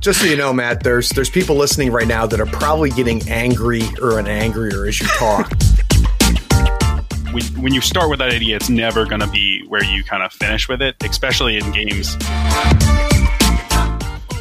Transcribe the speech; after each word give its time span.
Just 0.00 0.20
so 0.20 0.26
you 0.26 0.36
know, 0.36 0.52
Matt, 0.52 0.82
there's 0.82 1.10
there's 1.10 1.30
people 1.30 1.56
listening 1.56 1.92
right 1.92 2.08
now 2.08 2.26
that 2.26 2.40
are 2.40 2.46
probably 2.46 2.90
getting 2.90 3.22
angry 3.28 3.82
or 4.02 4.18
an 4.18 4.26
angrier 4.26 4.86
as 4.86 4.98
you 4.98 5.06
talk. 5.06 5.48
when, 7.32 7.44
when 7.62 7.74
you 7.74 7.80
start 7.80 8.10
with 8.10 8.18
that 8.18 8.32
idea, 8.32 8.56
it's 8.56 8.70
never 8.70 9.06
going 9.06 9.20
to 9.20 9.28
be 9.28 9.64
where 9.68 9.84
you 9.84 10.02
kind 10.02 10.22
of 10.22 10.32
finish 10.32 10.68
with 10.68 10.82
it, 10.82 10.96
especially 11.04 11.56
in 11.56 11.70
games. 11.70 12.16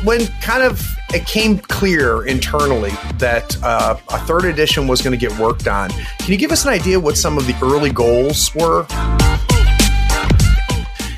When 0.03 0.25
kind 0.41 0.63
of 0.63 0.81
it 1.13 1.27
came 1.27 1.59
clear 1.59 2.25
internally 2.25 2.91
that 3.17 3.57
uh, 3.61 3.97
a 4.09 4.19
third 4.19 4.45
edition 4.45 4.87
was 4.87 5.01
going 5.01 5.17
to 5.17 5.23
get 5.23 5.37
worked 5.37 5.67
on, 5.67 5.89
can 5.89 6.31
you 6.31 6.37
give 6.37 6.51
us 6.51 6.63
an 6.63 6.71
idea 6.71 6.99
what 6.99 7.17
some 7.17 7.37
of 7.37 7.45
the 7.45 7.55
early 7.61 7.91
goals 7.91 8.55
were? 8.55 8.87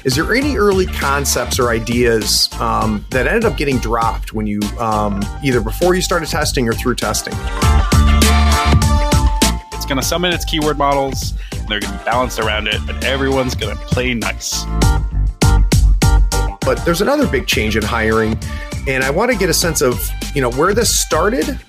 Is 0.04 0.15
there 0.15 0.33
any 0.33 0.57
early 0.57 0.88
concepts 0.88 1.59
or 1.59 1.70
ideas 1.70 2.49
um, 2.59 3.05
that 3.12 3.27
ended 3.27 3.45
up 3.45 3.55
getting 3.55 3.77
dropped 3.77 4.34
when 4.34 4.48
you 4.48 4.59
um, 4.80 5.23
either 5.43 5.62
before 5.62 5.93
you 5.93 6.02
started 6.02 6.27
testing 6.27 6.67
or 6.67 6.73
through 6.73 6.95
testing? 6.95 7.34
It's 9.73 9.85
going 9.85 9.99
to 9.99 10.03
summon 10.03 10.34
its 10.34 10.43
keyword 10.43 10.79
models. 10.79 11.35
And 11.52 11.67
they're 11.67 11.79
going 11.79 11.93
to 11.93 11.99
be 11.99 12.03
balanced 12.03 12.40
around 12.40 12.67
it, 12.67 12.81
but 12.88 13.03
everyone's 13.03 13.53
going 13.53 13.77
to 13.77 13.84
play 13.85 14.16
nice. 14.16 14.63
But 16.62 16.84
there's 16.84 17.02
another 17.02 17.27
big 17.27 17.45
change 17.45 17.77
in 17.77 17.84
hiring, 17.84 18.40
and 18.88 19.04
I 19.04 19.12
want 19.12 19.31
to 19.31 19.38
get 19.38 19.49
a 19.49 19.54
sense 19.54 19.81
of 19.81 20.09
you 20.34 20.41
know 20.41 20.52
where 20.52 20.73
this 20.73 20.93
started 20.93 21.59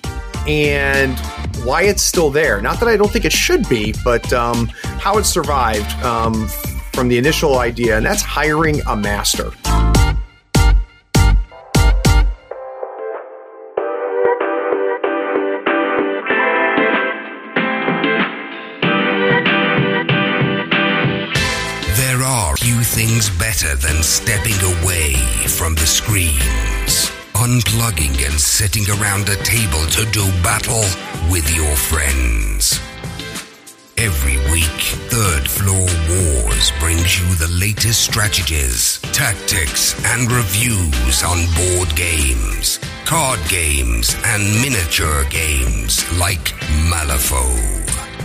and 0.47 1.19
why 1.63 1.83
it's 1.83 2.01
still 2.01 2.31
there. 2.31 2.61
Not 2.61 2.79
that 2.79 2.89
I 2.89 2.97
don't 2.97 3.11
think 3.11 3.25
it 3.25 3.31
should 3.31 3.69
be, 3.69 3.93
but 4.03 4.33
um, 4.33 4.67
how 4.83 5.19
it 5.19 5.25
survived 5.25 5.91
um, 6.03 6.47
from 6.93 7.07
the 7.07 7.17
initial 7.17 7.59
idea, 7.59 7.97
and 7.97 8.05
that's 8.05 8.21
hiring 8.21 8.79
a 8.87 8.95
master. 8.95 9.51
There 21.97 22.21
are 22.21 22.55
few 22.57 22.81
things 22.83 23.29
better 23.31 23.75
than 23.75 24.03
stepping 24.03 24.59
away 24.83 25.15
from 25.47 25.73
the 25.75 25.87
screens, 25.87 27.11
unplugging 27.33 28.23
and 28.25 28.39
sitting 28.39 28.87
around 28.89 29.27
a 29.29 29.35
table 29.37 29.85
to 29.87 30.05
do 30.11 30.25
battle 30.43 30.85
with 31.31 31.49
your 31.55 31.75
friends. 31.75 32.79
Every 33.97 34.37
week, 34.51 34.81
Third 35.09 35.47
Floor 35.47 35.87
Wars 36.09 36.71
brings 36.79 37.19
you 37.19 37.35
the 37.35 37.51
latest 37.59 38.01
strategies, 38.01 38.99
tactics, 39.13 39.93
and 40.05 40.31
reviews 40.31 41.23
on 41.23 41.45
board 41.53 41.95
games, 41.95 42.79
card 43.05 43.39
games, 43.49 44.15
and 44.25 44.43
miniature 44.61 45.25
games 45.29 46.03
like 46.17 46.53
Malifaux. 46.89 47.53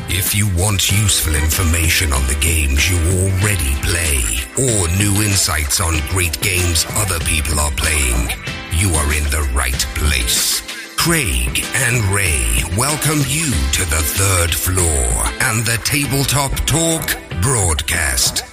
If 0.09 0.35
you 0.35 0.49
want 0.57 0.91
useful 0.91 1.35
information 1.35 2.15
on 2.15 2.27
the 2.29 2.39
games 2.41 2.89
you 2.89 2.97
already 2.97 3.75
play, 3.83 4.23
or 4.57 4.89
new 4.97 5.23
insights 5.23 5.81
on 5.81 6.01
great 6.09 6.41
games 6.41 6.87
other 6.97 7.21
people 7.21 7.61
are 7.61 7.73
playing, 7.73 8.31
you 8.73 8.95
are 8.95 9.13
in 9.13 9.25
the 9.25 9.47
right 9.55 9.87
place. 9.95 10.68
Craig 11.09 11.65
and 11.75 12.05
Ray 12.15 12.63
welcome 12.77 13.21
you 13.29 13.51
to 13.73 13.81
the 13.87 13.97
third 13.97 14.55
floor 14.55 15.25
and 15.41 15.65
the 15.65 15.81
Tabletop 15.83 16.53
Talk 16.67 17.17
broadcast. 17.41 18.45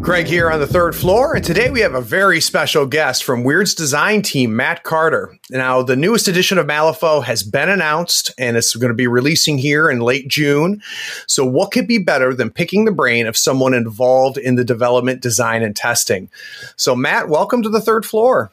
Craig 0.00 0.28
here 0.28 0.48
on 0.48 0.60
the 0.60 0.68
third 0.68 0.94
floor, 0.94 1.34
and 1.34 1.44
today 1.44 1.70
we 1.70 1.80
have 1.80 1.94
a 1.94 2.00
very 2.00 2.40
special 2.40 2.86
guest 2.86 3.24
from 3.24 3.42
Wyrd's 3.42 3.74
design 3.74 4.22
team, 4.22 4.54
Matt 4.54 4.84
Carter. 4.84 5.36
Now, 5.50 5.82
the 5.82 5.96
newest 5.96 6.28
edition 6.28 6.56
of 6.56 6.68
Malifaux 6.68 7.24
has 7.24 7.42
been 7.42 7.68
announced, 7.68 8.30
and 8.38 8.56
it's 8.56 8.76
going 8.76 8.90
to 8.90 8.94
be 8.94 9.08
releasing 9.08 9.58
here 9.58 9.90
in 9.90 9.98
late 9.98 10.28
June. 10.28 10.80
So, 11.26 11.44
what 11.44 11.72
could 11.72 11.88
be 11.88 11.98
better 11.98 12.32
than 12.32 12.50
picking 12.50 12.84
the 12.84 12.92
brain 12.92 13.26
of 13.26 13.36
someone 13.36 13.74
involved 13.74 14.38
in 14.38 14.54
the 14.54 14.64
development, 14.64 15.20
design, 15.20 15.64
and 15.64 15.74
testing? 15.74 16.30
So, 16.76 16.94
Matt, 16.94 17.28
welcome 17.28 17.64
to 17.64 17.68
the 17.68 17.80
third 17.80 18.06
floor. 18.06 18.52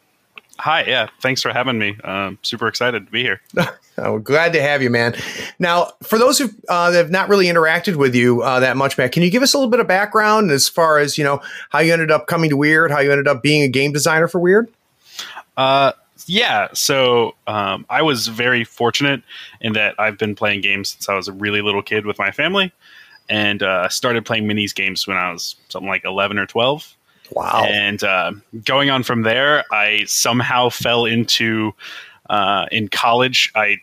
Hi, 0.59 0.83
yeah, 0.83 1.07
thanks 1.21 1.41
for 1.41 1.53
having 1.53 1.79
me. 1.79 1.97
Um, 2.03 2.37
super 2.41 2.67
excited 2.67 3.05
to 3.05 3.11
be 3.11 3.21
here. 3.21 3.41
Oh, 4.01 4.17
glad 4.17 4.53
to 4.53 4.61
have 4.61 4.81
you, 4.81 4.89
man. 4.89 5.13
Now, 5.59 5.91
for 6.03 6.17
those 6.17 6.37
who 6.37 6.49
uh, 6.69 6.93
have 6.93 7.11
not 7.11 7.27
really 7.27 7.47
interacted 7.47 7.97
with 7.97 8.15
you 8.15 8.41
uh, 8.41 8.61
that 8.61 8.77
much, 8.77 8.97
Matt, 8.97 9.11
can 9.11 9.23
you 9.23 9.29
give 9.29 9.43
us 9.43 9.53
a 9.53 9.57
little 9.57 9.69
bit 9.69 9.81
of 9.81 9.87
background 9.87 10.51
as 10.51 10.69
far 10.69 10.99
as 10.99 11.17
you 11.17 11.25
know 11.25 11.41
how 11.69 11.79
you 11.79 11.91
ended 11.91 12.09
up 12.09 12.27
coming 12.27 12.49
to 12.49 12.55
Wyrd, 12.55 12.91
how 12.91 13.01
you 13.01 13.11
ended 13.11 13.27
up 13.27 13.43
being 13.43 13.61
a 13.61 13.67
game 13.67 13.91
designer 13.91 14.29
for 14.29 14.39
Wyrd? 14.39 14.69
Uh, 15.57 15.91
yeah, 16.27 16.69
so 16.73 17.35
um, 17.47 17.85
I 17.89 18.01
was 18.01 18.27
very 18.27 18.63
fortunate 18.63 19.21
in 19.59 19.73
that 19.73 19.95
I've 19.99 20.17
been 20.17 20.33
playing 20.33 20.61
games 20.61 20.91
since 20.91 21.09
I 21.09 21.15
was 21.15 21.27
a 21.27 21.33
really 21.33 21.61
little 21.61 21.81
kid 21.81 22.05
with 22.05 22.17
my 22.17 22.31
family, 22.31 22.71
and 23.27 23.61
uh, 23.61 23.89
started 23.89 24.25
playing 24.25 24.45
minis 24.45 24.73
games 24.73 25.07
when 25.07 25.17
I 25.17 25.33
was 25.33 25.57
something 25.67 25.89
like 25.89 26.05
eleven 26.05 26.37
or 26.37 26.45
twelve. 26.45 26.95
Wow! 27.31 27.63
And 27.65 28.03
uh, 28.03 28.33
going 28.65 28.89
on 28.89 29.03
from 29.03 29.23
there, 29.23 29.65
I 29.71 30.05
somehow 30.05 30.69
fell 30.69 31.05
into 31.05 31.73
uh, 32.29 32.65
in 32.71 32.87
college. 32.87 33.51
I 33.55 33.77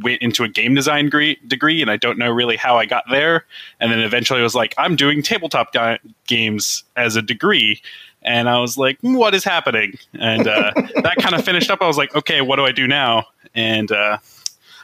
went 0.00 0.22
into 0.22 0.44
a 0.44 0.48
game 0.48 0.74
design 0.74 1.06
degree, 1.06 1.38
degree, 1.46 1.82
and 1.82 1.90
I 1.90 1.96
don't 1.96 2.18
know 2.18 2.30
really 2.30 2.56
how 2.56 2.76
I 2.78 2.86
got 2.86 3.04
there. 3.10 3.46
And 3.80 3.90
then 3.90 4.00
eventually, 4.00 4.40
I 4.40 4.42
was 4.42 4.54
like, 4.54 4.74
I'm 4.78 4.96
doing 4.96 5.22
tabletop 5.22 5.72
ga- 5.72 5.98
games 6.26 6.84
as 6.96 7.16
a 7.16 7.22
degree. 7.22 7.80
And 8.24 8.48
I 8.48 8.60
was 8.60 8.78
like, 8.78 9.00
"Hmm, 9.00 9.14
what 9.14 9.34
is 9.34 9.44
happening? 9.44 9.98
And 10.14 10.46
uh, 10.46 10.72
that 10.76 11.16
kind 11.18 11.34
of 11.34 11.44
finished 11.44 11.70
up. 11.70 11.82
I 11.82 11.86
was 11.86 11.96
like, 11.96 12.14
okay, 12.14 12.40
what 12.40 12.56
do 12.56 12.64
I 12.64 12.72
do 12.72 12.86
now? 12.86 13.26
And 13.54 13.90
uh, 13.90 14.18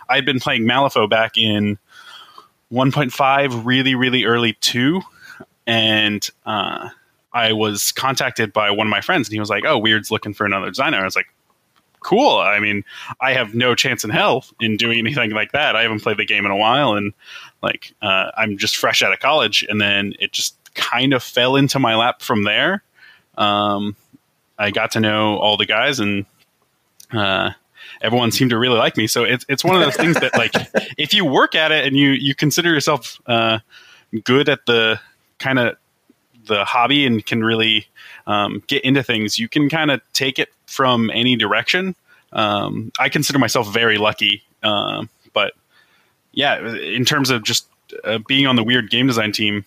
I'd 0.08 0.24
been 0.24 0.40
playing 0.40 0.64
Malifaux 0.64 1.08
back 1.08 1.38
in 1.38 1.78
1.5, 2.72 3.64
really, 3.64 3.94
really 3.94 4.24
early 4.24 4.54
2. 4.54 5.00
And 5.66 6.28
uh, 6.44 6.88
I 7.32 7.52
was 7.52 7.92
contacted 7.92 8.52
by 8.52 8.70
one 8.70 8.86
of 8.86 8.90
my 8.90 9.00
friends, 9.00 9.28
and 9.28 9.34
he 9.34 9.40
was 9.40 9.50
like, 9.50 9.64
oh, 9.66 9.78
Wyrd's 9.78 10.10
looking 10.10 10.34
for 10.34 10.46
another 10.46 10.68
designer. 10.68 10.98
I 10.98 11.04
was 11.04 11.16
like, 11.16 11.28
cool. 12.00 12.38
I 12.38 12.58
mean, 12.60 12.84
I 13.20 13.32
have 13.32 13.54
no 13.54 13.74
chance 13.74 14.04
in 14.04 14.10
hell 14.10 14.44
in 14.60 14.76
doing 14.76 14.98
anything 14.98 15.30
like 15.32 15.52
that. 15.52 15.76
I 15.76 15.82
haven't 15.82 16.00
played 16.00 16.16
the 16.16 16.24
game 16.24 16.44
in 16.44 16.50
a 16.50 16.56
while, 16.56 16.94
and 16.94 17.12
like 17.62 17.94
uh, 18.02 18.30
I'm 18.36 18.56
just 18.56 18.76
fresh 18.76 19.02
out 19.02 19.12
of 19.12 19.20
college, 19.20 19.64
and 19.68 19.80
then 19.80 20.14
it 20.18 20.32
just 20.32 20.56
kind 20.74 21.12
of 21.12 21.22
fell 21.22 21.56
into 21.56 21.78
my 21.78 21.96
lap 21.96 22.22
from 22.22 22.44
there. 22.44 22.82
Um, 23.36 23.96
I 24.58 24.70
got 24.70 24.92
to 24.92 25.00
know 25.00 25.36
all 25.38 25.56
the 25.56 25.66
guys, 25.66 26.00
and 26.00 26.24
uh, 27.12 27.50
everyone 28.00 28.32
seemed 28.32 28.50
to 28.50 28.58
really 28.58 28.78
like 28.78 28.96
me. 28.96 29.06
So 29.06 29.24
it's 29.24 29.44
it's 29.48 29.64
one 29.64 29.76
of 29.76 29.82
those 29.82 29.96
things 29.96 30.18
that 30.20 30.36
like 30.36 30.52
if 30.98 31.14
you 31.14 31.24
work 31.24 31.54
at 31.54 31.72
it 31.72 31.86
and 31.86 31.96
you 31.96 32.10
you 32.10 32.34
consider 32.34 32.70
yourself 32.70 33.20
uh, 33.26 33.58
good 34.24 34.48
at 34.48 34.66
the 34.66 35.00
kind 35.38 35.58
of 35.58 35.76
the 36.48 36.64
hobby 36.64 37.06
and 37.06 37.24
can 37.24 37.44
really 37.44 37.86
um, 38.26 38.62
get 38.66 38.84
into 38.84 39.02
things, 39.02 39.38
you 39.38 39.48
can 39.48 39.68
kind 39.68 39.90
of 39.90 40.00
take 40.12 40.38
it 40.38 40.48
from 40.66 41.10
any 41.14 41.36
direction. 41.36 41.94
Um, 42.32 42.92
I 42.98 43.08
consider 43.08 43.38
myself 43.38 43.72
very 43.72 43.96
lucky, 43.96 44.42
um, 44.62 45.08
but 45.32 45.54
yeah, 46.32 46.76
in 46.76 47.04
terms 47.04 47.30
of 47.30 47.42
just 47.42 47.66
uh, 48.04 48.18
being 48.26 48.46
on 48.46 48.56
the 48.56 48.64
Wyrd 48.64 48.90
game 48.90 49.06
design 49.06 49.32
team, 49.32 49.64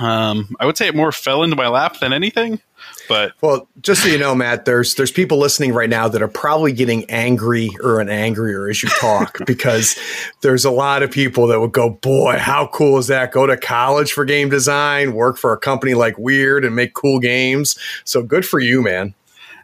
um, 0.00 0.56
I 0.58 0.66
would 0.66 0.76
say 0.76 0.88
it 0.88 0.96
more 0.96 1.12
fell 1.12 1.42
into 1.42 1.56
my 1.56 1.68
lap 1.68 2.00
than 2.00 2.12
anything. 2.12 2.60
But 3.08 3.32
Well, 3.42 3.68
just 3.82 4.02
so 4.02 4.08
you 4.08 4.18
know, 4.18 4.34
Matt, 4.34 4.64
there's 4.64 4.94
there's 4.94 5.12
people 5.12 5.38
listening 5.38 5.74
right 5.74 5.90
now 5.90 6.08
that 6.08 6.22
are 6.22 6.28
probably 6.28 6.72
getting 6.72 7.08
angry 7.10 7.70
or 7.82 8.00
an 8.00 8.08
angrier 8.08 8.68
as 8.68 8.82
you 8.82 8.88
talk 9.00 9.38
because 9.46 9.98
there's 10.40 10.64
a 10.64 10.70
lot 10.70 11.02
of 11.02 11.10
people 11.10 11.46
that 11.48 11.60
would 11.60 11.72
go, 11.72 11.90
"Boy, 11.90 12.38
how 12.38 12.68
cool 12.68 12.98
is 12.98 13.08
that? 13.08 13.32
Go 13.32 13.46
to 13.46 13.56
college 13.56 14.12
for 14.12 14.24
game 14.24 14.48
design, 14.48 15.12
work 15.12 15.36
for 15.36 15.52
a 15.52 15.58
company 15.58 15.94
like 15.94 16.16
Wyrd, 16.16 16.64
and 16.66 16.74
make 16.74 16.94
cool 16.94 17.18
games." 17.18 17.78
So 18.04 18.22
good 18.22 18.46
for 18.46 18.60
you, 18.60 18.82
man. 18.82 19.14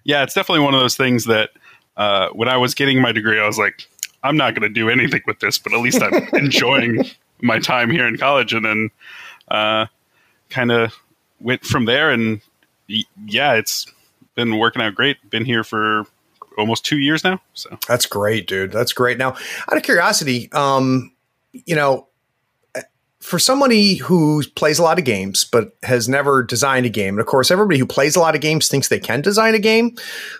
yeah, 0.04 0.22
it's 0.22 0.34
definitely 0.34 0.64
one 0.64 0.74
of 0.74 0.80
those 0.80 0.96
things 0.96 1.24
that 1.24 1.50
uh, 1.96 2.28
when 2.30 2.48
I 2.48 2.56
was 2.58 2.74
getting 2.74 3.00
my 3.00 3.12
degree, 3.12 3.40
I 3.40 3.46
was 3.46 3.58
like, 3.58 3.88
I'm 4.22 4.36
not 4.36 4.54
going 4.54 4.62
to 4.62 4.68
do 4.68 4.90
anything 4.90 5.22
with 5.26 5.40
this, 5.40 5.58
but 5.58 5.72
at 5.72 5.80
least 5.80 6.02
I'm 6.02 6.14
enjoying 6.34 7.04
my 7.40 7.58
time 7.58 7.90
here 7.90 8.06
in 8.06 8.16
college. 8.16 8.52
And 8.52 8.64
then 8.64 8.90
uh, 9.48 9.86
kind 10.50 10.70
of 10.72 10.94
went 11.40 11.64
from 11.64 11.84
there. 11.84 12.10
And 12.10 12.40
yeah, 12.86 13.54
it's 13.54 13.86
been 14.34 14.58
working 14.58 14.82
out 14.82 14.94
great. 14.94 15.16
Been 15.30 15.44
here 15.44 15.64
for 15.64 16.04
almost 16.56 16.84
two 16.84 16.98
years 16.98 17.24
now. 17.24 17.40
So 17.54 17.78
That's 17.88 18.06
great, 18.06 18.46
dude. 18.46 18.72
That's 18.72 18.92
great. 18.92 19.18
Now, 19.18 19.30
out 19.70 19.76
of 19.76 19.82
curiosity, 19.82 20.50
um, 20.52 21.12
you 21.52 21.74
know, 21.74 22.08
for 23.26 23.40
somebody 23.40 23.96
who 23.96 24.40
plays 24.54 24.78
a 24.78 24.84
lot 24.84 25.00
of 25.00 25.04
games 25.04 25.44
but 25.44 25.72
has 25.82 26.08
never 26.08 26.44
designed 26.44 26.86
a 26.86 26.88
game, 26.88 27.14
and 27.14 27.20
of 27.20 27.26
course, 27.26 27.50
everybody 27.50 27.76
who 27.76 27.84
plays 27.84 28.14
a 28.14 28.20
lot 28.20 28.36
of 28.36 28.40
games 28.40 28.68
thinks 28.68 28.86
they 28.86 29.00
can 29.00 29.20
design 29.20 29.52
a 29.52 29.58
game. 29.58 29.96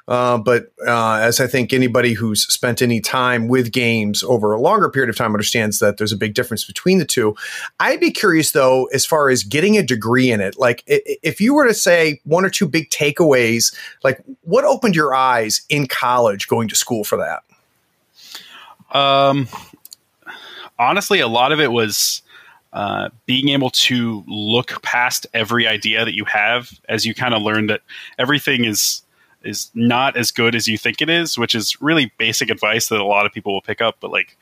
Uh, 0.06 0.38
but 0.38 0.72
uh, 0.86 1.14
as 1.14 1.40
I 1.40 1.48
think 1.48 1.72
anybody 1.72 2.12
who's 2.12 2.46
spent 2.46 2.80
any 2.80 3.00
time 3.00 3.48
with 3.48 3.72
games 3.72 4.22
over 4.22 4.52
a 4.52 4.60
longer 4.60 4.88
period 4.88 5.10
of 5.10 5.16
time 5.16 5.32
understands 5.32 5.80
that 5.80 5.96
there's 5.96 6.12
a 6.12 6.16
big 6.16 6.34
difference 6.34 6.64
between 6.64 6.98
the 6.98 7.04
two. 7.04 7.34
I'd 7.80 7.98
be 7.98 8.12
curious 8.12 8.52
though, 8.52 8.84
as 8.94 9.04
far 9.04 9.30
as 9.30 9.42
getting 9.42 9.76
a 9.76 9.82
degree 9.82 10.30
in 10.30 10.40
it. 10.40 10.56
Like, 10.56 10.84
if 10.86 11.40
you 11.40 11.54
were 11.54 11.66
to 11.66 11.74
say 11.74 12.20
one 12.22 12.44
or 12.44 12.50
two 12.50 12.68
big 12.68 12.90
takeaways, 12.90 13.74
like 14.04 14.22
what 14.42 14.64
opened 14.64 14.94
your 14.94 15.12
eyes 15.12 15.62
in 15.68 15.88
college 15.88 16.46
going 16.46 16.68
to 16.68 16.76
school 16.76 17.02
for 17.02 17.18
that? 17.18 18.96
Um, 18.96 19.48
honestly, 20.78 21.18
a 21.18 21.26
lot 21.26 21.50
of 21.50 21.58
it 21.58 21.72
was 21.72 22.22
uh, 22.76 23.08
being 23.25 23.49
able 23.49 23.70
to 23.70 24.23
look 24.28 24.82
past 24.82 25.26
every 25.32 25.67
idea 25.67 26.05
that 26.05 26.12
you 26.12 26.26
have 26.26 26.78
as 26.90 27.06
you 27.06 27.14
kind 27.14 27.32
of 27.32 27.40
learn 27.40 27.69
that 27.69 27.81
everything 28.19 28.67
is 28.67 29.00
is 29.43 29.70
not 29.73 30.14
as 30.14 30.31
good 30.31 30.55
as 30.55 30.69
you 30.69 30.76
think 30.76 31.00
it 31.00 31.08
is, 31.08 31.38
which 31.38 31.55
is 31.55 31.81
really 31.81 32.12
basic 32.19 32.50
advice 32.50 32.88
that 32.88 33.00
a 33.00 33.05
lot 33.05 33.25
of 33.25 33.32
people 33.32 33.55
will 33.55 33.62
pick 33.62 33.81
up. 33.81 33.96
But 33.99 34.11
like 34.11 34.37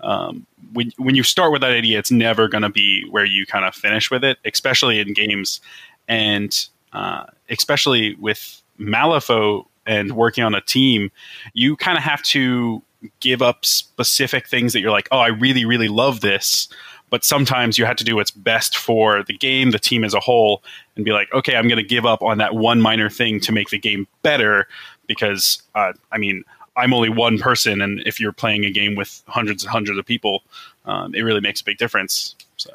um, 0.00 0.48
when 0.72 0.90
when 0.96 1.14
you 1.14 1.22
start 1.22 1.52
with 1.52 1.60
that 1.60 1.70
idea, 1.70 1.96
it's 1.96 2.10
never 2.10 2.48
going 2.48 2.62
to 2.62 2.70
be 2.70 3.08
where 3.08 3.24
you 3.24 3.46
kind 3.46 3.64
of 3.64 3.72
finish 3.72 4.10
with 4.10 4.24
it, 4.24 4.38
especially 4.44 4.98
in 4.98 5.12
games, 5.12 5.60
and 6.08 6.66
uh, 6.92 7.26
especially 7.50 8.16
with 8.16 8.60
Malifaux 8.80 9.64
and 9.86 10.16
working 10.16 10.42
on 10.42 10.56
a 10.56 10.60
team, 10.60 11.12
you 11.54 11.76
kind 11.76 11.96
of 11.96 12.02
have 12.02 12.22
to 12.24 12.82
give 13.20 13.42
up 13.42 13.64
specific 13.64 14.48
things 14.48 14.72
that 14.72 14.80
you're 14.80 14.90
like, 14.90 15.06
oh, 15.12 15.20
I 15.20 15.28
really 15.28 15.64
really 15.64 15.86
love 15.86 16.20
this 16.20 16.66
but 17.10 17.24
sometimes 17.24 17.78
you 17.78 17.84
have 17.84 17.96
to 17.96 18.04
do 18.04 18.16
what's 18.16 18.30
best 18.30 18.76
for 18.76 19.22
the 19.24 19.36
game, 19.36 19.70
the 19.70 19.78
team 19.78 20.04
as 20.04 20.14
a 20.14 20.20
whole, 20.20 20.62
and 20.96 21.04
be 21.04 21.12
like, 21.12 21.32
okay, 21.32 21.56
I'm 21.56 21.68
going 21.68 21.82
to 21.82 21.88
give 21.88 22.04
up 22.04 22.22
on 22.22 22.38
that 22.38 22.54
one 22.54 22.80
minor 22.80 23.08
thing 23.08 23.40
to 23.40 23.52
make 23.52 23.70
the 23.70 23.78
game 23.78 24.06
better 24.22 24.66
because, 25.06 25.62
uh, 25.74 25.92
I 26.10 26.18
mean, 26.18 26.44
I'm 26.76 26.92
only 26.92 27.08
one 27.08 27.38
person, 27.38 27.80
and 27.80 28.02
if 28.06 28.20
you're 28.20 28.32
playing 28.32 28.64
a 28.64 28.70
game 28.70 28.96
with 28.96 29.22
hundreds 29.28 29.62
and 29.62 29.70
hundreds 29.70 29.98
of 29.98 30.04
people, 30.04 30.42
um, 30.84 31.14
it 31.14 31.22
really 31.22 31.40
makes 31.40 31.60
a 31.60 31.64
big 31.64 31.78
difference. 31.78 32.34
So. 32.56 32.70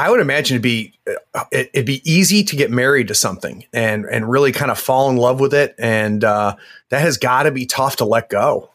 I 0.00 0.10
would 0.10 0.20
imagine 0.20 0.54
it'd 0.54 0.62
be 0.62 0.94
uh, 1.34 1.44
it'd 1.52 1.84
be 1.84 2.00
easy 2.10 2.42
to 2.44 2.56
get 2.56 2.70
married 2.70 3.08
to 3.08 3.14
something 3.14 3.66
and 3.74 4.06
and 4.06 4.30
really 4.30 4.50
kind 4.50 4.70
of 4.70 4.78
fall 4.78 5.10
in 5.10 5.18
love 5.18 5.40
with 5.40 5.52
it, 5.52 5.74
and 5.78 6.24
uh, 6.24 6.56
that 6.88 7.02
has 7.02 7.18
got 7.18 7.42
to 7.42 7.50
be 7.50 7.66
tough 7.66 7.96
to 7.96 8.06
let 8.06 8.30
go. 8.30 8.70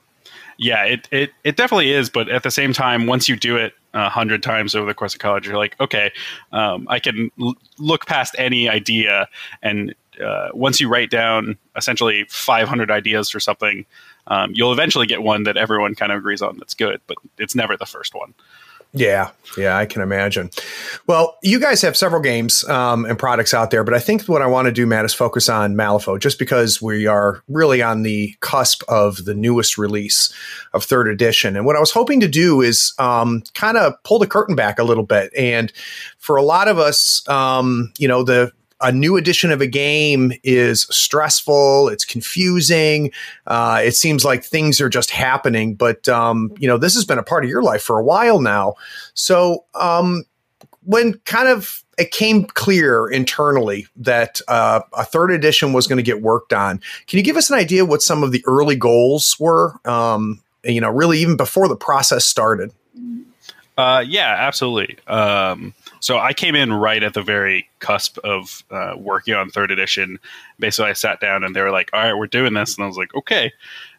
Yeah, 0.57 0.83
it, 0.85 1.07
it 1.11 1.31
it 1.43 1.57
definitely 1.57 1.91
is, 1.91 2.09
but 2.09 2.29
at 2.29 2.43
the 2.43 2.51
same 2.51 2.71
time, 2.71 3.07
once 3.07 3.27
you 3.27 3.35
do 3.35 3.57
it 3.57 3.73
a 3.93 4.09
hundred 4.09 4.41
times 4.41 4.73
over 4.73 4.85
the 4.85 4.93
course 4.93 5.13
of 5.13 5.19
college, 5.19 5.45
you're 5.45 5.57
like, 5.57 5.79
okay, 5.81 6.11
um, 6.53 6.87
I 6.89 6.99
can 6.99 7.29
l- 7.41 7.55
look 7.77 8.05
past 8.05 8.35
any 8.37 8.69
idea, 8.69 9.27
and 9.61 9.93
uh, 10.23 10.49
once 10.53 10.79
you 10.79 10.87
write 10.87 11.09
down 11.09 11.57
essentially 11.75 12.25
500 12.29 12.89
ideas 12.89 13.29
for 13.29 13.41
something, 13.41 13.85
um, 14.27 14.51
you'll 14.53 14.71
eventually 14.71 15.05
get 15.07 15.23
one 15.23 15.43
that 15.43 15.57
everyone 15.57 15.93
kind 15.93 16.11
of 16.11 16.19
agrees 16.19 16.41
on 16.41 16.57
that's 16.57 16.73
good, 16.73 17.01
but 17.07 17.17
it's 17.37 17.55
never 17.55 17.75
the 17.75 17.85
first 17.85 18.13
one. 18.15 18.33
Yeah, 18.97 19.31
yeah, 19.57 19.77
I 19.77 19.85
can 19.85 20.01
imagine. 20.01 20.49
Well, 21.05 21.37
you 21.43 21.59
guys 21.59 21.81
have 21.81 21.97
several 21.97 22.21
games 22.21 22.63
um, 22.69 23.03
and 23.03 23.19
products 23.19 23.53
out 23.53 23.69
there, 23.69 23.83
but 23.83 23.93
I 23.93 23.99
think 23.99 24.23
what 24.23 24.41
I 24.41 24.47
want 24.47 24.67
to 24.67 24.71
do, 24.71 24.85
Matt, 24.85 25.03
is 25.03 25.13
focus 25.13 25.49
on 25.49 25.75
Malifaux, 25.75 26.17
just 26.17 26.39
because 26.39 26.81
we 26.81 27.05
are 27.05 27.43
really 27.49 27.81
on 27.81 28.03
the 28.03 28.33
cusp 28.39 28.83
of 28.87 29.25
the 29.25 29.35
newest 29.35 29.77
release 29.77 30.33
of 30.73 30.85
third 30.85 31.09
edition. 31.09 31.57
And 31.57 31.65
what 31.65 31.75
I 31.75 31.81
was 31.81 31.91
hoping 31.91 32.21
to 32.21 32.27
do 32.29 32.61
is 32.61 32.93
um, 32.97 33.43
kind 33.53 33.77
of 33.77 34.01
pull 34.03 34.17
the 34.17 34.27
curtain 34.27 34.55
back 34.55 34.79
a 34.79 34.83
little 34.83 35.05
bit. 35.05 35.29
And 35.37 35.73
for 36.17 36.37
a 36.37 36.43
lot 36.43 36.69
of 36.69 36.79
us, 36.79 37.27
um, 37.27 37.91
you 37.97 38.07
know, 38.07 38.23
the 38.23 38.53
a 38.81 38.91
new 38.91 39.15
edition 39.15 39.51
of 39.51 39.61
a 39.61 39.67
game 39.67 40.33
is 40.43 40.83
stressful. 40.89 41.89
It's 41.89 42.05
confusing. 42.05 43.11
Uh, 43.47 43.81
it 43.83 43.95
seems 43.95 44.25
like 44.25 44.43
things 44.43 44.81
are 44.81 44.89
just 44.89 45.11
happening. 45.11 45.75
But 45.75 46.07
um, 46.09 46.53
you 46.59 46.67
know, 46.67 46.77
this 46.77 46.95
has 46.95 47.05
been 47.05 47.17
a 47.17 47.23
part 47.23 47.43
of 47.43 47.49
your 47.49 47.63
life 47.63 47.81
for 47.81 47.99
a 47.99 48.03
while 48.03 48.41
now. 48.41 48.75
So 49.13 49.65
um, 49.73 50.25
when 50.83 51.13
kind 51.25 51.47
of 51.47 51.83
it 51.97 52.11
came 52.11 52.43
clear 52.43 53.07
internally 53.07 53.87
that 53.95 54.41
uh, 54.47 54.81
a 54.93 55.05
third 55.05 55.31
edition 55.31 55.71
was 55.71 55.87
going 55.87 55.97
to 55.97 56.03
get 56.03 56.21
worked 56.21 56.51
on, 56.51 56.81
can 57.07 57.17
you 57.17 57.23
give 57.23 57.37
us 57.37 57.49
an 57.49 57.57
idea 57.57 57.85
what 57.85 58.01
some 58.01 58.23
of 58.23 58.31
the 58.31 58.43
early 58.45 58.75
goals 58.75 59.37
were? 59.39 59.79
Um, 59.85 60.41
you 60.63 60.81
know, 60.81 60.89
really 60.89 61.19
even 61.19 61.37
before 61.37 61.67
the 61.67 61.75
process 61.75 62.25
started. 62.25 62.71
Uh, 63.77 64.03
yeah, 64.05 64.35
absolutely. 64.39 64.97
Um, 65.07 65.73
so 66.05 66.19
I 66.19 66.33
came 66.33 66.53
in 66.53 66.71
right 66.71 67.01
at 67.01 67.15
the 67.15 67.23
very 67.23 67.67
cusp 67.79 68.19
of 68.19 68.63
uh, 68.69 68.93
working 68.95 69.33
on 69.33 69.49
third 69.49 69.71
edition. 69.71 70.19
Basically, 70.59 70.91
I 70.91 70.93
sat 70.93 71.19
down 71.19 71.43
and 71.43 71.55
they 71.55 71.61
were 71.61 71.71
like, 71.71 71.89
"All 71.93 71.99
right, 71.99 72.13
we're 72.13 72.27
doing 72.27 72.53
this," 72.53 72.75
and 72.75 72.83
I 72.83 72.87
was 72.87 72.95
like, 72.95 73.15
"Okay." 73.15 73.51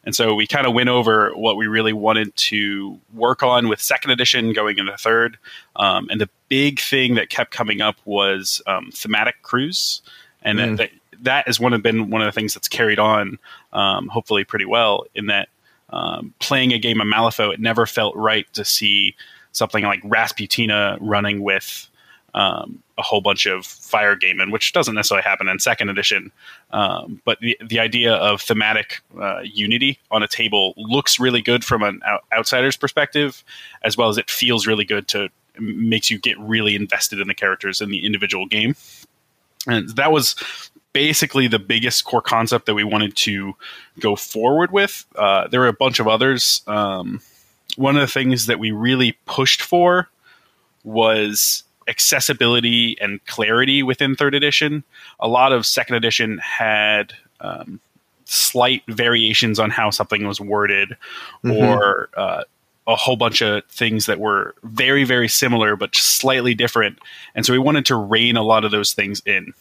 And 0.05 0.15
so 0.15 0.33
we 0.33 0.47
kind 0.47 0.69
of 0.69 0.73
went 0.73 0.89
over 0.89 1.33
what 1.35 1.57
we 1.57 1.67
really 1.67 1.93
wanted 1.93 2.37
to 2.37 2.97
work 3.13 3.43
on 3.43 3.67
with 3.67 3.83
second 3.83 4.13
edition 4.13 4.53
going 4.53 4.79
into 4.79 4.97
third. 4.97 5.37
Um, 5.75 6.07
and 6.09 6.21
the 6.21 6.29
big 6.49 6.79
thing 6.79 7.17
that 7.17 7.29
kept 7.29 7.51
coming 7.51 7.81
up 7.81 7.97
was 8.05 8.63
um, 8.69 8.93
thematic 8.95 9.43
crews, 9.43 10.01
and 10.43 10.61
mm. 10.61 10.77
that, 10.77 10.91
that 11.23 11.49
has 11.49 11.59
one 11.59 11.73
of 11.73 11.83
been 11.83 12.09
one 12.09 12.23
of 12.23 12.27
the 12.27 12.39
things 12.39 12.55
that's 12.55 12.69
carried 12.69 13.01
on, 13.01 13.37
um, 13.73 14.07
hopefully 14.07 14.45
pretty 14.45 14.65
well. 14.65 15.07
In 15.17 15.27
that 15.27 15.49
um, 15.91 16.35
playing 16.39 16.73
a 16.73 16.79
game 16.79 17.01
of 17.01 17.09
Malifaux, 17.09 17.53
it 17.53 17.59
never 17.59 17.85
felt 17.85 18.15
right 18.15 18.47
to 18.53 18.65
see 18.65 19.17
something 19.51 19.83
like 19.83 20.03
Rasputina 20.05 20.99
running 21.01 21.43
with 21.43 21.89
um, 22.37 22.83
a 22.99 23.03
whole 23.03 23.23
bunch 23.23 23.47
of 23.47 23.65
Fire 23.67 24.15
Gamin, 24.15 24.53
which 24.53 24.73
doesn't 24.73 24.95
necessarily 24.95 25.23
happen 25.23 25.49
in 25.49 25.59
second 25.59 25.89
edition. 25.89 26.31
Um, 26.71 27.21
but 27.25 27.41
the, 27.41 27.59
the 27.67 27.81
idea 27.81 28.15
of 28.15 28.43
thematic 28.43 29.01
uh, 29.19 29.41
unity 29.41 29.99
on 30.11 30.23
a 30.23 30.29
table 30.29 30.75
looks 30.77 31.19
really 31.19 31.41
good 31.41 31.65
from 31.65 31.83
an 31.83 32.01
out- 32.07 32.25
outsider's 32.33 32.77
perspective, 32.77 33.43
as 33.83 33.97
well 33.97 34.11
as 34.11 34.19
it 34.19 34.31
feels 34.31 34.67
really 34.67 34.85
good 34.85 35.09
to 35.09 35.31
makes 35.59 36.11
you 36.11 36.19
get 36.19 36.39
really 36.39 36.77
invested 36.77 37.19
in 37.19 37.27
the 37.27 37.35
characters 37.35 37.81
in 37.81 37.89
the 37.89 38.05
individual 38.05 38.45
game. 38.45 38.77
And 39.67 39.89
that 39.97 40.13
was 40.13 40.37
basically 40.93 41.49
the 41.49 41.59
biggest 41.59 42.05
core 42.05 42.21
concept 42.21 42.67
that 42.67 42.75
we 42.75 42.85
wanted 42.85 43.17
to 43.17 43.55
go 43.99 44.15
forward 44.15 44.71
with. 44.71 45.07
Uh, 45.17 45.49
there 45.49 45.61
were 45.61 45.69
a 45.69 45.73
bunch 45.73 45.99
of 45.99 46.07
others. 46.07 46.63
Um, 46.67 47.23
one 47.77 47.97
of 47.97 48.03
the 48.03 48.07
things 48.07 48.47
that 48.47 48.59
we 48.59 48.71
really 48.71 49.17
pushed 49.25 49.63
for 49.63 50.11
was 50.85 51.65
accessibility 51.89 52.97
and 53.01 53.25
clarity 53.27 53.83
within 53.83 54.17
third 54.17 54.35
edition. 54.35 54.85
A 55.21 55.29
lot 55.29 55.53
of 55.53 55.65
second 55.67 55.97
edition 55.97 56.39
had 56.39 57.13
um, 57.41 57.81
slight 58.25 58.83
variations 58.89 59.59
on 59.59 59.71
how 59.71 59.91
something 59.91 60.27
was 60.27 60.41
worded, 60.41 60.97
mm-hmm. 61.45 61.53
or 61.53 62.09
uh, 62.17 62.43
a 62.87 62.97
whole 62.97 63.17
bunch 63.17 63.43
of 63.43 63.65
things 63.67 64.07
that 64.07 64.21
were 64.21 64.55
very, 64.63 65.05
very 65.05 65.29
similar 65.29 65.77
but 65.77 65.95
slightly 65.95 66.55
different. 66.55 66.99
And 67.35 67.45
so 67.45 67.53
we 67.53 67.59
wanted 67.59 67.87
to 67.87 67.97
rein 67.97 68.37
a 68.37 68.43
lot 68.43 68.65
of 68.65 68.71
those 68.71 68.93
things 68.93 69.23
in. 69.27 69.53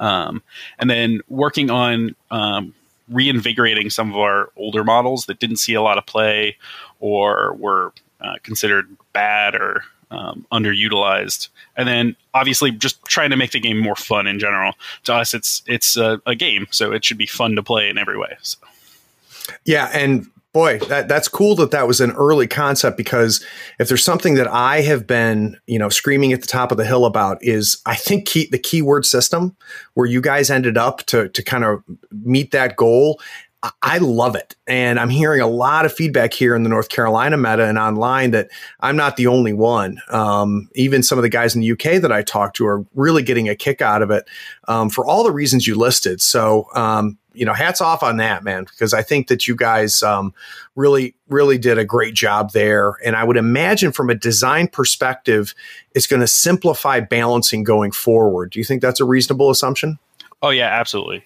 Um, 0.00 0.42
and 0.78 0.90
then 0.90 1.20
working 1.28 1.70
on 1.70 2.16
um, 2.30 2.74
reinvigorating 3.08 3.90
some 3.90 4.10
of 4.10 4.16
our 4.16 4.50
older 4.56 4.82
models 4.82 5.26
that 5.26 5.38
didn't 5.38 5.56
see 5.56 5.74
a 5.74 5.82
lot 5.82 5.98
of 5.98 6.06
play 6.06 6.56
or 6.98 7.54
were 7.54 7.92
uh, 8.20 8.34
considered 8.42 8.88
bad 9.12 9.54
or 9.54 9.84
um, 10.10 10.46
underutilized. 10.52 11.48
And 11.76 11.88
then 11.88 12.16
obviously 12.34 12.70
just 12.70 13.04
trying 13.04 13.30
to 13.30 13.36
make 13.36 13.52
the 13.52 13.60
game 13.60 13.78
more 13.78 13.96
fun 13.96 14.26
in 14.26 14.38
general. 14.38 14.74
To 15.04 15.14
us, 15.14 15.34
it's 15.34 15.62
it's 15.66 15.96
a, 15.96 16.20
a 16.26 16.34
game, 16.34 16.66
so 16.70 16.92
it 16.92 17.04
should 17.04 17.18
be 17.18 17.26
fun 17.26 17.56
to 17.56 17.62
play 17.62 17.88
in 17.88 17.98
every 17.98 18.18
way. 18.18 18.36
So. 18.42 18.58
Yeah, 19.64 19.90
and 19.92 20.26
boy, 20.56 20.78
that 20.88 21.06
that's 21.06 21.28
cool 21.28 21.54
that 21.56 21.70
that 21.70 21.86
was 21.86 22.00
an 22.00 22.12
early 22.12 22.46
concept 22.46 22.96
because 22.96 23.44
if 23.78 23.88
there's 23.88 24.02
something 24.02 24.36
that 24.36 24.48
I 24.48 24.80
have 24.80 25.06
been, 25.06 25.58
you 25.66 25.78
know, 25.78 25.90
screaming 25.90 26.32
at 26.32 26.40
the 26.40 26.46
top 26.46 26.70
of 26.70 26.78
the 26.78 26.86
hill 26.86 27.04
about 27.04 27.36
is 27.42 27.82
I 27.84 27.94
think 27.94 28.26
key, 28.26 28.48
the 28.50 28.58
keyword 28.58 29.04
system 29.04 29.54
where 29.92 30.06
you 30.06 30.22
guys 30.22 30.48
ended 30.48 30.78
up 30.78 31.04
to 31.06 31.28
to 31.28 31.42
kind 31.42 31.62
of 31.62 31.84
meet 32.10 32.52
that 32.52 32.76
goal 32.76 33.20
I 33.82 33.98
love 33.98 34.36
it. 34.36 34.54
And 34.66 34.98
I'm 34.98 35.08
hearing 35.08 35.40
a 35.40 35.46
lot 35.46 35.86
of 35.86 35.92
feedback 35.92 36.32
here 36.32 36.54
in 36.54 36.62
the 36.62 36.68
North 36.68 36.88
Carolina 36.88 37.36
meta 37.36 37.66
and 37.66 37.78
online 37.78 38.32
that 38.32 38.48
I'm 38.80 38.96
not 38.96 39.16
the 39.16 39.26
only 39.26 39.52
one. 39.52 39.98
Um, 40.08 40.68
even 40.74 41.02
some 41.02 41.18
of 41.18 41.22
the 41.22 41.28
guys 41.28 41.54
in 41.54 41.60
the 41.60 41.72
UK 41.72 42.00
that 42.02 42.12
I 42.12 42.22
talked 42.22 42.56
to 42.56 42.66
are 42.66 42.84
really 42.94 43.22
getting 43.22 43.48
a 43.48 43.54
kick 43.54 43.80
out 43.80 44.02
of 44.02 44.10
it 44.10 44.28
um, 44.68 44.90
for 44.90 45.06
all 45.06 45.24
the 45.24 45.32
reasons 45.32 45.66
you 45.66 45.74
listed. 45.74 46.20
So, 46.20 46.68
um, 46.74 47.18
you 47.32 47.44
know, 47.44 47.52
hats 47.52 47.80
off 47.80 48.02
on 48.02 48.16
that, 48.16 48.42
man, 48.44 48.64
because 48.64 48.94
I 48.94 49.02
think 49.02 49.28
that 49.28 49.46
you 49.46 49.54
guys 49.54 50.02
um, 50.02 50.32
really, 50.74 51.14
really 51.28 51.58
did 51.58 51.78
a 51.78 51.84
great 51.84 52.14
job 52.14 52.52
there. 52.52 52.94
And 53.04 53.14
I 53.14 53.24
would 53.24 53.36
imagine 53.36 53.92
from 53.92 54.08
a 54.10 54.14
design 54.14 54.68
perspective, 54.68 55.54
it's 55.94 56.06
going 56.06 56.20
to 56.20 56.26
simplify 56.26 57.00
balancing 57.00 57.62
going 57.62 57.92
forward. 57.92 58.50
Do 58.50 58.58
you 58.58 58.64
think 58.64 58.80
that's 58.80 59.00
a 59.00 59.04
reasonable 59.04 59.50
assumption? 59.50 59.98
Oh, 60.42 60.50
yeah, 60.50 60.68
absolutely. 60.68 61.24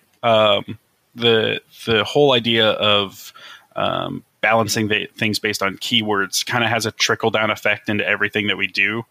The 1.15 1.61
the 1.87 2.05
whole 2.05 2.33
idea 2.33 2.71
of 2.71 3.33
um, 3.77 4.25
balancing 4.41 4.89
the, 4.89 5.07
things 5.17 5.39
based 5.39 5.63
on 5.63 5.77
keywords 5.77 6.45
kind 6.45 6.65
of 6.65 6.71
has 6.71 6.87
a 6.87 6.93
trickle 6.93 7.31
down 7.31 7.51
effect 7.51 7.89
into 7.89 8.07
everything 8.07 8.47
that 8.47 8.57
we 8.57 8.67
do. 8.67 9.05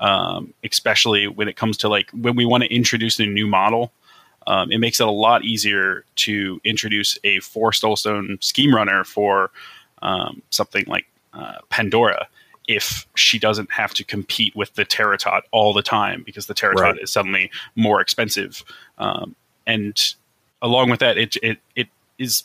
um, 0.00 0.54
especially 0.64 1.26
when 1.26 1.48
it 1.48 1.56
comes 1.56 1.76
to 1.78 1.88
like 1.88 2.10
when 2.10 2.36
we 2.36 2.46
want 2.46 2.62
to 2.62 2.74
introduce 2.74 3.18
a 3.18 3.26
new 3.26 3.46
model. 3.46 3.92
Um, 4.46 4.72
it 4.72 4.78
makes 4.78 4.98
it 4.98 5.06
a 5.06 5.10
lot 5.10 5.44
easier 5.44 6.04
to 6.16 6.60
introduce 6.64 7.18
a 7.22 7.40
four 7.40 7.72
Stone 7.72 8.38
scheme 8.40 8.74
runner 8.74 9.04
for 9.04 9.50
um, 10.00 10.42
something 10.50 10.84
like 10.86 11.06
uh, 11.34 11.56
Pandora 11.68 12.28
if 12.66 13.06
she 13.14 13.38
doesn't 13.38 13.70
have 13.72 13.92
to 13.94 14.04
compete 14.04 14.54
with 14.56 14.74
the 14.74 14.84
Terror 14.84 15.16
Tot 15.16 15.44
all 15.50 15.72
the 15.72 15.82
time 15.82 16.22
because 16.24 16.46
the 16.46 16.54
Terror 16.54 16.74
Tot 16.74 16.82
right. 16.82 16.98
is 16.98 17.10
suddenly 17.10 17.50
more 17.76 18.00
expensive. 18.00 18.64
Um, 18.96 19.34
and 19.66 20.14
along 20.62 20.90
with 20.90 21.00
that, 21.00 21.18
it 21.18 21.36
it, 21.42 21.58
it 21.74 21.88
is 22.18 22.44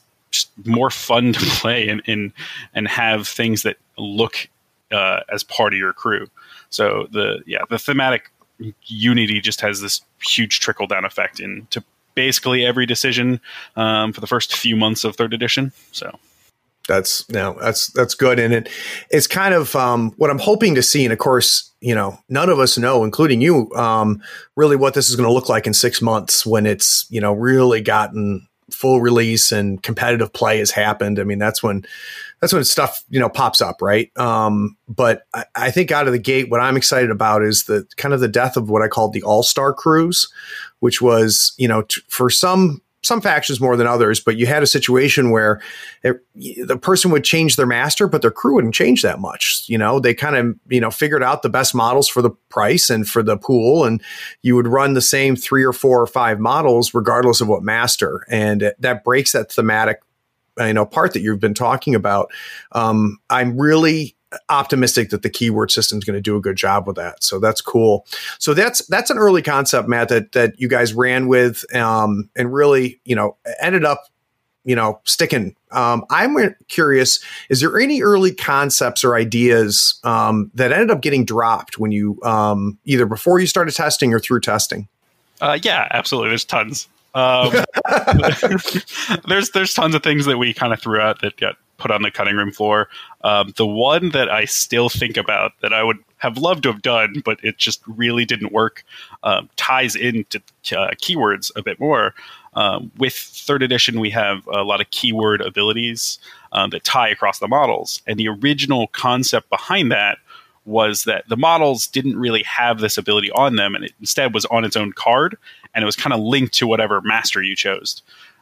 more 0.66 0.90
fun 0.90 1.34
to 1.34 1.40
play 1.60 1.88
and, 1.88 2.02
and 2.08 2.32
and 2.74 2.88
have 2.88 3.28
things 3.28 3.64
that 3.64 3.78
look 3.98 4.50
uh, 4.92 5.22
as 5.32 5.44
part 5.44 5.74
of 5.74 5.80
your 5.80 5.94
crew. 5.94 6.28
So 6.70 7.08
the 7.12 7.44
yeah 7.46 7.64
the 7.70 7.80
thematic 7.80 8.32
unity 8.86 9.42
just 9.42 9.62
has 9.62 9.82
this 9.82 10.02
huge 10.26 10.60
trickle 10.60 10.88
down 10.88 11.06
effect 11.06 11.40
into 11.40 11.84
basically 12.16 12.66
every 12.66 12.86
decision 12.86 13.42
um, 13.76 14.14
for 14.14 14.22
the 14.22 14.28
first 14.28 14.56
few 14.56 14.76
months 14.76 15.04
of 15.04 15.16
third 15.16 15.34
edition. 15.34 15.72
So 15.92 16.18
that's 16.88 17.26
you 17.30 17.36
no, 17.36 17.58
that's 17.62 17.88
that's 17.88 18.16
good, 18.16 18.40
and 18.40 18.54
it 18.54 18.70
it's 19.10 19.28
kind 19.28 19.54
of 19.54 19.76
um, 19.76 20.12
what 20.18 20.30
I'm 20.30 20.40
hoping 20.40 20.76
to 20.76 20.84
see. 20.84 21.06
And 21.06 21.14
of 21.14 21.20
course, 21.20 21.72
you 21.80 21.96
know, 21.96 22.18
none 22.30 22.50
of 22.50 22.60
us 22.60 22.78
know, 22.78 23.04
including 23.04 23.42
you, 23.42 23.72
um, 23.74 24.22
really 24.56 24.76
what 24.76 24.94
this 24.94 25.10
is 25.10 25.16
going 25.16 25.28
to 25.28 25.34
look 25.34 25.50
like 25.50 25.66
in 25.68 25.74
six 25.74 26.02
months 26.02 26.46
when 26.46 26.66
it's 26.66 27.06
you 27.10 27.22
know 27.22 27.34
really 27.34 27.82
gotten 27.82 28.48
full 28.72 29.02
release 29.02 29.52
and 29.52 29.82
competitive 29.84 30.34
play 30.34 30.60
has 30.60 30.72
happened. 30.72 31.20
I 31.20 31.24
mean, 31.24 31.40
that's 31.40 31.64
when 31.64 31.86
that's 32.42 32.52
when 32.52 32.64
stuff 32.66 33.04
you 33.10 33.20
know 33.20 33.30
pops 33.30 33.62
up, 33.62 33.82
right? 33.82 34.12
Um, 34.18 34.76
but 34.90 35.26
I, 35.34 35.46
I, 35.56 35.72
think 35.72 35.92
out 35.92 36.08
of 36.08 36.14
the 36.14 36.20
gate, 36.20 36.50
what 36.50 36.60
I'm 36.60 36.76
excited 36.76 37.12
about 37.12 37.44
is 37.44 37.64
the 37.64 37.88
kind 37.96 38.14
of 38.14 38.20
the 38.20 38.28
death 38.28 38.58
of 38.58 38.70
what 38.70 38.82
I 38.82 38.88
called 38.90 39.14
the 39.14 39.24
All 39.24 39.44
Star 39.44 39.74
Crews, 39.74 40.28
which 40.80 41.02
was 41.02 41.54
you 41.58 41.68
know 41.68 41.84
t- 41.84 42.02
for 42.10 42.30
some 42.30 42.82
some 43.04 43.22
factions 43.22 43.60
more 43.60 43.76
than 43.76 43.86
others, 43.86 44.20
but 44.20 44.38
you 44.38 44.46
had 44.46 44.64
a 44.64 44.68
situation 44.68 45.30
where 45.30 45.62
it, 46.04 46.26
the 46.34 46.78
person 46.78 47.12
would 47.12 47.24
change 47.24 47.58
their 47.58 47.66
master, 47.66 48.08
but 48.08 48.22
their 48.22 48.32
crew 48.32 48.56
wouldn't 48.56 48.74
change 48.74 49.02
that 49.02 49.20
much. 49.20 49.66
You 49.68 49.78
know, 49.78 50.00
they 50.00 50.14
kind 50.14 50.36
of, 50.36 50.56
you 50.70 50.80
know, 50.80 50.90
figured 50.90 51.22
out 51.22 51.42
the 51.42 51.50
best 51.50 51.76
models 51.76 52.08
for 52.08 52.22
the 52.22 52.32
price 52.50 52.90
and 52.90 53.08
for 53.08 53.22
the 53.22 53.38
pool, 53.38 53.84
and 53.84 54.02
you 54.42 54.56
would 54.56 54.68
run 54.68 54.94
the 54.94 55.02
same 55.02 55.36
three 55.36 55.64
or 55.64 55.74
four 55.74 56.02
or 56.02 56.08
five 56.08 56.40
models 56.40 56.94
regardless 56.94 57.42
of 57.42 57.48
what 57.48 57.62
master. 57.62 58.26
And 58.30 58.74
that 58.80 59.04
breaks 59.04 59.34
that 59.34 59.52
thematic, 59.52 60.02
you 60.58 60.74
know, 60.74 60.86
part 60.86 61.14
that 61.14 61.22
you've 61.22 61.40
been 61.40 61.54
talking 61.54 61.96
about. 61.96 62.32
Um, 62.72 63.20
I'm 63.30 63.60
really 63.60 64.16
optimistic 64.50 65.10
that 65.10 65.22
the 65.22 65.30
keyword 65.30 65.72
system 65.72 65.98
is 65.98 66.04
going 66.04 66.16
to 66.16 66.22
do 66.22 66.36
a 66.36 66.42
good 66.42 66.56
job 66.56 66.88
with 66.88 66.96
that. 66.96 67.24
So 67.24 67.40
that's 67.40 67.62
cool. 67.62 68.06
So 68.40 68.54
that's 68.54 68.86
that's 68.88 69.10
an 69.10 69.18
early 69.18 69.42
concept, 69.42 69.88
Matt, 69.88 70.10
that 70.10 70.32
that 70.34 70.60
you 70.60 70.68
guys 70.68 70.94
ran 70.94 71.28
with 71.28 71.64
um, 71.76 72.30
and 72.36 72.54
really, 72.54 73.00
you 73.06 73.16
know, 73.16 73.38
ended 73.62 73.86
up, 73.86 74.06
you 74.66 74.76
know, 74.76 75.00
sticking. 75.04 75.56
Um, 75.72 76.06
I'm 76.10 76.56
curious: 76.68 77.24
is 77.50 77.62
there 77.62 77.80
any 77.80 78.02
early 78.02 78.34
concepts 78.34 79.04
or 79.04 79.16
ideas 79.16 80.00
um, 80.04 80.52
that 80.56 80.72
ended 80.72 80.92
up 80.92 81.02
getting 81.02 81.26
dropped 81.26 81.78
when 81.78 81.92
you 81.92 82.20
um, 82.24 82.78
either 82.86 83.06
before 83.06 83.40
you 83.40 83.48
started 83.48 83.74
testing 83.74 84.14
or 84.14 84.20
through 84.20 84.42
testing? 84.42 84.88
Uh, 85.42 85.60
yeah, 85.62 85.88
absolutely. 85.92 86.30
There's 86.30 86.46
tons. 86.46 86.88
Um, 87.16 87.54
there's 89.28 89.52
there's 89.52 89.74
tons 89.74 89.94
of 89.94 90.02
things 90.02 90.26
that 90.26 90.38
we 90.38 90.54
kind 90.54 90.74
of 90.74 90.82
threw 90.82 91.00
out 91.00 91.22
that 91.22 91.38
got 91.38 91.58
put 91.78 91.92
on 91.92 92.02
the 92.02 92.12
cutting 92.12 92.36
room 92.36 92.52
floor. 92.52 92.88
Um, 93.24 93.54
the 93.58 93.68
one 93.68 94.10
that 94.10 94.30
I 94.30 94.46
still 94.46 94.90
think 94.90 95.18
about 95.18 95.54
that 95.62 95.74
I 95.74 95.84
would 95.84 95.98
have 96.18 96.38
loved 96.38 96.64
to 96.64 96.72
have 96.72 96.82
done, 96.82 97.22
but 97.26 97.44
it 97.44 97.58
just 97.58 97.82
really 97.88 98.26
didn't 98.26 98.54
work, 98.54 98.86
um, 99.24 99.50
ties 99.58 99.96
into 99.96 100.40
uh, 100.72 100.92
keywords 101.02 101.52
a 101.56 101.62
bit 101.62 101.80
more. 101.80 102.14
Um, 102.54 102.92
with 102.98 103.14
third 103.14 103.64
edition, 103.64 104.00
we 104.00 104.10
have 104.12 104.48
a 104.48 104.64
lot 104.64 104.80
of 104.80 104.90
keyword 104.92 105.42
abilities 105.42 106.20
um, 106.52 106.70
that 106.70 106.84
tie 106.84 107.10
across 107.10 107.40
the 107.40 107.48
models. 107.48 108.02
And 108.08 108.20
the 108.20 108.30
original 108.30 108.88
concept 108.88 109.50
behind 109.50 109.92
that 109.92 110.20
was 110.66 111.04
that 111.04 111.28
the 111.28 111.36
models 111.36 111.88
didn't 111.88 112.18
really 112.18 112.44
have 112.44 112.80
this 112.80 112.98
ability 112.98 113.32
on 113.32 113.58
them, 113.58 113.76
and 113.76 113.84
it 113.84 113.92
instead 114.00 114.34
was 114.34 114.46
on 114.46 114.64
its 114.64 114.78
own 114.78 114.94
card, 114.94 115.38
and 115.76 115.84
it 115.84 115.86
was 115.86 115.98
kind 115.98 116.14
of 116.14 116.22
linked 116.22 116.54
to 116.54 116.68
whatever 116.68 117.02
master 117.02 117.42
you 117.42 117.56
chose. 117.56 118.02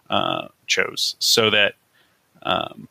Uh, 0.10 0.50
chose 0.68 1.16
so 1.20 1.50
that 1.50 1.76
um, 2.44 2.90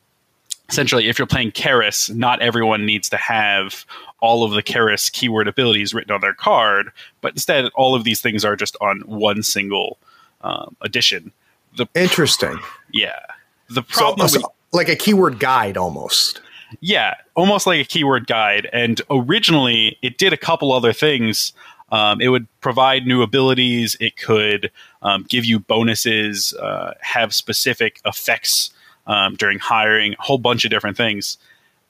essentially, 0.70 1.08
if 1.08 1.18
you're 1.18 1.26
playing 1.26 1.50
Kaeris, 1.50 2.14
not 2.14 2.40
everyone 2.40 2.86
needs 2.86 3.08
to 3.10 3.16
have 3.16 3.84
all 4.20 4.44
of 4.44 4.52
the 4.52 4.62
Kaeris 4.62 5.10
keyword 5.10 5.48
abilities 5.48 5.92
written 5.92 6.12
on 6.12 6.20
their 6.20 6.34
card, 6.34 6.90
but 7.20 7.32
instead, 7.32 7.70
all 7.74 7.94
of 7.94 8.04
these 8.04 8.20
things 8.20 8.44
are 8.44 8.56
just 8.56 8.76
on 8.80 9.00
one 9.00 9.42
single 9.42 9.98
um, 10.42 10.76
edition. 10.82 11.32
The 11.76 11.86
interesting, 11.94 12.58
yeah. 12.92 13.20
The 13.68 13.82
problem, 13.82 14.28
so, 14.28 14.40
so, 14.40 14.52
like 14.72 14.88
a 14.88 14.96
keyword 14.96 15.38
guide, 15.38 15.76
almost. 15.76 16.40
Yeah, 16.80 17.14
almost 17.34 17.66
like 17.66 17.80
a 17.80 17.84
keyword 17.84 18.26
guide. 18.26 18.68
And 18.72 19.00
originally, 19.10 19.98
it 20.02 20.18
did 20.18 20.32
a 20.32 20.36
couple 20.36 20.72
other 20.72 20.92
things. 20.92 21.52
Um, 21.90 22.20
it 22.20 22.28
would 22.28 22.46
provide 22.60 23.06
new 23.06 23.22
abilities. 23.22 23.96
It 23.98 24.16
could 24.16 24.70
um, 25.02 25.26
give 25.28 25.44
you 25.44 25.58
bonuses, 25.58 26.54
uh, 26.54 26.94
have 27.00 27.34
specific 27.34 28.00
effects 28.04 28.70
um, 29.10 29.34
during 29.34 29.58
hiring, 29.58 30.12
a 30.12 30.22
whole 30.22 30.38
bunch 30.38 30.64
of 30.64 30.70
different 30.70 30.96
things. 30.96 31.36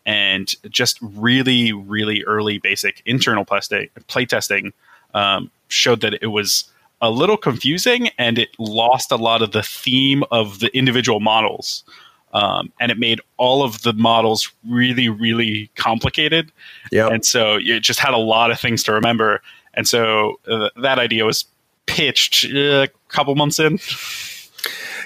And 0.07 0.51
just 0.71 0.99
really, 1.03 1.73
really 1.73 2.25
early 2.25 2.59
basic 2.59 3.03
internal 3.05 3.45
play 3.45 4.25
testing 4.25 4.73
um, 5.13 5.51
showed 5.69 6.01
that 6.01 6.15
it 6.23 6.29
was 6.29 6.65
a 7.03 7.11
little 7.11 7.37
confusing 7.37 8.09
and 8.19 8.39
it 8.39 8.49
lost 8.59 9.13
a 9.13 9.17
lot 9.17 9.43
of 9.43 9.53
the 9.53 9.63
theme 9.63 10.25
of 10.31 10.61
the 10.61 10.75
individual 10.77 11.21
models. 11.21 11.85
Um, 12.33 12.73
and 12.81 12.91
it 12.91 12.99
made 12.99 13.21
all 13.37 13.63
of 13.63 13.83
the 13.83 13.93
models 13.93 14.51
really, 14.67 15.11
really 15.11 15.71
complicated. 15.75 16.51
Yeah. 16.91 17.09
And 17.09 17.25
so 17.25 17.59
it 17.61 17.81
just 17.81 17.99
had 17.99 18.15
a 18.15 18.19
lot 18.19 18.51
of 18.51 18.59
things 18.59 18.83
to 18.85 18.93
remember. 18.93 19.43
And 19.75 19.87
so 19.87 20.41
uh, 20.49 20.71
that 20.81 20.99
idea 20.99 21.27
was 21.27 21.45
pitched 21.85 22.47
uh, 22.47 22.87
a 22.87 22.89
couple 23.09 23.35
months 23.35 23.59
in. 23.59 23.79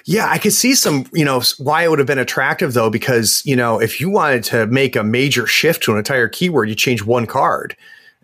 Yeah, 0.06 0.28
I 0.28 0.38
could 0.38 0.52
see 0.52 0.74
some, 0.74 1.06
you 1.14 1.24
know, 1.24 1.42
why 1.58 1.84
it 1.84 1.88
would 1.88 1.98
have 1.98 2.06
been 2.06 2.18
attractive 2.18 2.74
though, 2.74 2.90
because, 2.90 3.42
you 3.46 3.56
know, 3.56 3.80
if 3.80 4.00
you 4.00 4.10
wanted 4.10 4.44
to 4.44 4.66
make 4.66 4.96
a 4.96 5.02
major 5.02 5.46
shift 5.46 5.82
to 5.84 5.92
an 5.92 5.98
entire 5.98 6.28
keyword, 6.28 6.68
you 6.68 6.74
change 6.74 7.02
one 7.02 7.26
card. 7.26 7.76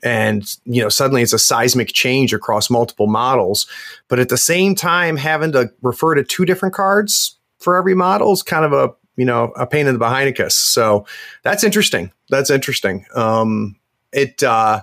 And 0.03 0.45
you 0.65 0.81
know 0.83 0.89
suddenly 0.89 1.21
it's 1.21 1.35
a 1.35 1.39
seismic 1.39 1.89
change 1.89 2.33
across 2.33 2.71
multiple 2.71 3.07
models. 3.07 3.67
But 4.09 4.19
at 4.19 4.31
the 4.31 4.39
same 4.39 4.75
time 4.75 5.17
having 5.17 5.53
to 5.53 5.71
refer 5.83 6.15
to 6.15 6.25
two 6.25 6.47
different 6.47 6.75
cards 6.75 7.39
for 7.59 7.77
every 7.77 7.95
model 7.95 8.33
is 8.33 8.43
kind 8.43 8.65
of 8.65 8.73
a 8.73 8.95
you 9.17 9.27
know 9.27 9.53
a 9.57 9.67
pain 9.67 9.87
in 9.87 9.93
the 9.99 10.03
behindicus 10.03 10.53
so 10.53 11.05
that's 11.43 11.65
interesting. 11.65 12.11
That's 12.31 12.49
interesting. 12.49 13.05
Um 13.15 13.77
it 14.13 14.43
uh 14.43 14.83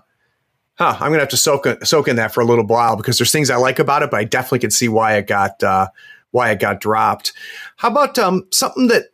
huh 0.75 0.95
i'm 0.99 1.09
gonna 1.09 1.19
have 1.19 1.29
to 1.29 1.37
soak, 1.37 1.65
soak 1.83 2.07
in 2.07 2.15
that 2.17 2.31
for 2.33 2.41
a 2.41 2.45
little 2.45 2.65
while 2.65 2.95
because 2.95 3.17
there's 3.17 3.31
things 3.31 3.49
i 3.49 3.55
like 3.55 3.79
about 3.79 4.03
it 4.03 4.11
but 4.11 4.19
i 4.19 4.23
definitely 4.23 4.59
can 4.59 4.71
see 4.71 4.87
why 4.87 5.15
it 5.15 5.25
got 5.27 5.61
uh 5.63 5.87
why 6.31 6.51
it 6.51 6.59
got 6.59 6.79
dropped. 6.79 7.33
How 7.77 7.89
about 7.89 8.17
um, 8.17 8.47
something 8.51 8.87
that 8.87 9.05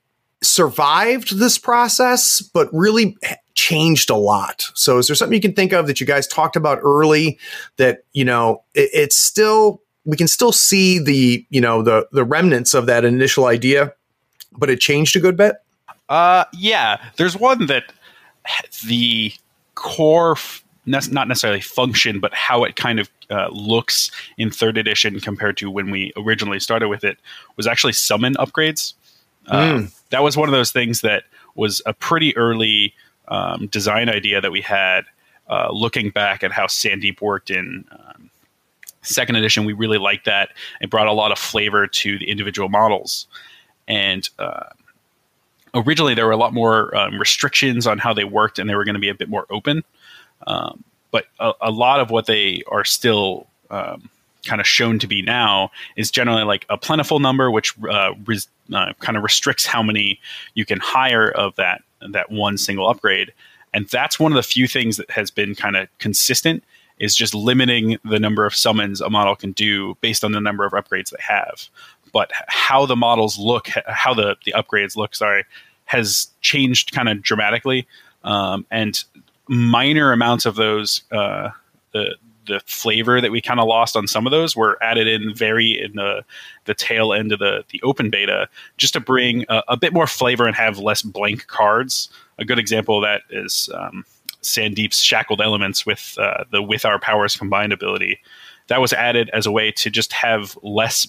survived 0.41 1.37
this 1.37 1.57
process, 1.57 2.41
but 2.41 2.69
really 2.73 3.17
changed 3.53 4.09
a 4.09 4.15
lot? 4.15 4.69
So, 4.73 4.97
is 4.97 5.07
there 5.07 5.15
something 5.15 5.35
you 5.35 5.41
can 5.41 5.53
think 5.53 5.73
of 5.73 5.87
that 5.87 5.99
you 5.99 6.07
guys 6.07 6.27
talked 6.27 6.55
about 6.55 6.79
early 6.81 7.39
that 7.77 8.03
you 8.13 8.25
know 8.25 8.63
it, 8.73 8.89
it's 8.93 9.15
still 9.15 9.81
we 10.05 10.17
can 10.17 10.27
still 10.27 10.51
see 10.51 10.99
the 10.99 11.45
you 11.49 11.61
know 11.61 11.81
the 11.81 12.07
the 12.11 12.23
remnants 12.23 12.73
of 12.73 12.85
that 12.87 13.05
initial 13.05 13.45
idea, 13.45 13.93
but 14.57 14.69
it 14.69 14.79
changed 14.79 15.15
a 15.15 15.19
good 15.19 15.37
bit. 15.37 15.55
Uh, 16.09 16.45
yeah, 16.53 17.01
there's 17.17 17.37
one 17.37 17.67
that 17.67 17.85
the 18.85 19.33
core 19.75 20.35
not 20.85 21.27
necessarily 21.27 21.61
function, 21.61 22.19
but 22.19 22.33
how 22.33 22.63
it 22.63 22.75
kind 22.75 22.99
of 22.99 23.09
uh, 23.29 23.47
looks 23.51 24.11
in 24.37 24.51
third 24.51 24.77
edition 24.77 25.19
compared 25.19 25.57
to 25.57 25.69
when 25.71 25.91
we 25.91 26.11
originally 26.17 26.59
started 26.59 26.89
with 26.89 27.03
it 27.03 27.17
was 27.55 27.67
actually 27.67 27.93
summon 27.93 28.33
upgrades. 28.35 28.93
Mm. 29.47 29.93
that 30.09 30.23
was 30.23 30.37
one 30.37 30.47
of 30.47 30.53
those 30.53 30.71
things 30.71 31.01
that 31.01 31.23
was 31.55 31.81
a 31.85 31.93
pretty 31.93 32.35
early 32.37 32.93
um, 33.27 33.67
design 33.67 34.09
idea 34.09 34.41
that 34.41 34.51
we 34.51 34.61
had. 34.61 35.05
Uh, 35.49 35.69
looking 35.71 36.09
back 36.09 36.41
at 36.43 36.53
how 36.53 36.65
Sandeep 36.65 37.21
worked 37.21 37.51
in 37.51 37.83
um, 37.91 38.29
second 39.01 39.35
edition, 39.35 39.65
we 39.65 39.73
really 39.73 39.97
liked 39.97 40.25
that. 40.25 40.49
It 40.79 40.89
brought 40.89 41.07
a 41.07 41.11
lot 41.11 41.33
of 41.33 41.37
flavor 41.37 41.85
to 41.85 42.17
the 42.17 42.29
individual 42.29 42.69
models, 42.69 43.27
and 43.87 44.27
uh, 44.39 44.69
originally 45.75 46.13
there 46.13 46.25
were 46.25 46.31
a 46.31 46.37
lot 46.37 46.53
more 46.53 46.95
um, 46.95 47.19
restrictions 47.19 47.85
on 47.85 47.97
how 47.97 48.13
they 48.13 48.23
worked, 48.23 48.57
and 48.57 48.69
they 48.69 48.75
were 48.75 48.85
going 48.85 48.95
to 48.95 49.01
be 49.01 49.09
a 49.09 49.13
bit 49.13 49.29
more 49.29 49.45
open. 49.49 49.83
Um, 50.47 50.83
but 51.11 51.25
a, 51.39 51.53
a, 51.61 51.71
lot 51.71 51.99
of 51.99 52.09
what 52.09 52.25
they 52.25 52.63
are 52.71 52.83
still 52.83 53.47
um, 53.69 54.09
kind 54.45 54.59
of 54.59 54.67
shown 54.67 54.99
to 54.99 55.07
be 55.07 55.21
now 55.21 55.71
is 55.95 56.11
generally 56.11 56.43
like 56.43 56.65
a 56.69 56.77
plentiful 56.77 57.19
number, 57.19 57.51
which 57.51 57.73
uh, 57.89 58.13
res, 58.25 58.47
uh, 58.73 58.93
kind 58.99 59.17
of 59.17 59.23
restricts 59.23 59.65
how 59.65 59.83
many 59.83 60.19
you 60.53 60.65
can 60.65 60.79
hire 60.79 61.29
of 61.29 61.55
that 61.55 61.81
that 62.11 62.31
one 62.31 62.57
single 62.57 62.89
upgrade. 62.89 63.31
And 63.73 63.87
that's 63.89 64.19
one 64.19 64.31
of 64.31 64.35
the 64.35 64.43
few 64.43 64.67
things 64.67 64.97
that 64.97 65.09
has 65.09 65.31
been 65.31 65.55
kind 65.55 65.75
of 65.75 65.87
consistent 65.99 66.63
is 66.99 67.15
just 67.15 67.33
limiting 67.33 67.97
the 68.05 68.19
number 68.19 68.45
of 68.45 68.55
summons 68.55 69.01
a 69.01 69.09
model 69.09 69.35
can 69.35 69.51
do 69.53 69.97
based 70.01 70.23
on 70.23 70.31
the 70.31 70.41
number 70.41 70.65
of 70.65 70.73
upgrades 70.73 71.09
they 71.09 71.17
have. 71.19 71.67
But 72.11 72.31
how 72.47 72.85
the 72.85 72.95
models 72.95 73.39
look, 73.39 73.69
how 73.87 74.13
the, 74.13 74.35
the 74.45 74.53
upgrades 74.53 74.95
look, 74.95 75.15
sorry, 75.15 75.45
has 75.85 76.27
changed 76.41 76.91
kind 76.91 77.09
of 77.09 77.21
dramatically. 77.21 77.87
Um, 78.23 78.65
and 78.69 79.03
minor 79.53 80.11
amounts 80.11 80.45
of 80.45 80.55
those, 80.55 81.03
uh, 81.11 81.49
the, 81.91 82.15
the 82.47 82.59
flavor 82.65 83.21
that 83.21 83.31
we 83.31 83.41
kind 83.41 83.59
of 83.59 83.67
lost 83.67 83.95
on 83.95 84.07
some 84.07 84.27
of 84.27 84.31
those 84.31 84.55
were 84.55 84.81
added 84.83 85.07
in 85.07 85.33
very 85.33 85.79
in 85.79 85.95
the 85.95 86.25
the 86.65 86.73
tail 86.73 87.13
end 87.13 87.31
of 87.31 87.39
the 87.39 87.63
the 87.69 87.81
open 87.83 88.09
beta 88.09 88.49
just 88.77 88.93
to 88.93 88.99
bring 88.99 89.45
a, 89.49 89.63
a 89.69 89.77
bit 89.77 89.93
more 89.93 90.07
flavor 90.07 90.45
and 90.45 90.55
have 90.55 90.77
less 90.77 91.01
blank 91.01 91.47
cards. 91.47 92.09
A 92.39 92.45
good 92.45 92.59
example 92.59 92.97
of 92.97 93.03
that 93.03 93.21
is 93.29 93.69
um, 93.73 94.05
Sandeep's 94.41 94.99
Shackled 94.99 95.41
Elements 95.41 95.85
with 95.85 96.17
uh, 96.19 96.43
the 96.51 96.61
With 96.61 96.85
Our 96.85 96.99
Powers 96.99 97.35
Combined 97.35 97.71
ability. 97.71 98.19
That 98.67 98.81
was 98.81 98.93
added 98.93 99.29
as 99.33 99.45
a 99.45 99.51
way 99.51 99.71
to 99.71 99.89
just 99.89 100.13
have 100.13 100.57
less 100.61 101.07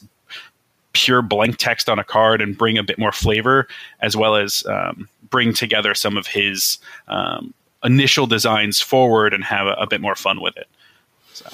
pure 0.92 1.22
blank 1.22 1.56
text 1.58 1.88
on 1.88 1.98
a 1.98 2.04
card 2.04 2.40
and 2.40 2.56
bring 2.56 2.78
a 2.78 2.82
bit 2.82 2.98
more 2.98 3.12
flavor, 3.12 3.66
as 4.00 4.16
well 4.16 4.36
as 4.36 4.64
um, 4.66 5.08
bring 5.30 5.52
together 5.52 5.94
some 5.94 6.16
of 6.16 6.26
his 6.26 6.78
um, 7.08 7.52
initial 7.84 8.26
designs 8.26 8.80
forward 8.80 9.34
and 9.34 9.44
have 9.44 9.66
a, 9.66 9.72
a, 9.72 9.86
bit 9.86 10.00
more 10.00 10.14
fun 10.14 10.40
with 10.40 10.56
it. 10.56 10.68
So. 11.32 11.46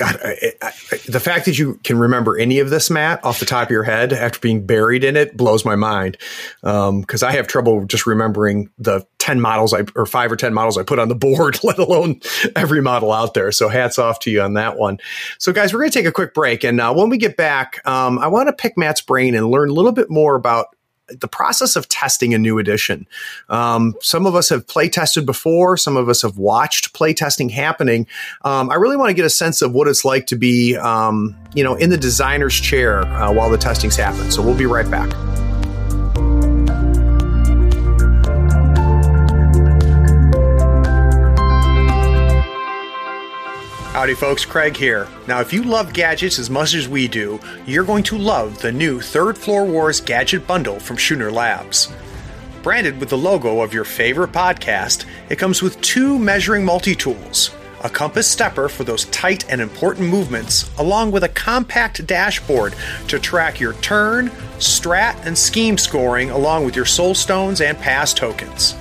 God, 0.00 0.18
I, 0.24 0.54
I, 0.62 0.72
the 1.08 1.20
fact 1.20 1.44
that 1.44 1.58
you 1.58 1.74
can 1.84 1.98
remember 1.98 2.38
any 2.38 2.58
of 2.58 2.70
this, 2.70 2.88
Matt, 2.88 3.22
off 3.22 3.38
the 3.38 3.44
top 3.44 3.64
of 3.64 3.70
your 3.70 3.82
head 3.82 4.14
after 4.14 4.40
being 4.40 4.64
buried 4.64 5.04
in 5.04 5.14
it 5.14 5.36
blows 5.36 5.62
my 5.62 5.76
mind. 5.76 6.16
Because 6.62 7.22
um, 7.22 7.28
I 7.28 7.32
have 7.32 7.46
trouble 7.46 7.84
just 7.84 8.06
remembering 8.06 8.70
the 8.78 9.06
10 9.18 9.42
models 9.42 9.74
I, 9.74 9.84
or 9.94 10.06
five 10.06 10.32
or 10.32 10.36
10 10.36 10.54
models 10.54 10.78
I 10.78 10.84
put 10.84 10.98
on 10.98 11.08
the 11.08 11.14
board, 11.14 11.58
let 11.64 11.78
alone 11.78 12.20
every 12.56 12.80
model 12.80 13.12
out 13.12 13.34
there. 13.34 13.52
So 13.52 13.68
hats 13.68 13.98
off 13.98 14.20
to 14.20 14.30
you 14.30 14.40
on 14.40 14.54
that 14.54 14.78
one. 14.78 14.98
So, 15.38 15.52
guys, 15.52 15.74
we're 15.74 15.80
going 15.80 15.90
to 15.90 15.98
take 15.98 16.06
a 16.06 16.12
quick 16.12 16.32
break. 16.32 16.64
And 16.64 16.80
uh, 16.80 16.94
when 16.94 17.10
we 17.10 17.18
get 17.18 17.36
back, 17.36 17.86
um, 17.86 18.18
I 18.18 18.28
want 18.28 18.48
to 18.48 18.54
pick 18.54 18.78
Matt's 18.78 19.02
brain 19.02 19.34
and 19.34 19.50
learn 19.50 19.68
a 19.68 19.74
little 19.74 19.92
bit 19.92 20.08
more 20.08 20.34
about 20.34 20.68
the 21.18 21.28
process 21.28 21.76
of 21.76 21.88
testing 21.88 22.34
a 22.34 22.38
new 22.38 22.58
edition. 22.58 23.06
Um, 23.48 23.94
some 24.00 24.26
of 24.26 24.34
us 24.34 24.48
have 24.48 24.66
play 24.66 24.88
tested 24.88 25.26
before. 25.26 25.76
Some 25.76 25.96
of 25.96 26.08
us 26.08 26.22
have 26.22 26.38
watched 26.38 26.92
play 26.92 27.14
testing 27.14 27.48
happening. 27.48 28.06
Um, 28.42 28.70
I 28.70 28.74
really 28.74 28.96
want 28.96 29.10
to 29.10 29.14
get 29.14 29.24
a 29.24 29.30
sense 29.30 29.62
of 29.62 29.72
what 29.72 29.88
it's 29.88 30.04
like 30.04 30.26
to 30.28 30.36
be, 30.36 30.76
um, 30.76 31.36
you 31.54 31.64
know, 31.64 31.74
in 31.74 31.90
the 31.90 31.98
designer's 31.98 32.58
chair 32.58 33.06
uh, 33.06 33.32
while 33.32 33.50
the 33.50 33.58
testing's 33.58 33.96
happening. 33.96 34.30
So 34.30 34.42
we'll 34.42 34.56
be 34.56 34.66
right 34.66 34.90
back. 34.90 35.10
Howdy, 43.92 44.14
folks. 44.14 44.44
Craig 44.44 44.76
here. 44.76 45.08
Now, 45.26 45.40
if 45.40 45.52
you 45.52 45.64
love 45.64 45.92
gadgets 45.92 46.38
as 46.38 46.48
much 46.48 46.74
as 46.74 46.88
we 46.88 47.08
do, 47.08 47.40
you're 47.66 47.84
going 47.84 48.04
to 48.04 48.16
love 48.16 48.62
the 48.62 48.70
new 48.70 49.00
Third 49.00 49.36
Floor 49.36 49.64
Wars 49.64 50.00
Gadget 50.00 50.46
Bundle 50.46 50.78
from 50.78 50.96
Schooner 50.96 51.28
Labs. 51.32 51.92
Branded 52.62 53.00
with 53.00 53.08
the 53.08 53.18
logo 53.18 53.62
of 53.62 53.74
your 53.74 53.84
favorite 53.84 54.30
podcast, 54.30 55.06
it 55.28 55.40
comes 55.40 55.60
with 55.60 55.80
two 55.80 56.20
measuring 56.20 56.64
multi 56.64 56.94
tools 56.94 57.50
a 57.82 57.90
compass 57.90 58.28
stepper 58.28 58.68
for 58.68 58.84
those 58.84 59.06
tight 59.06 59.50
and 59.50 59.60
important 59.60 60.08
movements, 60.08 60.70
along 60.78 61.10
with 61.10 61.24
a 61.24 61.28
compact 61.30 62.06
dashboard 62.06 62.76
to 63.08 63.18
track 63.18 63.58
your 63.58 63.72
turn, 63.74 64.28
strat, 64.58 65.16
and 65.26 65.36
scheme 65.36 65.76
scoring, 65.76 66.30
along 66.30 66.64
with 66.64 66.76
your 66.76 66.84
soul 66.84 67.14
stones 67.14 67.60
and 67.60 67.76
pass 67.78 68.14
tokens. 68.14 68.76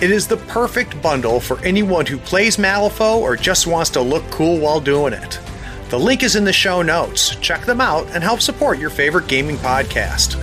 It 0.00 0.12
is 0.12 0.28
the 0.28 0.36
perfect 0.36 1.02
bundle 1.02 1.40
for 1.40 1.58
anyone 1.64 2.06
who 2.06 2.18
plays 2.18 2.56
Malifaux 2.56 3.18
or 3.18 3.34
just 3.34 3.66
wants 3.66 3.90
to 3.90 4.00
look 4.00 4.22
cool 4.30 4.60
while 4.60 4.80
doing 4.80 5.12
it. 5.12 5.40
The 5.88 5.98
link 5.98 6.22
is 6.22 6.36
in 6.36 6.44
the 6.44 6.52
show 6.52 6.82
notes. 6.82 7.34
Check 7.36 7.64
them 7.64 7.80
out 7.80 8.06
and 8.14 8.22
help 8.22 8.40
support 8.40 8.78
your 8.78 8.90
favorite 8.90 9.26
gaming 9.26 9.56
podcast. 9.56 10.36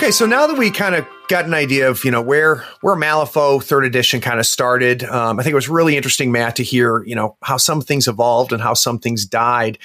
Okay, 0.00 0.12
so 0.12 0.24
now 0.24 0.46
that 0.46 0.56
we 0.56 0.70
kind 0.70 0.94
of 0.94 1.06
got 1.28 1.44
an 1.44 1.52
idea 1.52 1.90
of 1.90 2.06
you 2.06 2.10
know 2.10 2.22
where 2.22 2.64
where 2.80 2.96
Malifaux 2.96 3.62
Third 3.62 3.84
Edition 3.84 4.22
kind 4.22 4.40
of 4.40 4.46
started, 4.46 5.04
um, 5.04 5.38
I 5.38 5.42
think 5.42 5.52
it 5.52 5.56
was 5.56 5.68
really 5.68 5.94
interesting, 5.94 6.32
Matt, 6.32 6.56
to 6.56 6.62
hear 6.62 7.04
you 7.04 7.14
know 7.14 7.36
how 7.42 7.58
some 7.58 7.82
things 7.82 8.08
evolved 8.08 8.50
and 8.50 8.62
how 8.62 8.72
some 8.72 8.98
things 8.98 9.26
died. 9.26 9.76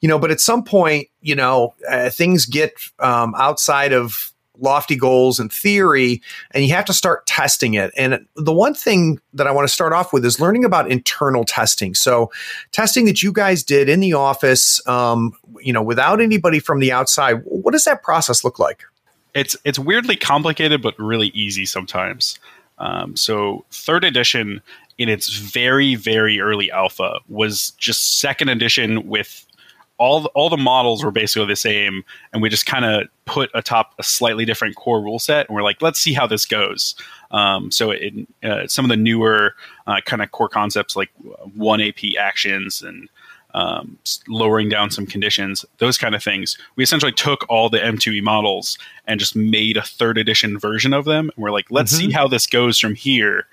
You 0.00 0.08
know, 0.08 0.20
but 0.20 0.30
at 0.30 0.38
some 0.38 0.62
point, 0.62 1.08
you 1.20 1.34
know, 1.34 1.74
uh, 1.90 2.10
things 2.10 2.46
get 2.46 2.74
um, 3.00 3.34
outside 3.36 3.92
of 3.92 4.32
lofty 4.56 4.94
goals 4.94 5.40
and 5.40 5.52
theory, 5.52 6.22
and 6.52 6.64
you 6.64 6.72
have 6.72 6.84
to 6.84 6.92
start 6.92 7.26
testing 7.26 7.74
it. 7.74 7.90
And 7.96 8.24
the 8.36 8.52
one 8.52 8.72
thing 8.72 9.18
that 9.32 9.48
I 9.48 9.50
want 9.50 9.66
to 9.66 9.74
start 9.74 9.92
off 9.92 10.12
with 10.12 10.24
is 10.24 10.38
learning 10.38 10.64
about 10.64 10.92
internal 10.92 11.42
testing. 11.42 11.92
So, 11.96 12.30
testing 12.70 13.06
that 13.06 13.20
you 13.20 13.32
guys 13.32 13.64
did 13.64 13.88
in 13.88 13.98
the 13.98 14.12
office, 14.12 14.80
um, 14.86 15.32
you 15.60 15.72
know, 15.72 15.82
without 15.82 16.20
anybody 16.20 16.60
from 16.60 16.78
the 16.78 16.92
outside. 16.92 17.42
What 17.44 17.72
does 17.72 17.82
that 17.82 18.04
process 18.04 18.44
look 18.44 18.60
like? 18.60 18.84
It's 19.36 19.56
it's 19.64 19.78
weirdly 19.78 20.16
complicated 20.16 20.82
but 20.82 20.98
really 20.98 21.28
easy 21.28 21.66
sometimes. 21.66 22.38
Um, 22.78 23.16
so 23.16 23.64
third 23.70 24.04
edition 24.04 24.60
in 24.98 25.08
its 25.08 25.28
very 25.36 25.94
very 25.94 26.40
early 26.40 26.70
alpha 26.70 27.20
was 27.28 27.70
just 27.72 28.20
second 28.20 28.48
edition 28.48 29.06
with 29.06 29.46
all 29.98 30.20
the, 30.20 30.28
all 30.30 30.50
the 30.50 30.58
models 30.58 31.02
were 31.02 31.10
basically 31.10 31.46
the 31.46 31.56
same, 31.56 32.04
and 32.32 32.42
we 32.42 32.50
just 32.50 32.66
kind 32.66 32.84
of 32.84 33.08
put 33.24 33.50
atop 33.54 33.94
a 33.98 34.02
slightly 34.02 34.44
different 34.44 34.76
core 34.76 35.00
rule 35.00 35.18
set, 35.18 35.48
and 35.48 35.54
we're 35.54 35.62
like, 35.62 35.80
let's 35.80 35.98
see 35.98 36.12
how 36.12 36.26
this 36.26 36.44
goes. 36.44 36.94
Um, 37.30 37.70
so 37.70 37.92
in 37.92 38.26
uh, 38.42 38.66
some 38.66 38.84
of 38.84 38.90
the 38.90 38.96
newer 38.96 39.54
uh, 39.86 40.00
kind 40.04 40.22
of 40.22 40.30
core 40.32 40.50
concepts 40.50 40.96
like 40.96 41.10
one 41.54 41.80
AP 41.80 42.16
actions 42.18 42.82
and 42.82 43.08
um, 43.56 43.98
lowering 44.28 44.68
down 44.68 44.90
some 44.90 45.06
conditions, 45.06 45.64
those 45.78 45.96
kind 45.96 46.14
of 46.14 46.22
things. 46.22 46.58
We 46.76 46.84
essentially 46.84 47.10
took 47.10 47.46
all 47.48 47.70
the 47.70 47.78
M2E 47.78 48.22
models 48.22 48.76
and 49.06 49.18
just 49.18 49.34
made 49.34 49.78
a 49.78 49.82
third 49.82 50.18
edition 50.18 50.58
version 50.58 50.92
of 50.92 51.06
them. 51.06 51.30
And 51.34 51.42
we're 51.42 51.50
like, 51.50 51.70
let's 51.70 51.92
mm-hmm. 51.94 52.08
see 52.08 52.12
how 52.12 52.28
this 52.28 52.46
goes 52.46 52.78
from 52.78 52.94
here. 52.94 53.46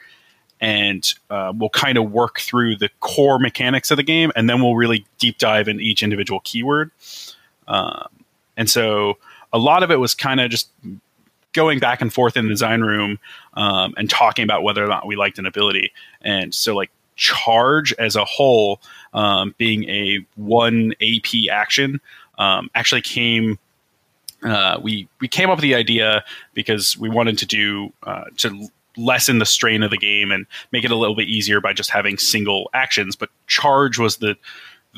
And 0.59 1.11
uh, 1.29 1.53
we'll 1.55 1.69
kind 1.69 1.97
of 1.97 2.11
work 2.11 2.41
through 2.41 2.75
the 2.75 2.89
core 2.99 3.39
mechanics 3.39 3.91
of 3.91 3.97
the 3.97 4.03
game, 4.03 4.31
and 4.35 4.49
then 4.49 4.61
we'll 4.61 4.75
really 4.75 5.05
deep 5.19 5.37
dive 5.37 5.69
in 5.69 5.79
each 5.79 6.03
individual 6.03 6.41
keyword. 6.41 6.91
Um, 7.67 8.07
and 8.57 8.69
so 8.69 9.17
a 9.53 9.57
lot 9.57 9.83
of 9.83 9.91
it 9.91 9.99
was 9.99 10.13
kind 10.13 10.41
of 10.41 10.51
just 10.51 10.69
going 11.53 11.79
back 11.79 12.01
and 12.01 12.13
forth 12.13 12.35
in 12.35 12.45
the 12.45 12.49
design 12.49 12.81
room 12.81 13.19
um, 13.53 13.93
and 13.95 14.09
talking 14.09 14.43
about 14.43 14.63
whether 14.63 14.83
or 14.83 14.87
not 14.87 15.07
we 15.07 15.15
liked 15.15 15.39
an 15.39 15.45
ability. 15.45 15.93
And 16.21 16.53
so, 16.53 16.75
like, 16.75 16.91
charge 17.15 17.93
as 17.93 18.15
a 18.15 18.25
whole 18.25 18.81
um, 19.13 19.53
being 19.57 19.89
a 19.89 20.19
one 20.35 20.93
AP 21.01 21.49
action 21.51 21.99
um, 22.37 22.69
actually 22.75 23.01
came. 23.01 23.59
Uh, 24.43 24.77
we 24.81 25.07
we 25.21 25.27
came 25.27 25.49
up 25.49 25.57
with 25.57 25.63
the 25.63 25.75
idea 25.75 26.23
because 26.53 26.97
we 26.97 27.09
wanted 27.09 27.37
to 27.37 27.45
do 27.45 27.93
uh, 28.03 28.25
to 28.37 28.67
lessen 28.97 29.39
the 29.39 29.45
strain 29.45 29.83
of 29.83 29.91
the 29.91 29.97
game 29.97 30.31
and 30.31 30.45
make 30.71 30.83
it 30.83 30.91
a 30.91 30.95
little 30.95 31.15
bit 31.15 31.27
easier 31.27 31.59
by 31.61 31.73
just 31.73 31.89
having 31.89 32.17
single 32.17 32.69
actions. 32.73 33.15
But 33.15 33.29
charge 33.47 33.97
was 33.97 34.17
the 34.17 34.35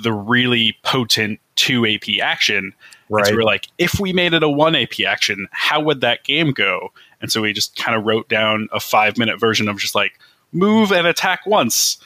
the 0.01 0.12
really 0.12 0.78
potent 0.84 1.39
two 1.56 1.86
AP 1.86 2.21
action. 2.21 2.73
Right. 3.10 3.28
so 3.28 3.36
we're 3.36 3.43
like, 3.43 3.67
if 3.78 3.99
we 3.99 4.13
made 4.13 4.34
it 4.34 4.43
a 4.43 4.49
one 4.49 4.75
AP 4.75 5.01
action, 5.08 5.47
how 5.51 5.80
would 5.82 6.01
that 6.01 6.23
game 6.23 6.51
go? 6.51 6.91
And 7.21 7.32
so 7.32 7.41
we 7.41 7.54
just 7.54 7.75
kind 7.75 7.97
of 7.97 8.06
wrote 8.06 8.28
down 8.28 8.67
a 8.73 8.80
five 8.80 9.17
minute 9.17 9.39
version 9.39 9.67
of 9.67 9.78
just 9.78 9.95
like 9.95 10.19
move 10.55 10.91
and 10.91 11.05
attack 11.05 11.45
once. 11.45 11.97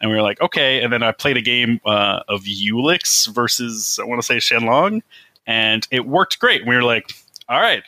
And 0.00 0.10
we 0.10 0.16
were 0.16 0.22
like, 0.22 0.40
okay. 0.40 0.82
And 0.82 0.92
then 0.92 1.02
I 1.02 1.12
played 1.12 1.36
a 1.36 1.42
game 1.42 1.80
uh, 1.84 2.20
of 2.28 2.42
Ulix 2.42 3.32
versus, 3.34 3.98
I 4.00 4.04
want 4.04 4.20
to 4.20 4.26
say 4.26 4.36
Shenlong, 4.36 5.02
and 5.46 5.86
it 5.90 6.06
worked 6.06 6.38
great. 6.38 6.66
We 6.66 6.74
were 6.74 6.82
like, 6.82 7.12
all 7.48 7.60
right, 7.60 7.82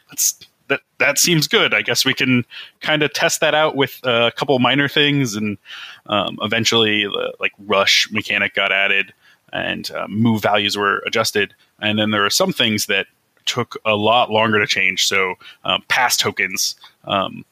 that, 0.68 0.80
that 0.98 1.18
seems 1.18 1.48
good. 1.48 1.74
I 1.74 1.82
guess 1.82 2.04
we 2.04 2.14
can 2.14 2.44
kind 2.80 3.02
of 3.02 3.12
test 3.12 3.40
that 3.40 3.54
out 3.54 3.76
with 3.76 4.00
a 4.04 4.32
couple 4.36 4.58
minor 4.58 4.88
things. 4.88 5.34
And 5.34 5.58
um, 6.06 6.38
eventually, 6.42 7.04
the 7.04 7.34
like 7.40 7.52
rush 7.58 8.08
mechanic 8.10 8.54
got 8.54 8.72
added 8.72 9.12
and 9.52 9.90
uh, 9.90 10.06
move 10.08 10.42
values 10.42 10.76
were 10.76 11.02
adjusted. 11.06 11.54
And 11.80 11.98
then 11.98 12.10
there 12.10 12.24
are 12.24 12.30
some 12.30 12.52
things 12.52 12.86
that 12.86 13.06
took 13.46 13.76
a 13.84 13.96
lot 13.96 14.30
longer 14.30 14.58
to 14.58 14.66
change. 14.66 15.06
So, 15.06 15.34
um, 15.64 15.82
pass 15.88 16.16
tokens. 16.16 16.74
Um, 17.04 17.44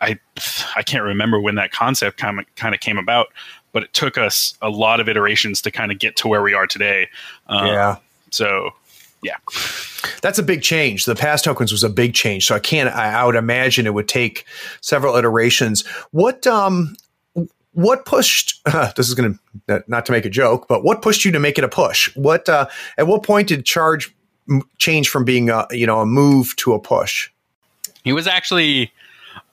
I 0.00 0.18
I 0.76 0.82
can't 0.82 1.04
remember 1.04 1.40
when 1.40 1.54
that 1.56 1.72
concept 1.72 2.16
kind 2.16 2.38
of 2.38 2.46
kind 2.56 2.74
of 2.74 2.80
came 2.80 2.98
about, 2.98 3.28
but 3.72 3.82
it 3.82 3.92
took 3.92 4.18
us 4.18 4.54
a 4.62 4.70
lot 4.70 5.00
of 5.00 5.08
iterations 5.08 5.60
to 5.62 5.70
kind 5.70 5.92
of 5.92 5.98
get 5.98 6.16
to 6.16 6.28
where 6.28 6.42
we 6.42 6.54
are 6.54 6.66
today. 6.66 7.08
Um, 7.48 7.66
yeah. 7.66 7.96
So, 8.30 8.70
yeah. 9.22 9.36
That's 10.22 10.38
a 10.38 10.42
big 10.42 10.62
change. 10.62 11.04
The 11.04 11.14
pass 11.14 11.42
tokens 11.42 11.72
was 11.72 11.84
a 11.84 11.90
big 11.90 12.14
change. 12.14 12.46
So 12.46 12.54
I 12.54 12.58
can't. 12.58 12.94
I, 12.94 13.20
I 13.20 13.24
would 13.24 13.36
imagine 13.36 13.86
it 13.86 13.94
would 13.94 14.08
take 14.08 14.46
several 14.80 15.16
iterations. 15.16 15.86
What 16.10 16.46
um, 16.46 16.96
what 17.72 18.06
pushed? 18.06 18.60
Uh, 18.66 18.92
this 18.96 19.08
is 19.08 19.14
going 19.14 19.38
to 19.68 19.84
not 19.86 20.06
to 20.06 20.12
make 20.12 20.24
a 20.24 20.30
joke, 20.30 20.66
but 20.68 20.84
what 20.84 21.02
pushed 21.02 21.24
you 21.24 21.32
to 21.32 21.40
make 21.40 21.58
it 21.58 21.64
a 21.64 21.68
push? 21.68 22.14
What 22.16 22.48
uh, 22.48 22.66
at 22.96 23.06
what 23.06 23.22
point 23.22 23.48
did 23.48 23.64
charge 23.64 24.14
m- 24.48 24.62
change 24.78 25.08
from 25.08 25.24
being 25.24 25.50
a 25.50 25.66
you 25.70 25.86
know 25.86 26.00
a 26.00 26.06
move 26.06 26.56
to 26.56 26.72
a 26.72 26.80
push? 26.80 27.30
he 28.04 28.12
was 28.12 28.26
actually 28.26 28.92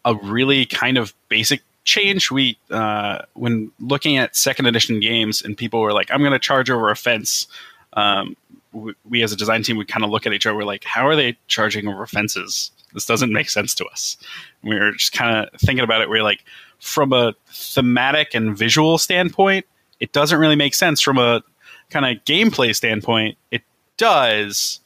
a 0.06 0.16
really 0.16 0.66
kind 0.66 0.98
of 0.98 1.14
basic 1.30 1.62
change. 1.84 2.30
We 2.30 2.58
uh, 2.70 3.20
when 3.34 3.72
looking 3.80 4.18
at 4.18 4.36
second 4.36 4.68
edition 4.68 5.00
games, 5.00 5.42
and 5.42 5.58
people 5.58 5.80
were 5.82 5.94
like, 5.94 6.12
"I'm 6.12 6.20
going 6.20 6.34
to 6.34 6.40
charge 6.40 6.70
over 6.70 6.90
a 6.90 6.96
fence." 6.96 7.48
Um, 7.94 8.36
we, 8.74 8.94
we, 9.10 9.24
as 9.24 9.32
a 9.32 9.36
design 9.36 9.64
team 9.64 9.78
would 9.78 9.88
kind 9.88 10.04
of 10.04 10.12
look 10.12 10.28
at 10.28 10.34
each 10.34 10.46
other. 10.46 10.56
We're 10.56 10.66
like, 10.66 10.84
"How 10.84 11.08
are 11.08 11.16
they 11.16 11.38
charging 11.48 11.88
over 11.88 12.06
fences? 12.06 12.72
This 12.94 13.06
doesn't 13.06 13.34
make 13.34 13.50
sense 13.50 13.74
to 13.76 13.86
us." 13.86 14.18
We 14.64 14.78
were 14.78 14.92
just 14.92 15.14
kind 15.14 15.48
of 15.48 15.60
thinking 15.60 15.84
about 15.84 16.02
it. 16.02 16.10
We 16.10 16.18
we're 16.18 16.24
like, 16.24 16.44
from 16.80 17.14
a 17.14 17.34
thematic 17.48 18.36
and 18.36 18.56
visual 18.56 18.98
standpoint, 18.98 19.66
it 20.00 20.12
doesn't 20.12 20.40
really 20.40 20.56
make 20.56 20.76
sense. 20.76 21.02
From 21.02 21.18
a 21.18 21.42
kind 21.90 22.06
of 22.06 22.24
gameplay 22.26 22.76
standpoint, 22.76 23.38
it 23.52 23.64
does. 23.98 24.80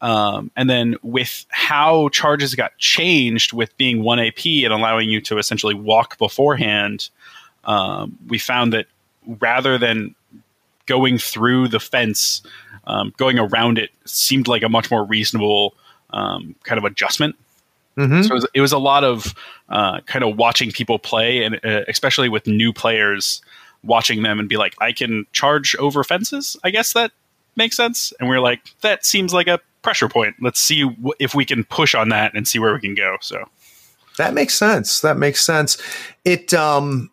Um, 0.00 0.50
and 0.56 0.68
then 0.68 0.96
with 1.02 1.46
how 1.48 2.10
charges 2.10 2.54
got 2.54 2.76
changed 2.78 3.52
with 3.52 3.76
being 3.76 4.02
1 4.02 4.18
AP 4.18 4.46
and 4.46 4.72
allowing 4.72 5.08
you 5.08 5.20
to 5.22 5.38
essentially 5.38 5.74
walk 5.74 6.18
beforehand, 6.18 7.08
um, 7.64 8.18
we 8.28 8.38
found 8.38 8.72
that 8.72 8.86
rather 9.26 9.78
than 9.78 10.14
going 10.86 11.18
through 11.18 11.68
the 11.68 11.80
fence, 11.80 12.42
um, 12.86 13.12
going 13.16 13.38
around 13.38 13.78
it 13.78 13.90
seemed 14.04 14.48
like 14.48 14.62
a 14.62 14.68
much 14.68 14.90
more 14.90 15.04
reasonable 15.04 15.74
um, 16.10 16.54
kind 16.62 16.78
of 16.78 16.84
adjustment. 16.84 17.34
Mm-hmm. 17.96 18.22
So 18.22 18.30
it 18.30 18.34
was, 18.34 18.46
it 18.54 18.60
was, 18.60 18.72
a 18.72 18.78
lot 18.78 19.04
of 19.04 19.34
uh, 19.70 20.00
kind 20.02 20.22
of 20.22 20.36
watching 20.36 20.70
people 20.70 20.98
play, 20.98 21.42
and 21.42 21.58
uh, 21.64 21.82
especially 21.88 22.28
with 22.28 22.46
new 22.46 22.72
players, 22.72 23.40
watching 23.82 24.22
them 24.22 24.38
and 24.38 24.48
be 24.48 24.58
like, 24.58 24.74
I 24.80 24.92
can 24.92 25.26
charge 25.32 25.74
over 25.76 26.04
fences. 26.04 26.58
I 26.62 26.70
guess 26.70 26.92
that 26.92 27.12
makes 27.56 27.74
sense. 27.74 28.12
And 28.20 28.28
we 28.28 28.36
we're 28.36 28.42
like, 28.42 28.60
that 28.82 29.06
seems 29.06 29.32
like 29.32 29.46
a 29.46 29.60
pressure 29.86 30.08
point. 30.08 30.34
Let's 30.40 30.58
see 30.58 30.82
w- 30.82 31.14
if 31.20 31.32
we 31.32 31.44
can 31.44 31.62
push 31.62 31.94
on 31.94 32.08
that 32.08 32.34
and 32.34 32.48
see 32.48 32.58
where 32.58 32.74
we 32.74 32.80
can 32.80 32.96
go. 32.96 33.16
So 33.20 33.48
that 34.18 34.34
makes 34.34 34.54
sense. 34.54 35.00
That 35.00 35.16
makes 35.16 35.44
sense. 35.46 35.80
It 36.24 36.52
um 36.52 37.08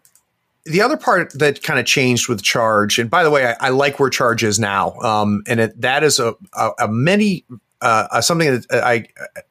the 0.65 0.81
other 0.81 0.97
part 0.97 1.31
that 1.33 1.61
kind 1.61 1.79
of 1.79 1.85
changed 1.85 2.27
with 2.29 2.41
charge, 2.41 2.97
and 2.97 3.11
by 3.11 3.23
the 3.23 3.29
way, 3.29 3.47
I, 3.47 3.67
I 3.67 3.69
like 3.69 3.99
where 3.99 4.09
charge 4.09 4.43
is 4.43 4.59
now, 4.59 4.93
um, 5.01 5.43
and 5.45 5.59
it, 5.59 5.81
that 5.81 6.03
is 6.03 6.19
a, 6.19 6.33
a, 6.53 6.71
a 6.79 6.87
many 6.87 7.45
uh, 7.81 8.21
something 8.21 8.49
that 8.49 8.65
I 8.71 9.05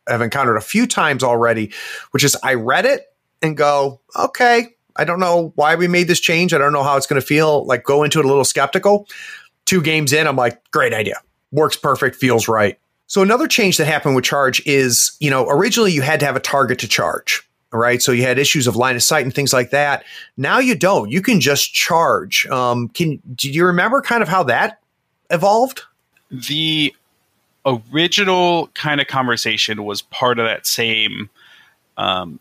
have 0.08 0.22
encountered 0.22 0.56
a 0.56 0.62
few 0.62 0.86
times 0.86 1.22
already, 1.22 1.70
which 2.12 2.24
is 2.24 2.34
I 2.42 2.54
read 2.54 2.86
it 2.86 3.14
and 3.42 3.56
go, 3.56 4.00
okay, 4.18 4.74
I 4.96 5.04
don't 5.04 5.20
know 5.20 5.52
why 5.54 5.74
we 5.74 5.86
made 5.86 6.08
this 6.08 6.18
change. 6.18 6.54
I 6.54 6.58
don't 6.58 6.72
know 6.72 6.82
how 6.82 6.96
it's 6.96 7.06
going 7.06 7.20
to 7.20 7.26
feel. 7.26 7.66
Like 7.66 7.84
go 7.84 8.02
into 8.02 8.18
it 8.18 8.24
a 8.24 8.28
little 8.28 8.44
skeptical. 8.44 9.06
Two 9.66 9.82
games 9.82 10.12
in, 10.12 10.26
I'm 10.26 10.36
like, 10.36 10.58
great 10.70 10.94
idea, 10.94 11.20
works 11.50 11.76
perfect, 11.76 12.16
feels 12.16 12.48
right. 12.48 12.78
So 13.12 13.20
another 13.20 13.46
change 13.46 13.76
that 13.76 13.84
happened 13.84 14.16
with 14.16 14.24
charge 14.24 14.62
is, 14.64 15.12
you 15.20 15.28
know, 15.28 15.46
originally 15.46 15.92
you 15.92 16.00
had 16.00 16.18
to 16.20 16.24
have 16.24 16.34
a 16.34 16.40
target 16.40 16.78
to 16.78 16.88
charge, 16.88 17.46
right? 17.70 18.00
So 18.00 18.10
you 18.10 18.22
had 18.22 18.38
issues 18.38 18.66
of 18.66 18.74
line 18.74 18.96
of 18.96 19.02
sight 19.02 19.22
and 19.22 19.34
things 19.34 19.52
like 19.52 19.68
that. 19.68 20.04
Now 20.38 20.60
you 20.60 20.74
don't. 20.74 21.10
You 21.10 21.20
can 21.20 21.38
just 21.38 21.74
charge. 21.74 22.46
Um, 22.46 22.88
can 22.88 23.20
do 23.34 23.50
you 23.50 23.66
remember 23.66 24.00
kind 24.00 24.22
of 24.22 24.30
how 24.30 24.44
that 24.44 24.80
evolved? 25.28 25.82
The 26.30 26.94
original 27.66 28.68
kind 28.68 28.98
of 28.98 29.08
conversation 29.08 29.84
was 29.84 30.00
part 30.00 30.38
of 30.38 30.46
that 30.46 30.66
same 30.66 31.28
um, 31.98 32.40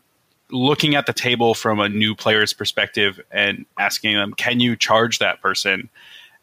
looking 0.50 0.94
at 0.94 1.04
the 1.04 1.12
table 1.12 1.52
from 1.52 1.80
a 1.80 1.90
new 1.90 2.14
player's 2.14 2.54
perspective 2.54 3.20
and 3.30 3.66
asking 3.78 4.14
them, 4.14 4.32
"Can 4.32 4.58
you 4.58 4.74
charge 4.74 5.18
that 5.18 5.42
person?" 5.42 5.90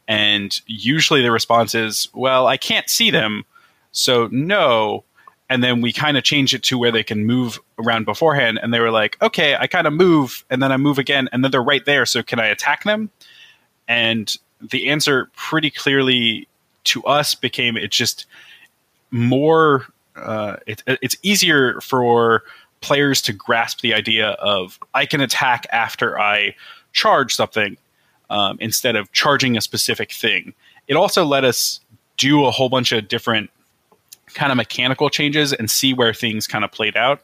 And 0.07 0.55
usually 0.67 1.23
the 1.23 1.31
response 1.31 1.73
is, 1.73 2.09
"Well, 2.13 2.45
I 2.45 2.57
can't 2.57 2.91
see 2.91 3.09
them." 3.09 3.43
So 3.91 4.27
no. 4.31 5.03
And 5.49 5.63
then 5.63 5.81
we 5.81 5.91
kind 5.91 6.15
of 6.15 6.23
change 6.23 6.53
it 6.53 6.61
to 6.63 6.77
where 6.77 6.91
they 6.91 7.03
can 7.03 7.25
move 7.25 7.59
around 7.79 8.05
beforehand. 8.05 8.59
And 8.61 8.73
they 8.73 8.79
were 8.79 8.91
like, 8.91 9.19
okay, 9.21 9.55
I 9.55 9.65
kind 9.65 9.87
of 9.87 9.93
move 9.93 10.45
and 10.49 10.61
then 10.61 10.71
I 10.71 10.77
move 10.77 10.99
again 10.99 11.27
and 11.31 11.43
then 11.43 11.51
they're 11.51 11.63
right 11.63 11.83
there. 11.85 12.05
So 12.05 12.21
can 12.21 12.39
I 12.39 12.47
attack 12.47 12.83
them? 12.83 13.09
And 13.87 14.35
the 14.61 14.89
answer 14.89 15.29
pretty 15.35 15.71
clearly 15.71 16.47
to 16.85 17.03
us 17.05 17.33
became 17.33 17.77
it's 17.77 17.97
just 17.97 18.27
more, 19.09 19.87
uh, 20.15 20.57
it, 20.67 20.83
it's 20.85 21.17
easier 21.23 21.81
for 21.81 22.43
players 22.81 23.21
to 23.23 23.33
grasp 23.33 23.81
the 23.81 23.93
idea 23.93 24.29
of 24.31 24.79
I 24.93 25.05
can 25.05 25.19
attack 25.19 25.65
after 25.71 26.19
I 26.19 26.55
charge 26.93 27.33
something 27.35 27.77
um, 28.29 28.57
instead 28.61 28.95
of 28.95 29.11
charging 29.11 29.57
a 29.57 29.61
specific 29.61 30.11
thing. 30.11 30.53
It 30.87 30.95
also 30.95 31.25
let 31.25 31.43
us 31.43 31.79
do 32.17 32.45
a 32.45 32.51
whole 32.51 32.69
bunch 32.69 32.91
of 32.91 33.07
different 33.07 33.49
kind 34.33 34.51
of 34.51 34.57
mechanical 34.57 35.09
changes 35.09 35.53
and 35.53 35.69
see 35.69 35.93
where 35.93 36.13
things 36.13 36.47
kind 36.47 36.63
of 36.63 36.71
played 36.71 36.97
out. 36.97 37.21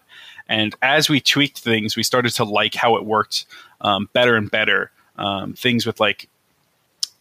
And 0.48 0.76
as 0.82 1.10
we 1.10 1.20
tweaked 1.20 1.60
things, 1.60 1.96
we 1.96 2.04
started 2.04 2.32
to 2.34 2.44
like 2.44 2.76
how 2.76 2.96
it 2.98 3.06
worked 3.06 3.46
um, 3.82 4.10
better 4.14 4.36
and 4.36 4.50
better. 4.50 4.92
Um, 5.18 5.54
things 5.54 5.86
with 5.86 6.00
like 6.00 6.28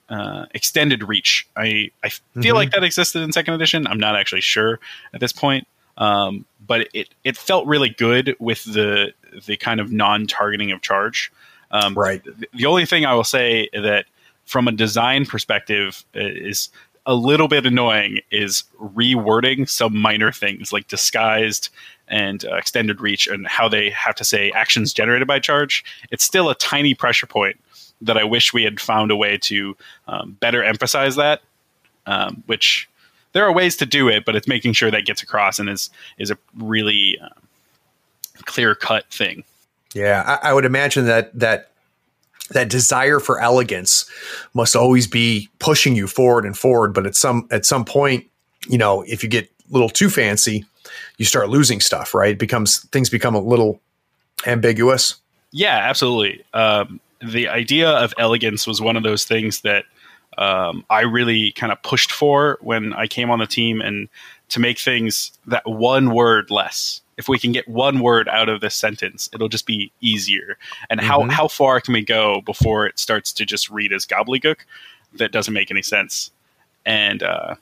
uh, 0.09 0.47
extended 0.53 1.07
reach. 1.09 1.47
I, 1.57 1.91
I 2.03 2.09
feel 2.09 2.23
mm-hmm. 2.37 2.55
like 2.55 2.71
that 2.73 2.85
existed 2.85 3.23
in 3.23 3.33
second 3.33 3.55
edition. 3.55 3.87
I'm 3.87 4.01
not 4.01 4.17
actually 4.17 4.41
sure 4.41 4.81
at 5.13 5.21
this 5.21 5.33
point. 5.33 5.67
Um, 5.97 6.45
but 6.67 6.89
it, 6.93 7.09
it 7.23 7.37
felt 7.37 7.67
really 7.67 7.89
good 7.91 8.37
with 8.41 8.65
the 8.65 9.13
the 9.47 9.57
kind 9.57 9.81
of 9.81 9.93
non 9.93 10.27
targeting 10.27 10.73
of 10.73 10.83
charge. 10.83 11.33
Um, 11.71 11.95
right. 11.95 12.23
The, 12.25 12.49
the 12.53 12.67
only 12.67 12.87
thing 12.87 13.05
I 13.05 13.15
will 13.15 13.25
say 13.25 13.69
that 13.73 14.07
from 14.45 14.69
a 14.69 14.73
design 14.73 15.25
perspective 15.25 16.05
is 16.15 16.69
a 17.07 17.15
little 17.15 17.49
bit 17.49 17.67
annoying 17.67 18.21
is 18.31 18.65
rewording 18.81 19.69
some 19.69 19.97
minor 19.97 20.33
things 20.33 20.73
like 20.73 20.89
disguised 20.89 21.69
and 22.09 22.45
uh, 22.45 22.57
extended 22.57 23.01
reach 23.01 23.27
and 23.27 23.47
how 23.47 23.69
they 23.69 23.91
have 23.91 24.15
to 24.15 24.25
say 24.25 24.51
actions 24.53 24.93
generated 24.93 25.29
by 25.29 25.39
charge. 25.39 25.85
It's 26.11 26.25
still 26.25 26.51
a 26.51 26.55
tiny 26.55 26.95
pressure 26.95 27.27
point 27.27 27.61
that 28.01 28.17
I 28.19 28.25
wish 28.25 28.53
we 28.53 28.65
had 28.65 28.81
found 28.81 29.11
a 29.11 29.17
way 29.17 29.39
to 29.39 29.77
um, 30.09 30.37
better 30.41 30.63
emphasize 30.63 31.17
that. 31.17 31.41
Um, 32.07 32.43
which 32.47 32.87
there 33.33 33.45
are 33.45 33.53
ways 33.53 33.77
to 33.79 33.87
do 33.87 34.09
it, 34.09 34.27
but 34.27 34.37
it's 34.37 34.47
making 34.47 34.75
sure 34.75 34.91
that 34.91 35.07
gets 35.07 35.23
across 35.23 35.59
and 35.59 35.71
is 35.71 35.89
is 36.19 36.31
a 36.31 36.37
really 36.59 37.19
uh, 37.19 37.29
clear 38.45 38.75
cut 38.75 39.07
thing. 39.11 39.43
Yeah, 39.95 40.39
I, 40.43 40.51
I 40.51 40.53
would 40.53 40.67
imagine 40.67 41.07
that 41.07 41.39
that 41.39 41.71
that 42.51 42.69
desire 42.69 43.21
for 43.21 43.41
elegance 43.41 44.09
must 44.53 44.77
always 44.77 45.07
be 45.07 45.49
pushing 45.59 45.97
you 45.97 46.07
forward 46.07 46.45
and 46.45 46.57
forward. 46.57 46.93
But 46.95 47.07
at 47.07 47.17
some 47.17 47.49
at 47.51 47.65
some 47.65 47.85
point 47.85 48.27
you 48.69 48.79
know 48.79 49.03
if 49.03 49.23
you 49.23 49.29
get 49.29 49.45
a 49.45 49.73
little 49.73 49.89
too 49.89 50.11
fancy 50.11 50.65
you 51.17 51.25
start 51.25 51.49
losing 51.49 51.81
stuff 51.81 52.15
right? 52.15 52.33
It 52.33 52.39
becomes 52.39 52.81
things 52.87 53.09
become 53.09 53.35
a 53.35 53.41
little 53.41 53.81
ambiguous. 54.47 55.17
Yeah 55.51 55.79
absolutely. 55.89 56.45
Um, 56.53 57.01
the 57.23 57.49
idea 57.49 57.91
of 57.91 58.13
elegance 58.19 58.67
was 58.67 58.81
one 58.81 58.97
of 58.97 59.03
those 59.03 59.25
things 59.25 59.63
that 59.63 59.85
um, 60.39 60.85
i 60.91 61.01
really 61.01 61.53
kind 61.53 61.73
of 61.73 61.83
pushed 61.83 62.13
for 62.13 62.59
when 62.61 62.93
i 62.95 63.07
came 63.07 63.31
on 63.31 63.39
the 63.39 63.47
team 63.47 63.81
and 63.81 64.09
to 64.49 64.61
make 64.61 64.79
things 64.79 65.33
that 65.47 65.67
one 65.67 66.15
word 66.15 66.51
less 66.51 67.01
if 67.17 67.29
we 67.29 67.39
can 67.39 67.53
get 67.53 67.69
one 67.69 68.01
word 68.01 68.29
out 68.29 68.49
of 68.49 68.61
this 68.61 68.75
sentence, 68.75 69.29
it'll 69.33 69.49
just 69.49 69.67
be 69.67 69.93
easier. 70.01 70.59
And 70.91 71.01
mm-hmm. 71.01 71.09
how 71.09 71.29
how 71.29 71.49
far 71.49 71.81
can 71.81 71.95
we 71.95 72.05
go 72.05 72.41
before 72.43 72.87
it 72.87 72.99
starts 72.99 73.33
to 73.35 73.47
just 73.47 73.71
read 73.71 73.93
as 73.93 74.07
gobbledygook 74.07 74.57
that 75.15 75.33
doesn't 75.33 75.55
make 75.55 75.71
any 75.71 75.83
sense? 75.83 76.31
And 76.85 77.23
uh, 77.23 77.55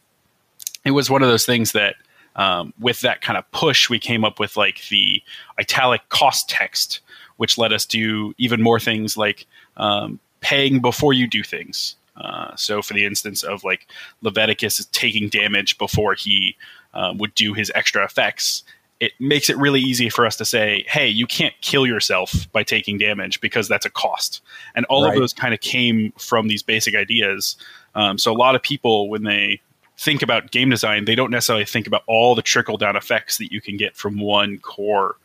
it 0.84 0.92
was 0.92 1.10
one 1.10 1.22
of 1.22 1.28
those 1.28 1.46
things 1.46 1.72
that 1.72 1.96
um, 2.36 2.72
with 2.80 3.00
that 3.02 3.20
kind 3.20 3.36
of 3.36 3.50
push, 3.52 3.90
we 3.90 3.98
came 3.98 4.24
up 4.24 4.40
with 4.40 4.56
like 4.56 4.86
the 4.88 5.22
italic 5.58 6.08
cost 6.08 6.48
text, 6.48 7.00
which 7.36 7.58
let 7.58 7.72
us 7.72 7.84
do 7.84 8.34
even 8.38 8.62
more 8.62 8.80
things 8.80 9.16
like 9.16 9.46
um, 9.76 10.18
paying 10.40 10.80
before 10.80 11.12
you 11.12 11.26
do 11.26 11.42
things. 11.42 11.96
Uh, 12.16 12.54
so, 12.56 12.82
for 12.82 12.94
the 12.94 13.06
instance 13.06 13.42
of 13.42 13.64
like 13.64 13.88
Leviticus 14.20 14.86
taking 14.92 15.28
damage 15.28 15.78
before 15.78 16.14
he 16.14 16.56
uh, 16.94 17.14
would 17.16 17.34
do 17.34 17.54
his 17.54 17.72
extra 17.74 18.04
effects, 18.04 18.64
it 19.00 19.12
makes 19.18 19.50
it 19.50 19.56
really 19.56 19.80
easy 19.80 20.08
for 20.08 20.24
us 20.26 20.36
to 20.36 20.44
say, 20.44 20.84
hey, 20.86 21.08
you 21.08 21.26
can't 21.26 21.54
kill 21.60 21.86
yourself 21.86 22.50
by 22.52 22.62
taking 22.62 22.98
damage 22.98 23.40
because 23.40 23.66
that's 23.66 23.84
a 23.84 23.90
cost. 23.90 24.40
And 24.76 24.84
all 24.86 25.02
right. 25.02 25.12
of 25.12 25.18
those 25.18 25.32
kind 25.32 25.52
of 25.52 25.60
came 25.60 26.12
from 26.18 26.46
these 26.48 26.62
basic 26.62 26.94
ideas. 26.94 27.56
Um, 27.94 28.16
so 28.16 28.30
a 28.30 28.36
lot 28.36 28.54
of 28.54 28.62
people, 28.62 29.08
when 29.08 29.24
they 29.24 29.60
think 29.98 30.22
about 30.22 30.52
game 30.52 30.70
design, 30.70 31.04
they 31.04 31.14
don't 31.14 31.30
necessarily 31.30 31.64
think 31.64 31.86
about 31.86 32.02
all 32.06 32.34
the 32.34 32.42
trickle 32.42 32.76
down 32.76 32.94
effects 32.94 33.38
that 33.38 33.50
you 33.50 33.60
can 33.60 33.76
get 33.76 33.96
from 33.96 34.20
one 34.20 34.58
core 34.58 35.16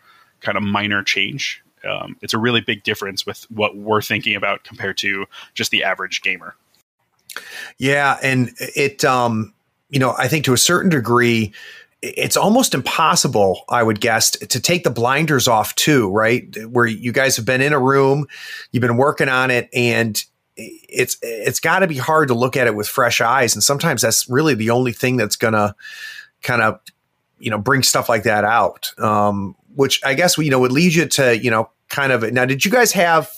kind 0.41 0.58
of 0.58 0.63
minor 0.63 1.04
change. 1.04 1.63
Um, 1.88 2.17
it's 2.21 2.34
a 2.34 2.38
really 2.38 2.62
big 2.62 2.84
difference 2.84 3.26
with 3.26 3.45
what 3.52 3.78
we're 3.78 4.02
thinking 4.02 4.36
about 4.36 4.63
compared 4.63 4.97
to 5.00 5.26
just 5.54 5.69
the 5.69 5.84
average 5.84 6.21
gamer. 6.21 6.56
Yeah, 7.78 8.17
and 8.21 8.54
it, 8.60 9.04
um, 9.06 9.54
you 9.89 10.00
know, 10.00 10.13
I 10.17 10.28
think 10.28 10.45
to 10.45 10.54
a 10.54 10.58
certain 10.58 10.89
degree, 10.89 11.54
it's 12.02 12.38
almost 12.38 12.73
impossible, 12.73 13.63
I 13.69 13.82
would 13.82 14.00
guess, 14.00 14.32
to 14.32 14.60
take 14.60 14.84
the 14.84 14.91
blinders 14.91 15.47
off 15.47 15.73
too, 15.76 16.10
right? 16.12 16.56
Where 16.69 16.86
you 16.86 17.12
guys 17.12 17.36
have 17.38 17.45
been 17.45 17.62
in 17.62 17.73
a 17.73 17.80
room, 17.80 18.28
you've 18.71 18.82
been 18.82 18.97
working 18.97 19.30
on 19.30 19.52
it, 19.52 19.69
and 19.73 20.23
it's 20.56 21.17
it's 21.21 21.60
got 21.60 21.80
to 21.80 21.88
be 21.88 21.97
hard 21.97 22.28
to 22.30 22.34
look 22.34 22.56
at 22.56 22.67
it 22.67 22.76
with 22.76 22.88
fresh 22.88 23.21
eyes. 23.21 23.56
And 23.56 23.63
sometimes 23.63 24.02
that's 24.02 24.30
really 24.30 24.54
the 24.54 24.69
only 24.69 24.91
thing 24.91 25.17
that's 25.17 25.36
gonna 25.36 25.76
kind 26.41 26.62
of 26.62 26.80
you 27.39 27.50
know 27.50 27.58
bring 27.58 27.84
stuff 27.84 28.10
like 28.10 28.23
that 28.23 28.43
out. 28.43 28.93
Um, 29.00 29.56
which 29.76 30.02
I 30.04 30.13
guess 30.13 30.38
you 30.38 30.50
know 30.50 30.60
would 30.60 30.71
lead 30.71 30.93
you 30.93 31.06
to 31.06 31.38
you 31.38 31.52
know 31.52 31.69
kind 31.89 32.12
of 32.12 32.32
now. 32.32 32.45
Did 32.45 32.65
you 32.65 32.71
guys 32.71 32.91
have 32.93 33.30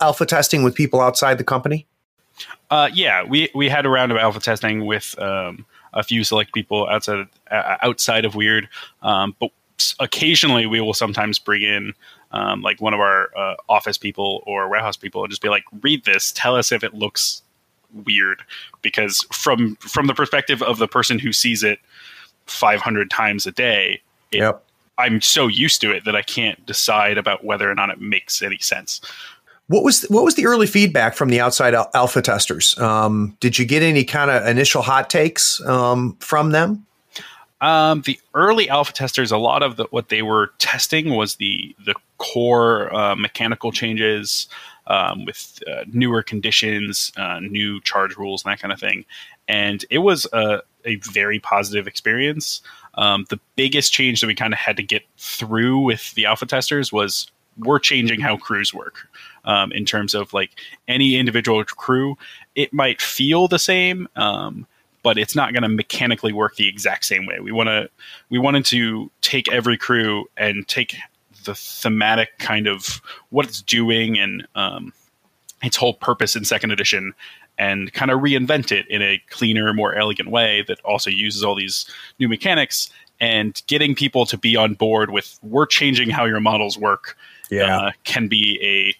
alpha 0.00 0.26
testing 0.26 0.62
with 0.62 0.74
people 0.74 1.00
outside 1.00 1.38
the 1.38 1.44
company? 1.44 1.86
Uh, 2.74 2.90
yeah, 2.92 3.22
we 3.22 3.48
we 3.54 3.68
had 3.68 3.86
a 3.86 3.88
round 3.88 4.10
of 4.10 4.18
alpha 4.18 4.40
testing 4.40 4.84
with 4.84 5.16
um, 5.20 5.64
a 5.92 6.02
few 6.02 6.24
select 6.24 6.52
people 6.52 6.88
outside 6.88 7.28
uh, 7.48 7.76
outside 7.82 8.24
of 8.24 8.32
Wyrd, 8.32 8.66
um, 9.00 9.36
but 9.38 9.52
occasionally 10.00 10.66
we 10.66 10.80
will 10.80 10.92
sometimes 10.92 11.38
bring 11.38 11.62
in 11.62 11.92
um, 12.32 12.62
like 12.62 12.80
one 12.80 12.92
of 12.92 12.98
our 12.98 13.30
uh, 13.38 13.54
office 13.68 13.96
people 13.96 14.42
or 14.44 14.68
warehouse 14.68 14.96
people 14.96 15.22
and 15.22 15.30
just 15.30 15.40
be 15.40 15.48
like, 15.48 15.62
read 15.82 16.04
this, 16.04 16.32
tell 16.32 16.56
us 16.56 16.72
if 16.72 16.82
it 16.82 16.94
looks 16.94 17.42
weird, 18.04 18.42
because 18.82 19.24
from 19.30 19.76
from 19.76 20.08
the 20.08 20.14
perspective 20.14 20.60
of 20.60 20.78
the 20.78 20.88
person 20.88 21.20
who 21.20 21.32
sees 21.32 21.62
it 21.62 21.78
500 22.46 23.08
times 23.08 23.46
a 23.46 23.52
day, 23.52 24.02
it, 24.32 24.38
yep. 24.38 24.64
I'm 24.98 25.20
so 25.20 25.46
used 25.46 25.80
to 25.82 25.92
it 25.92 26.04
that 26.06 26.16
I 26.16 26.22
can't 26.22 26.66
decide 26.66 27.18
about 27.18 27.44
whether 27.44 27.70
or 27.70 27.74
not 27.76 27.90
it 27.90 28.00
makes 28.00 28.42
any 28.42 28.58
sense. 28.58 29.00
What 29.68 29.82
was 29.82 30.02
what 30.04 30.24
was 30.24 30.34
the 30.34 30.46
early 30.46 30.66
feedback 30.66 31.14
from 31.14 31.30
the 31.30 31.40
outside 31.40 31.74
al- 31.74 31.90
alpha 31.94 32.20
testers? 32.20 32.78
Um, 32.78 33.36
did 33.40 33.58
you 33.58 33.64
get 33.64 33.82
any 33.82 34.04
kind 34.04 34.30
of 34.30 34.46
initial 34.46 34.82
hot 34.82 35.08
takes 35.08 35.60
um, 35.62 36.16
from 36.20 36.50
them? 36.50 36.86
Um, 37.62 38.02
the 38.02 38.20
early 38.34 38.68
alpha 38.68 38.92
testers, 38.92 39.32
a 39.32 39.38
lot 39.38 39.62
of 39.62 39.76
the, 39.76 39.84
what 39.84 40.10
they 40.10 40.20
were 40.20 40.52
testing 40.58 41.14
was 41.14 41.36
the 41.36 41.74
the 41.86 41.94
core 42.18 42.94
uh, 42.94 43.16
mechanical 43.16 43.72
changes 43.72 44.48
um, 44.86 45.24
with 45.24 45.62
uh, 45.66 45.84
newer 45.90 46.22
conditions, 46.22 47.10
uh, 47.16 47.40
new 47.40 47.80
charge 47.80 48.16
rules, 48.16 48.44
and 48.44 48.52
that 48.52 48.60
kind 48.60 48.72
of 48.72 48.78
thing. 48.78 49.06
And 49.48 49.82
it 49.88 49.98
was 49.98 50.26
a, 50.34 50.60
a 50.84 50.96
very 50.96 51.38
positive 51.38 51.86
experience. 51.86 52.60
Um, 52.94 53.24
the 53.30 53.40
biggest 53.56 53.94
change 53.94 54.20
that 54.20 54.26
we 54.26 54.34
kind 54.34 54.52
of 54.52 54.58
had 54.58 54.76
to 54.76 54.82
get 54.82 55.02
through 55.16 55.78
with 55.78 56.12
the 56.14 56.26
alpha 56.26 56.44
testers 56.44 56.92
was 56.92 57.30
we're 57.56 57.78
changing 57.78 58.20
how 58.20 58.36
crews 58.36 58.74
work 58.74 59.08
um, 59.44 59.72
in 59.72 59.84
terms 59.84 60.14
of 60.14 60.32
like 60.32 60.50
any 60.88 61.16
individual 61.16 61.64
crew. 61.64 62.16
It 62.54 62.72
might 62.72 63.00
feel 63.00 63.48
the 63.48 63.58
same, 63.58 64.08
um, 64.16 64.66
but 65.02 65.18
it's 65.18 65.34
not 65.34 65.52
going 65.52 65.62
to 65.62 65.68
mechanically 65.68 66.32
work 66.32 66.56
the 66.56 66.68
exact 66.68 67.04
same 67.04 67.26
way. 67.26 67.40
We 67.40 67.52
want 67.52 67.68
to 67.68 67.88
we 68.30 68.38
wanted 68.38 68.64
to 68.66 69.10
take 69.20 69.52
every 69.52 69.76
crew 69.76 70.26
and 70.36 70.66
take 70.66 70.96
the 71.44 71.54
thematic 71.54 72.38
kind 72.38 72.66
of 72.66 73.02
what 73.30 73.46
it's 73.46 73.62
doing 73.62 74.18
and 74.18 74.46
um, 74.54 74.92
its 75.62 75.76
whole 75.76 75.94
purpose 75.94 76.36
in 76.36 76.44
second 76.44 76.70
edition 76.70 77.14
and 77.58 77.92
kind 77.92 78.10
of 78.10 78.20
reinvent 78.20 78.72
it 78.72 78.86
in 78.88 79.00
a 79.00 79.20
cleaner, 79.30 79.72
more 79.72 79.94
elegant 79.94 80.30
way 80.30 80.64
that 80.66 80.80
also 80.80 81.10
uses 81.10 81.44
all 81.44 81.54
these 81.54 81.86
new 82.18 82.28
mechanics 82.28 82.90
and 83.20 83.62
getting 83.68 83.94
people 83.94 84.26
to 84.26 84.36
be 84.36 84.56
on 84.56 84.74
board 84.74 85.10
with 85.10 85.38
we're 85.42 85.66
changing 85.66 86.10
how 86.10 86.24
your 86.24 86.40
models 86.40 86.76
work 86.76 87.16
yeah. 87.50 87.78
Uh, 87.78 87.90
can 88.04 88.26
be 88.26 88.58
a 88.62 88.96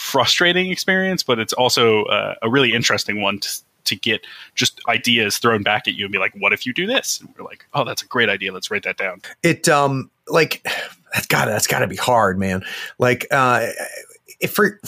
frustrating 0.00 0.70
experience, 0.70 1.22
but 1.22 1.38
it's 1.38 1.52
also 1.52 2.04
uh, 2.04 2.34
a 2.42 2.48
really 2.48 2.72
interesting 2.72 3.20
one 3.20 3.38
to, 3.38 3.62
to 3.84 3.96
get 3.96 4.22
just 4.54 4.80
ideas 4.88 5.38
thrown 5.38 5.62
back 5.62 5.86
at 5.86 5.94
you 5.94 6.06
and 6.06 6.12
be 6.12 6.18
like, 6.18 6.32
what 6.38 6.52
if 6.52 6.66
you 6.66 6.72
do 6.72 6.86
this? 6.86 7.20
And 7.20 7.28
we're 7.36 7.44
like, 7.44 7.66
oh, 7.74 7.84
that's 7.84 8.02
a 8.02 8.06
great 8.06 8.28
idea. 8.28 8.52
Let's 8.52 8.70
write 8.70 8.84
that 8.84 8.96
down. 8.96 9.20
It, 9.42 9.68
um, 9.68 10.10
like, 10.26 10.66
that's 11.12 11.26
gotta, 11.26 11.50
that's 11.50 11.66
gotta 11.66 11.86
be 11.86 11.96
hard, 11.96 12.38
man. 12.38 12.64
Like, 12.98 13.26
uh, 13.30 13.68
if 14.40 14.52
for, 14.52 14.80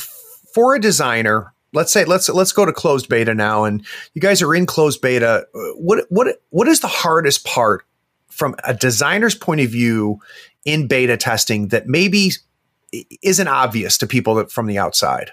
for 0.55 0.75
a 0.75 0.81
designer, 0.81 1.53
let's 1.75 1.93
say 1.93 2.05
let's 2.05 2.29
let's 2.29 2.53
go 2.53 2.67
to 2.67 2.73
closed 2.73 3.09
beta 3.09 3.35
now 3.35 3.65
and 3.65 3.83
you 4.13 4.21
guys 4.21 4.43
are 4.43 4.55
in 4.55 4.67
closed 4.67 5.01
beta 5.01 5.47
what 5.77 6.05
what 6.11 6.43
what 6.51 6.69
is 6.69 6.81
the 6.81 6.87
hardest 6.87 7.47
part 7.47 7.87
from 8.29 8.55
a 8.65 8.75
designer's 8.75 9.35
point 9.35 9.63
of 9.63 9.71
view 9.71 10.21
in 10.67 10.87
beta 10.87 11.17
testing 11.17 11.69
that 11.69 11.87
maybe 11.87 12.31
isn't 13.23 13.49
obvious 13.49 13.99
to 13.99 14.07
people 14.07 14.35
that, 14.37 14.51
from 14.51 14.67
the 14.67 14.79
outside? 14.79 15.31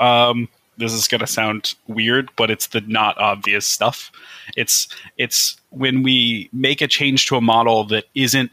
Um, 0.00 0.48
this 0.76 0.92
is 0.92 1.06
going 1.08 1.20
to 1.20 1.26
sound 1.26 1.74
weird, 1.86 2.30
but 2.36 2.50
it's 2.50 2.68
the 2.68 2.80
not 2.82 3.16
obvious 3.18 3.66
stuff. 3.66 4.10
It's 4.56 4.88
it's 5.16 5.56
when 5.70 6.02
we 6.02 6.48
make 6.52 6.80
a 6.80 6.88
change 6.88 7.26
to 7.26 7.36
a 7.36 7.40
model 7.40 7.84
that 7.84 8.04
isn't 8.14 8.50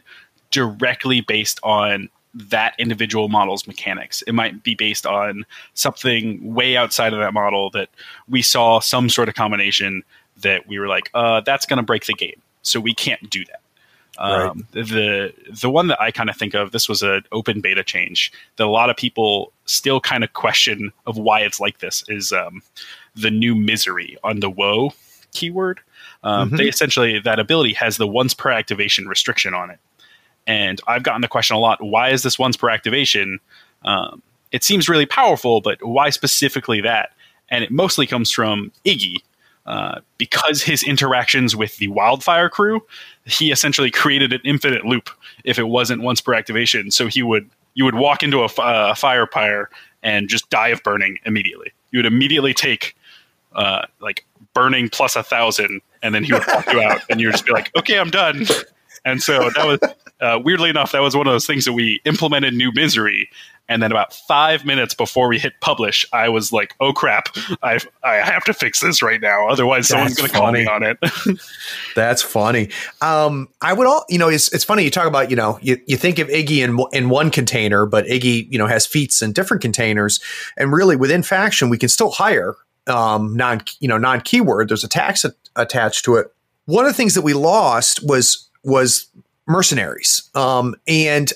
directly 0.51 1.21
based 1.21 1.59
on 1.63 2.09
that 2.33 2.73
individual 2.77 3.27
model's 3.27 3.67
mechanics. 3.67 4.21
It 4.27 4.33
might 4.33 4.63
be 4.63 4.75
based 4.75 5.05
on 5.05 5.45
something 5.73 6.53
way 6.53 6.77
outside 6.77 7.13
of 7.13 7.19
that 7.19 7.33
model 7.33 7.69
that 7.71 7.89
we 8.29 8.41
saw 8.41 8.79
some 8.79 9.09
sort 9.09 9.27
of 9.27 9.35
combination 9.35 10.03
that 10.37 10.67
we 10.67 10.79
were 10.79 10.87
like, 10.87 11.09
uh, 11.13 11.41
that's 11.41 11.65
going 11.65 11.77
to 11.77 11.83
break 11.83 12.05
the 12.05 12.13
game. 12.13 12.41
So 12.61 12.79
we 12.79 12.93
can't 12.93 13.29
do 13.29 13.43
that. 13.45 13.60
Um, 14.21 14.67
right. 14.73 14.85
The 14.85 15.33
the 15.61 15.69
one 15.69 15.87
that 15.87 15.99
I 15.99 16.11
kind 16.11 16.29
of 16.29 16.37
think 16.37 16.53
of 16.53 16.71
this 16.71 16.87
was 16.87 17.01
an 17.01 17.23
open 17.31 17.59
beta 17.59 17.83
change 17.83 18.31
that 18.57 18.65
a 18.65 18.69
lot 18.69 18.91
of 18.91 18.95
people 18.95 19.51
still 19.65 19.99
kind 19.99 20.23
of 20.23 20.33
question 20.33 20.93
of 21.07 21.17
why 21.17 21.39
it's 21.39 21.59
like 21.59 21.79
this 21.79 22.03
is 22.07 22.31
um, 22.31 22.61
the 23.15 23.31
new 23.31 23.55
misery 23.55 24.17
on 24.23 24.39
the 24.39 24.49
woe 24.49 24.93
keyword. 25.33 25.79
Um, 26.23 26.49
mm-hmm. 26.49 26.57
They 26.57 26.67
essentially 26.67 27.19
that 27.19 27.39
ability 27.39 27.73
has 27.73 27.97
the 27.97 28.05
once 28.05 28.35
per 28.35 28.51
activation 28.51 29.07
restriction 29.07 29.55
on 29.55 29.71
it, 29.71 29.79
and 30.45 30.79
I've 30.85 31.01
gotten 31.01 31.21
the 31.21 31.27
question 31.27 31.55
a 31.55 31.59
lot: 31.59 31.83
Why 31.83 32.09
is 32.09 32.21
this 32.21 32.37
once 32.37 32.55
per 32.55 32.69
activation? 32.69 33.39
Um, 33.83 34.21
it 34.51 34.63
seems 34.63 34.87
really 34.87 35.07
powerful, 35.07 35.61
but 35.61 35.83
why 35.83 36.11
specifically 36.11 36.81
that? 36.81 37.13
And 37.49 37.63
it 37.63 37.71
mostly 37.71 38.05
comes 38.05 38.31
from 38.31 38.71
Iggy, 38.85 39.15
uh, 39.65 39.99
because 40.17 40.63
his 40.63 40.83
interactions 40.83 41.55
with 41.55 41.77
the 41.77 41.87
wildfire 41.87 42.49
crew, 42.49 42.81
he 43.25 43.51
essentially 43.51 43.91
created 43.91 44.33
an 44.33 44.41
infinite 44.43 44.85
loop 44.85 45.09
if 45.43 45.59
it 45.59 45.67
wasn't 45.67 46.01
once 46.01 46.21
per 46.21 46.33
activation. 46.33 46.91
So 46.91 47.07
he 47.07 47.21
would 47.23 47.49
you 47.73 47.85
would 47.85 47.95
walk 47.95 48.21
into 48.21 48.39
a, 48.39 48.45
uh, 48.45 48.89
a 48.91 48.95
fire 48.95 49.25
pyre 49.25 49.69
and 50.03 50.27
just 50.27 50.49
die 50.49 50.69
of 50.69 50.83
burning 50.83 51.19
immediately. 51.25 51.71
You 51.91 51.99
would 51.99 52.05
immediately 52.05 52.53
take 52.53 52.95
uh, 53.53 53.85
like 53.99 54.25
burning 54.53 54.89
plus 54.89 55.15
a 55.15 55.23
thousand, 55.23 55.81
and 56.01 56.13
then 56.15 56.23
he 56.23 56.33
would 56.33 56.43
walk 56.47 56.71
you 56.71 56.81
out, 56.81 57.01
and 57.09 57.19
you 57.21 57.27
would 57.27 57.33
just 57.33 57.45
be 57.45 57.53
like, 57.53 57.71
"Okay, 57.77 57.99
I'm 57.99 58.09
done." 58.09 58.45
And 59.03 59.21
so 59.21 59.49
that 59.49 59.65
was 59.65 59.79
uh, 60.21 60.39
weirdly 60.43 60.69
enough, 60.69 60.91
that 60.91 61.01
was 61.01 61.15
one 61.15 61.27
of 61.27 61.33
those 61.33 61.47
things 61.47 61.65
that 61.65 61.73
we 61.73 61.99
implemented 62.05 62.53
new 62.53 62.71
misery, 62.73 63.29
and 63.67 63.81
then 63.81 63.91
about 63.91 64.13
five 64.13 64.65
minutes 64.65 64.93
before 64.93 65.27
we 65.29 65.39
hit 65.39 65.53
publish, 65.61 66.05
I 66.11 66.29
was 66.29 66.51
like, 66.51 66.75
"Oh 66.79 66.93
crap! 66.93 67.29
I 67.63 67.79
I 68.03 68.15
have 68.15 68.43
to 68.45 68.53
fix 68.53 68.81
this 68.81 69.01
right 69.01 69.21
now, 69.21 69.47
otherwise 69.47 69.87
That's 69.87 69.89
someone's 69.89 70.15
going 70.15 70.29
to 70.29 70.35
call 70.35 70.51
me 70.51 70.67
on 70.67 70.83
it." 70.83 70.99
That's 71.95 72.21
funny. 72.21 72.69
Um, 73.01 73.47
I 73.61 73.73
would 73.73 73.87
all 73.87 74.05
you 74.09 74.19
know. 74.19 74.29
It's 74.29 74.53
it's 74.53 74.63
funny 74.63 74.83
you 74.83 74.91
talk 74.91 75.07
about 75.07 75.29
you 75.29 75.35
know 75.35 75.57
you, 75.61 75.79
you 75.87 75.97
think 75.97 76.19
of 76.19 76.27
Iggy 76.27 76.57
in 76.57 76.79
in 76.91 77.09
one 77.09 77.31
container, 77.31 77.85
but 77.85 78.05
Iggy 78.05 78.51
you 78.51 78.59
know 78.59 78.67
has 78.67 78.85
feats 78.85 79.21
in 79.21 79.31
different 79.31 79.61
containers, 79.61 80.19
and 80.57 80.73
really 80.73 80.95
within 80.95 81.23
faction 81.23 81.69
we 81.69 81.77
can 81.77 81.89
still 81.89 82.11
hire 82.11 82.55
um, 82.87 83.35
non 83.35 83.63
you 83.79 83.87
know 83.87 83.97
non 83.97 84.21
keyword. 84.21 84.69
There's 84.69 84.83
a 84.83 84.89
tax 84.89 85.23
a- 85.25 85.33
attached 85.55 86.05
to 86.05 86.17
it. 86.17 86.27
One 86.65 86.85
of 86.85 86.91
the 86.91 86.97
things 86.97 87.15
that 87.15 87.23
we 87.23 87.33
lost 87.33 88.05
was 88.05 88.49
was 88.63 89.07
mercenaries, 89.47 90.29
um, 90.35 90.75
and 90.87 91.31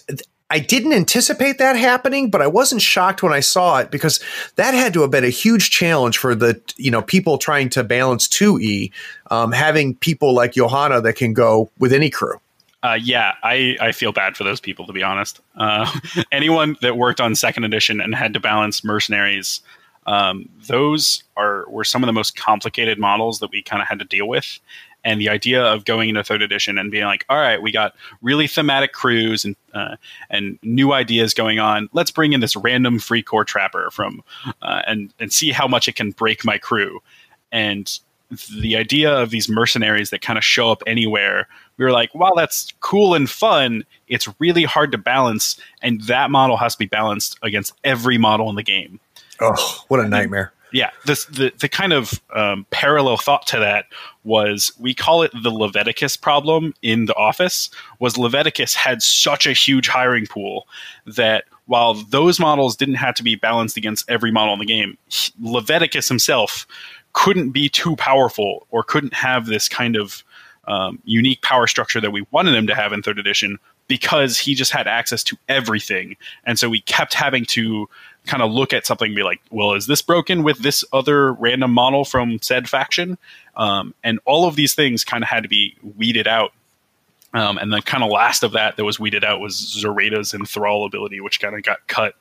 I 0.51 0.59
didn't 0.59 0.93
anticipate 0.93 1.57
that 1.57 1.75
happening, 1.75 2.29
but 2.29 2.41
I 2.41 2.47
wasn't 2.47 2.81
shocked 2.81 3.23
when 3.23 3.33
I 3.33 3.39
saw 3.39 3.79
it 3.79 3.89
because 3.89 4.19
that 4.57 4.73
had 4.73 4.93
to 4.93 5.01
have 5.01 5.09
been 5.09 5.23
a 5.23 5.29
huge 5.29 5.71
challenge 5.71 6.17
for 6.17 6.35
the 6.35 6.61
you 6.77 6.91
know 6.91 7.01
people 7.01 7.37
trying 7.37 7.69
to 7.69 7.83
balance 7.83 8.27
two 8.27 8.59
E, 8.59 8.91
um, 9.31 9.51
having 9.51 9.95
people 9.95 10.35
like 10.35 10.53
Johanna 10.53 11.01
that 11.01 11.13
can 11.13 11.33
go 11.33 11.71
with 11.79 11.91
any 11.91 12.09
crew. 12.09 12.39
Uh, 12.83 12.99
yeah, 13.01 13.33
I, 13.41 13.77
I 13.81 13.91
feel 13.91 14.11
bad 14.11 14.37
for 14.37 14.43
those 14.43 14.59
people 14.59 14.85
to 14.85 14.93
be 14.93 15.01
honest. 15.01 15.39
Uh, 15.55 15.91
anyone 16.31 16.77
that 16.81 16.95
worked 16.97 17.19
on 17.19 17.33
second 17.33 17.63
edition 17.63 17.99
and 17.99 18.13
had 18.13 18.33
to 18.35 18.39
balance 18.39 18.83
mercenaries, 18.83 19.61
um, 20.05 20.47
those 20.67 21.23
are 21.35 21.67
were 21.69 21.83
some 21.83 22.03
of 22.03 22.07
the 22.07 22.13
most 22.13 22.37
complicated 22.37 22.99
models 22.99 23.39
that 23.39 23.49
we 23.49 23.63
kind 23.63 23.81
of 23.81 23.87
had 23.87 23.97
to 23.97 24.05
deal 24.05 24.27
with. 24.27 24.59
And 25.05 25.21
the 25.21 25.29
idea 25.29 25.63
of 25.63 25.85
going 25.85 26.09
into 26.09 26.23
third 26.23 26.41
edition 26.41 26.77
and 26.77 26.91
being 26.91 27.05
like, 27.05 27.25
all 27.29 27.37
right, 27.37 27.61
we 27.61 27.71
got 27.71 27.93
really 28.21 28.47
thematic 28.47 28.91
crews 28.91 29.45
and 29.45 29.55
uh, 29.73 29.95
and 30.29 30.59
new 30.63 30.91
ideas 30.91 31.33
going 31.33 31.59
on. 31.59 31.87
Let's 31.93 32.11
bring 32.11 32.33
in 32.33 32.41
this 32.41 32.55
random 32.55 32.97
Freikorps 32.97 33.45
trapper 33.45 33.89
from 33.91 34.23
uh, 34.61 34.81
and 34.87 35.13
and 35.19 35.31
see 35.31 35.51
how 35.51 35.67
much 35.67 35.87
it 35.87 35.95
can 35.95 36.11
break 36.11 36.43
my 36.43 36.57
crew. 36.57 37.01
And 37.51 37.97
the 38.59 38.75
idea 38.75 39.13
of 39.13 39.29
these 39.29 39.47
mercenaries 39.47 40.09
that 40.09 40.21
kind 40.21 40.37
of 40.37 40.43
show 40.43 40.71
up 40.71 40.81
anywhere, 40.87 41.47
we 41.77 41.85
were 41.85 41.91
like, 41.91 42.09
while 42.13 42.35
that's 42.35 42.73
cool 42.79 43.13
and 43.13 43.29
fun, 43.29 43.85
it's 44.07 44.27
really 44.39 44.63
hard 44.63 44.91
to 44.91 44.97
balance, 44.97 45.59
and 45.83 46.01
that 46.01 46.31
model 46.31 46.57
has 46.57 46.73
to 46.73 46.79
be 46.79 46.87
balanced 46.87 47.37
against 47.43 47.73
every 47.83 48.17
model 48.17 48.49
in 48.49 48.55
the 48.55 48.63
game. 48.63 48.99
Oh, 49.39 49.83
what 49.87 49.99
a 49.99 50.07
nightmare! 50.07 50.51
yeah, 50.75 50.89
this 51.05 51.25
the 51.25 51.53
the 51.57 51.69
kind 51.69 51.93
of 51.93 52.21
um, 52.33 52.65
parallel 52.69 53.15
thought 53.15 53.47
to 53.47 53.59
that 53.59 53.85
was 54.25 54.73
we 54.79 54.93
call 54.93 55.21
it 55.21 55.31
the 55.43 55.51
Leviticus 55.51 56.17
problem 56.17 56.73
in 56.81 57.05
the 57.05 57.15
office. 57.15 57.69
Was 57.99 58.17
Leviticus 58.17 58.73
had 58.73 59.01
such 59.01 59.45
a 59.45 59.53
huge 59.53 59.87
hiring 59.87 60.25
pool 60.25 60.67
that 61.05 61.45
while 61.65 61.93
those 61.93 62.39
models 62.39 62.75
didn't 62.75 62.95
have 62.95 63.15
to 63.15 63.23
be 63.23 63.35
balanced 63.35 63.77
against 63.77 64.09
every 64.09 64.31
model 64.31 64.53
in 64.53 64.59
the 64.59 64.65
game, 64.65 64.97
Leviticus 65.39 66.07
himself 66.07 66.67
couldn't 67.13 67.51
be 67.51 67.69
too 67.69 67.95
powerful 67.95 68.67
or 68.71 68.83
couldn't 68.83 69.13
have 69.13 69.45
this 69.45 69.69
kind 69.69 69.95
of 69.95 70.23
um, 70.67 70.99
unique 71.05 71.41
power 71.41 71.67
structure 71.67 72.01
that 72.01 72.11
we 72.11 72.25
wanted 72.31 72.55
him 72.55 72.67
to 72.67 72.75
have 72.75 72.91
in 72.91 73.01
third 73.01 73.19
edition 73.19 73.59
because 73.87 74.37
he 74.37 74.55
just 74.55 74.71
had 74.71 74.87
access 74.87 75.23
to 75.23 75.37
everything. 75.47 76.15
And 76.43 76.57
so 76.57 76.69
we 76.69 76.81
kept 76.81 77.13
having 77.13 77.45
to 77.45 77.87
kind 78.25 78.41
of 78.41 78.51
look 78.51 78.73
at 78.73 78.85
something 78.85 79.07
and 79.07 79.15
be 79.15 79.23
like, 79.23 79.41
well, 79.51 79.73
is 79.73 79.85
this 79.85 80.01
broken 80.01 80.43
with 80.43 80.59
this 80.59 80.83
other 80.91 81.33
random 81.33 81.71
model 81.71 82.05
from 82.05 82.39
said 82.41 82.67
faction? 82.67 83.17
Um, 83.55 83.93
and 84.03 84.19
all 84.25 84.47
of 84.47 84.55
these 84.55 84.73
things 84.73 85.03
kind 85.03 85.23
of 85.23 85.29
had 85.29 85.43
to 85.43 85.49
be 85.49 85.75
weeded 85.95 86.27
out. 86.27 86.51
Um, 87.33 87.57
and 87.57 87.71
the 87.71 87.81
kind 87.81 88.03
of 88.03 88.09
last 88.09 88.43
of 88.43 88.53
that 88.53 88.77
that 88.77 88.85
was 88.85 88.99
weeded 88.99 89.23
out 89.23 89.39
was 89.39 89.55
Zoraida's 89.55 90.33
enthrall 90.33 90.85
ability, 90.85 91.19
which 91.19 91.39
kind 91.39 91.55
of 91.55 91.63
got 91.63 91.85
cut. 91.87 92.15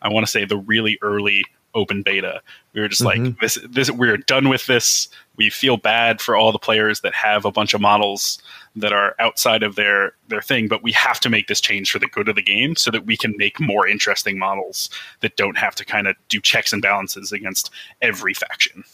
I 0.00 0.08
want 0.08 0.26
to 0.26 0.30
say 0.30 0.44
the 0.44 0.56
really 0.56 0.98
early 1.02 1.44
open 1.74 2.02
beta. 2.02 2.40
We 2.72 2.80
were 2.80 2.88
just 2.88 3.02
mm-hmm. 3.02 3.24
like, 3.24 3.40
this, 3.40 3.58
this, 3.68 3.90
we're 3.90 4.16
done 4.16 4.48
with 4.48 4.66
this. 4.66 5.08
We 5.36 5.50
feel 5.50 5.76
bad 5.76 6.20
for 6.20 6.36
all 6.36 6.52
the 6.52 6.58
players 6.58 7.00
that 7.00 7.14
have 7.14 7.44
a 7.44 7.50
bunch 7.50 7.74
of 7.74 7.80
models 7.80 8.40
that 8.76 8.92
are 8.92 9.14
outside 9.18 9.62
of 9.62 9.76
their 9.76 10.14
their 10.28 10.42
thing, 10.42 10.68
but 10.68 10.82
we 10.82 10.92
have 10.92 11.20
to 11.20 11.30
make 11.30 11.46
this 11.46 11.60
change 11.60 11.90
for 11.90 11.98
the 11.98 12.08
good 12.08 12.28
of 12.28 12.34
the 12.34 12.42
game 12.42 12.76
so 12.76 12.90
that 12.90 13.06
we 13.06 13.16
can 13.16 13.34
make 13.36 13.60
more 13.60 13.86
interesting 13.86 14.38
models 14.38 14.90
that 15.20 15.36
don't 15.36 15.56
have 15.56 15.74
to 15.76 15.84
kind 15.84 16.06
of 16.06 16.16
do 16.28 16.40
checks 16.40 16.72
and 16.72 16.82
balances 16.82 17.32
against 17.32 17.70
every 18.02 18.34
faction. 18.34 18.84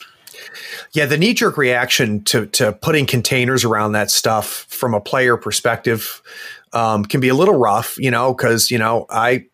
Yeah, 0.92 1.06
the 1.06 1.18
knee 1.18 1.34
jerk 1.34 1.56
reaction 1.56 2.22
to 2.24 2.46
to 2.46 2.72
putting 2.72 3.06
containers 3.06 3.64
around 3.64 3.92
that 3.92 4.10
stuff 4.10 4.66
from 4.68 4.94
a 4.94 5.00
player 5.00 5.36
perspective 5.36 6.22
um, 6.72 7.04
can 7.04 7.20
be 7.20 7.28
a 7.28 7.34
little 7.34 7.58
rough, 7.58 7.96
you 7.98 8.10
know, 8.10 8.34
because 8.34 8.70
you 8.70 8.78
know 8.78 9.06
I 9.10 9.46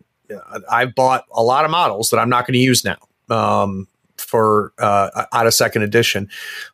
I've 0.70 0.94
bought 0.94 1.24
a 1.32 1.42
lot 1.42 1.64
of 1.64 1.70
models 1.70 2.10
that 2.10 2.18
I'm 2.18 2.28
not 2.28 2.46
going 2.46 2.54
to 2.54 2.60
use 2.60 2.84
now 2.84 2.98
um, 3.30 3.86
for 4.16 4.72
uh, 4.78 5.26
out 5.32 5.46
of 5.46 5.54
second 5.54 5.82
edition, 5.82 6.28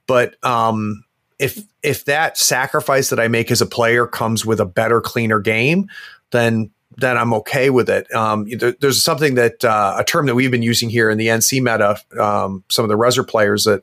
but 0.06 0.42
um, 0.44 1.04
if 1.42 1.64
if 1.82 2.04
that 2.04 2.38
sacrifice 2.38 3.10
that 3.10 3.18
I 3.18 3.26
make 3.26 3.50
as 3.50 3.60
a 3.60 3.66
player 3.66 4.06
comes 4.06 4.46
with 4.46 4.60
a 4.60 4.64
better, 4.64 5.00
cleaner 5.00 5.40
game, 5.40 5.90
then 6.30 6.70
then 6.98 7.16
I'm 7.16 7.34
okay 7.34 7.70
with 7.70 7.90
it. 7.90 8.12
Um, 8.14 8.46
there, 8.48 8.72
there's 8.80 9.02
something 9.02 9.34
that 9.34 9.64
uh, 9.64 9.96
a 9.98 10.04
term 10.04 10.26
that 10.26 10.34
we've 10.34 10.50
been 10.50 10.62
using 10.62 10.88
here 10.88 11.10
in 11.10 11.18
the 11.18 11.28
NC 11.28 11.60
meta. 11.60 11.98
Um, 12.22 12.62
some 12.70 12.84
of 12.84 12.90
the 12.90 12.96
Resser 12.96 13.26
players 13.26 13.64
that 13.64 13.82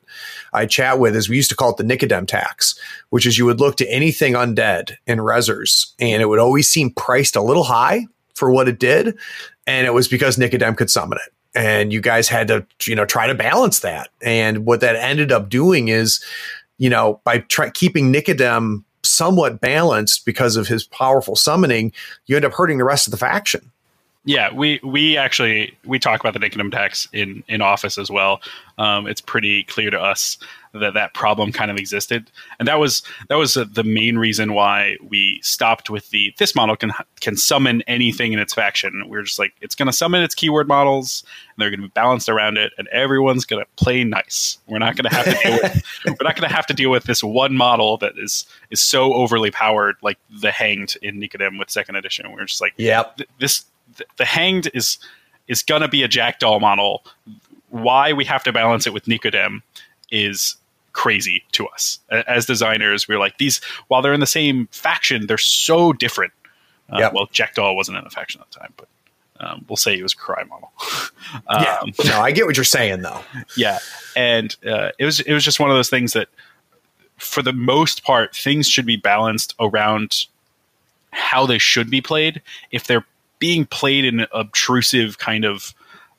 I 0.52 0.64
chat 0.64 0.98
with 0.98 1.14
is 1.14 1.28
we 1.28 1.36
used 1.36 1.50
to 1.50 1.56
call 1.56 1.70
it 1.70 1.76
the 1.76 1.84
Nicodem 1.84 2.26
tax, 2.26 2.78
which 3.10 3.26
is 3.26 3.36
you 3.36 3.44
would 3.44 3.60
look 3.60 3.76
to 3.76 3.90
anything 3.90 4.34
undead 4.34 4.96
in 5.06 5.18
Ressers, 5.18 5.92
and 5.98 6.22
it 6.22 6.26
would 6.26 6.38
always 6.38 6.70
seem 6.70 6.90
priced 6.90 7.36
a 7.36 7.42
little 7.42 7.64
high 7.64 8.06
for 8.34 8.50
what 8.50 8.68
it 8.68 8.78
did, 8.78 9.18
and 9.66 9.86
it 9.86 9.92
was 9.92 10.08
because 10.08 10.36
Nicodem 10.36 10.76
could 10.76 10.90
summon 10.90 11.18
it. 11.24 11.32
And 11.52 11.92
you 11.92 12.00
guys 12.00 12.28
had 12.28 12.46
to, 12.48 12.64
you 12.86 12.94
know, 12.94 13.04
try 13.04 13.26
to 13.26 13.34
balance 13.34 13.80
that. 13.80 14.08
And 14.22 14.64
what 14.64 14.80
that 14.82 14.94
ended 14.94 15.32
up 15.32 15.48
doing 15.48 15.88
is 15.88 16.24
you 16.80 16.88
know, 16.88 17.20
by 17.24 17.40
try- 17.40 17.70
keeping 17.70 18.10
Nicodem 18.10 18.82
somewhat 19.02 19.60
balanced 19.60 20.24
because 20.24 20.56
of 20.56 20.66
his 20.66 20.84
powerful 20.84 21.36
summoning, 21.36 21.92
you 22.26 22.36
end 22.36 22.44
up 22.44 22.52
hurting 22.52 22.78
the 22.78 22.84
rest 22.84 23.06
of 23.06 23.10
the 23.10 23.18
faction. 23.18 23.70
Yeah, 24.24 24.52
we 24.52 24.80
we 24.84 25.16
actually 25.16 25.78
we 25.86 25.98
talk 25.98 26.20
about 26.20 26.34
the 26.34 26.40
Nicodem 26.40 26.70
tax 26.70 27.08
in 27.12 27.42
in 27.48 27.62
office 27.62 27.96
as 27.96 28.10
well. 28.10 28.42
Um, 28.76 29.06
it's 29.06 29.22
pretty 29.22 29.64
clear 29.64 29.90
to 29.90 29.98
us 29.98 30.36
that 30.72 30.92
that 30.92 31.14
problem 31.14 31.52
kind 31.52 31.70
of 31.70 31.78
existed, 31.78 32.30
and 32.58 32.68
that 32.68 32.78
was 32.78 33.02
that 33.30 33.36
was 33.36 33.56
uh, 33.56 33.64
the 33.72 33.82
main 33.82 34.18
reason 34.18 34.52
why 34.52 34.98
we 35.08 35.40
stopped 35.42 35.88
with 35.88 36.10
the 36.10 36.34
this 36.36 36.54
model 36.54 36.76
can 36.76 36.92
can 37.20 37.34
summon 37.34 37.82
anything 37.86 38.34
in 38.34 38.38
its 38.38 38.52
faction. 38.52 39.08
We 39.08 39.16
are 39.16 39.22
just 39.22 39.38
like 39.38 39.54
it's 39.62 39.74
going 39.74 39.86
to 39.86 39.92
summon 39.92 40.22
its 40.22 40.34
keyword 40.34 40.68
models, 40.68 41.24
and 41.24 41.62
they're 41.62 41.70
going 41.70 41.80
to 41.80 41.86
be 41.86 41.92
balanced 41.94 42.28
around 42.28 42.58
it, 42.58 42.74
and 42.76 42.88
everyone's 42.88 43.46
going 43.46 43.64
to 43.64 43.82
play 43.82 44.04
nice. 44.04 44.58
We're 44.66 44.80
not 44.80 44.96
going 44.96 45.10
to 45.10 45.16
have 45.16 45.24
to 45.24 45.42
deal 45.42 45.58
with 45.62 45.82
we're 46.06 46.26
not 46.28 46.36
going 46.36 46.48
to 46.48 46.54
have 46.54 46.66
to 46.66 46.74
deal 46.74 46.90
with 46.90 47.04
this 47.04 47.24
one 47.24 47.56
model 47.56 47.96
that 47.98 48.18
is 48.18 48.44
is 48.70 48.82
so 48.82 49.14
overly 49.14 49.50
powered, 49.50 49.96
like 50.02 50.18
the 50.42 50.50
Hanged 50.50 50.98
in 51.00 51.18
Nicodem 51.18 51.58
with 51.58 51.70
second 51.70 51.96
edition. 51.96 52.30
We're 52.32 52.44
just 52.44 52.60
like, 52.60 52.74
yeah, 52.76 53.04
th- 53.16 53.30
this 53.38 53.64
th- 53.96 54.08
the 54.16 54.24
Hanged 54.24 54.70
is 54.74 54.98
is 55.48 55.62
going 55.62 55.82
to 55.82 55.88
be 55.88 56.02
a 56.02 56.08
Jackdaw 56.08 56.58
model. 56.58 57.04
Why 57.70 58.12
we 58.12 58.24
have 58.24 58.42
to 58.44 58.52
balance 58.52 58.86
it 58.86 58.92
with 58.92 59.04
Nicodem 59.04 59.62
is 60.10 60.56
crazy 60.92 61.44
to 61.52 61.66
us 61.68 61.98
as 62.10 62.46
designers. 62.46 63.08
We 63.08 63.14
are 63.14 63.18
like 63.18 63.38
these 63.38 63.60
while 63.88 64.02
they're 64.02 64.12
in 64.12 64.20
the 64.20 64.26
same 64.26 64.68
faction, 64.72 65.26
they're 65.26 65.38
so 65.38 65.92
different. 65.92 66.32
Uh, 66.90 66.98
yep. 66.98 67.12
Well, 67.12 67.28
Jackdaw 67.30 67.72
wasn't 67.72 67.98
in 67.98 68.04
a 68.04 68.10
faction 68.10 68.40
at 68.40 68.50
the 68.50 68.58
time, 68.58 68.72
but 68.76 68.88
um, 69.40 69.64
we'll 69.68 69.76
say 69.76 69.96
he 69.96 70.02
was 70.02 70.12
a 70.12 70.16
cry 70.16 70.44
model. 70.44 70.72
um, 71.46 71.62
yeah, 71.62 71.80
no, 72.04 72.20
I 72.20 72.30
get 72.30 72.46
what 72.46 72.56
you're 72.56 72.64
saying 72.64 73.02
though. 73.02 73.20
Yeah, 73.56 73.78
and 74.16 74.54
uh, 74.66 74.90
it 74.98 75.04
was 75.04 75.20
it 75.20 75.32
was 75.32 75.44
just 75.44 75.60
one 75.60 75.70
of 75.70 75.76
those 75.76 75.88
things 75.88 76.12
that, 76.12 76.28
for 77.16 77.42
the 77.42 77.52
most 77.52 78.04
part, 78.04 78.34
things 78.34 78.68
should 78.68 78.86
be 78.86 78.96
balanced 78.96 79.54
around 79.60 80.26
how 81.12 81.46
they 81.46 81.58
should 81.58 81.90
be 81.90 82.00
played. 82.00 82.42
If 82.70 82.86
they're 82.86 83.06
being 83.40 83.66
played 83.66 84.04
in 84.04 84.20
an 84.20 84.28
obtrusive 84.32 85.18
kind 85.18 85.44
of 85.44 85.74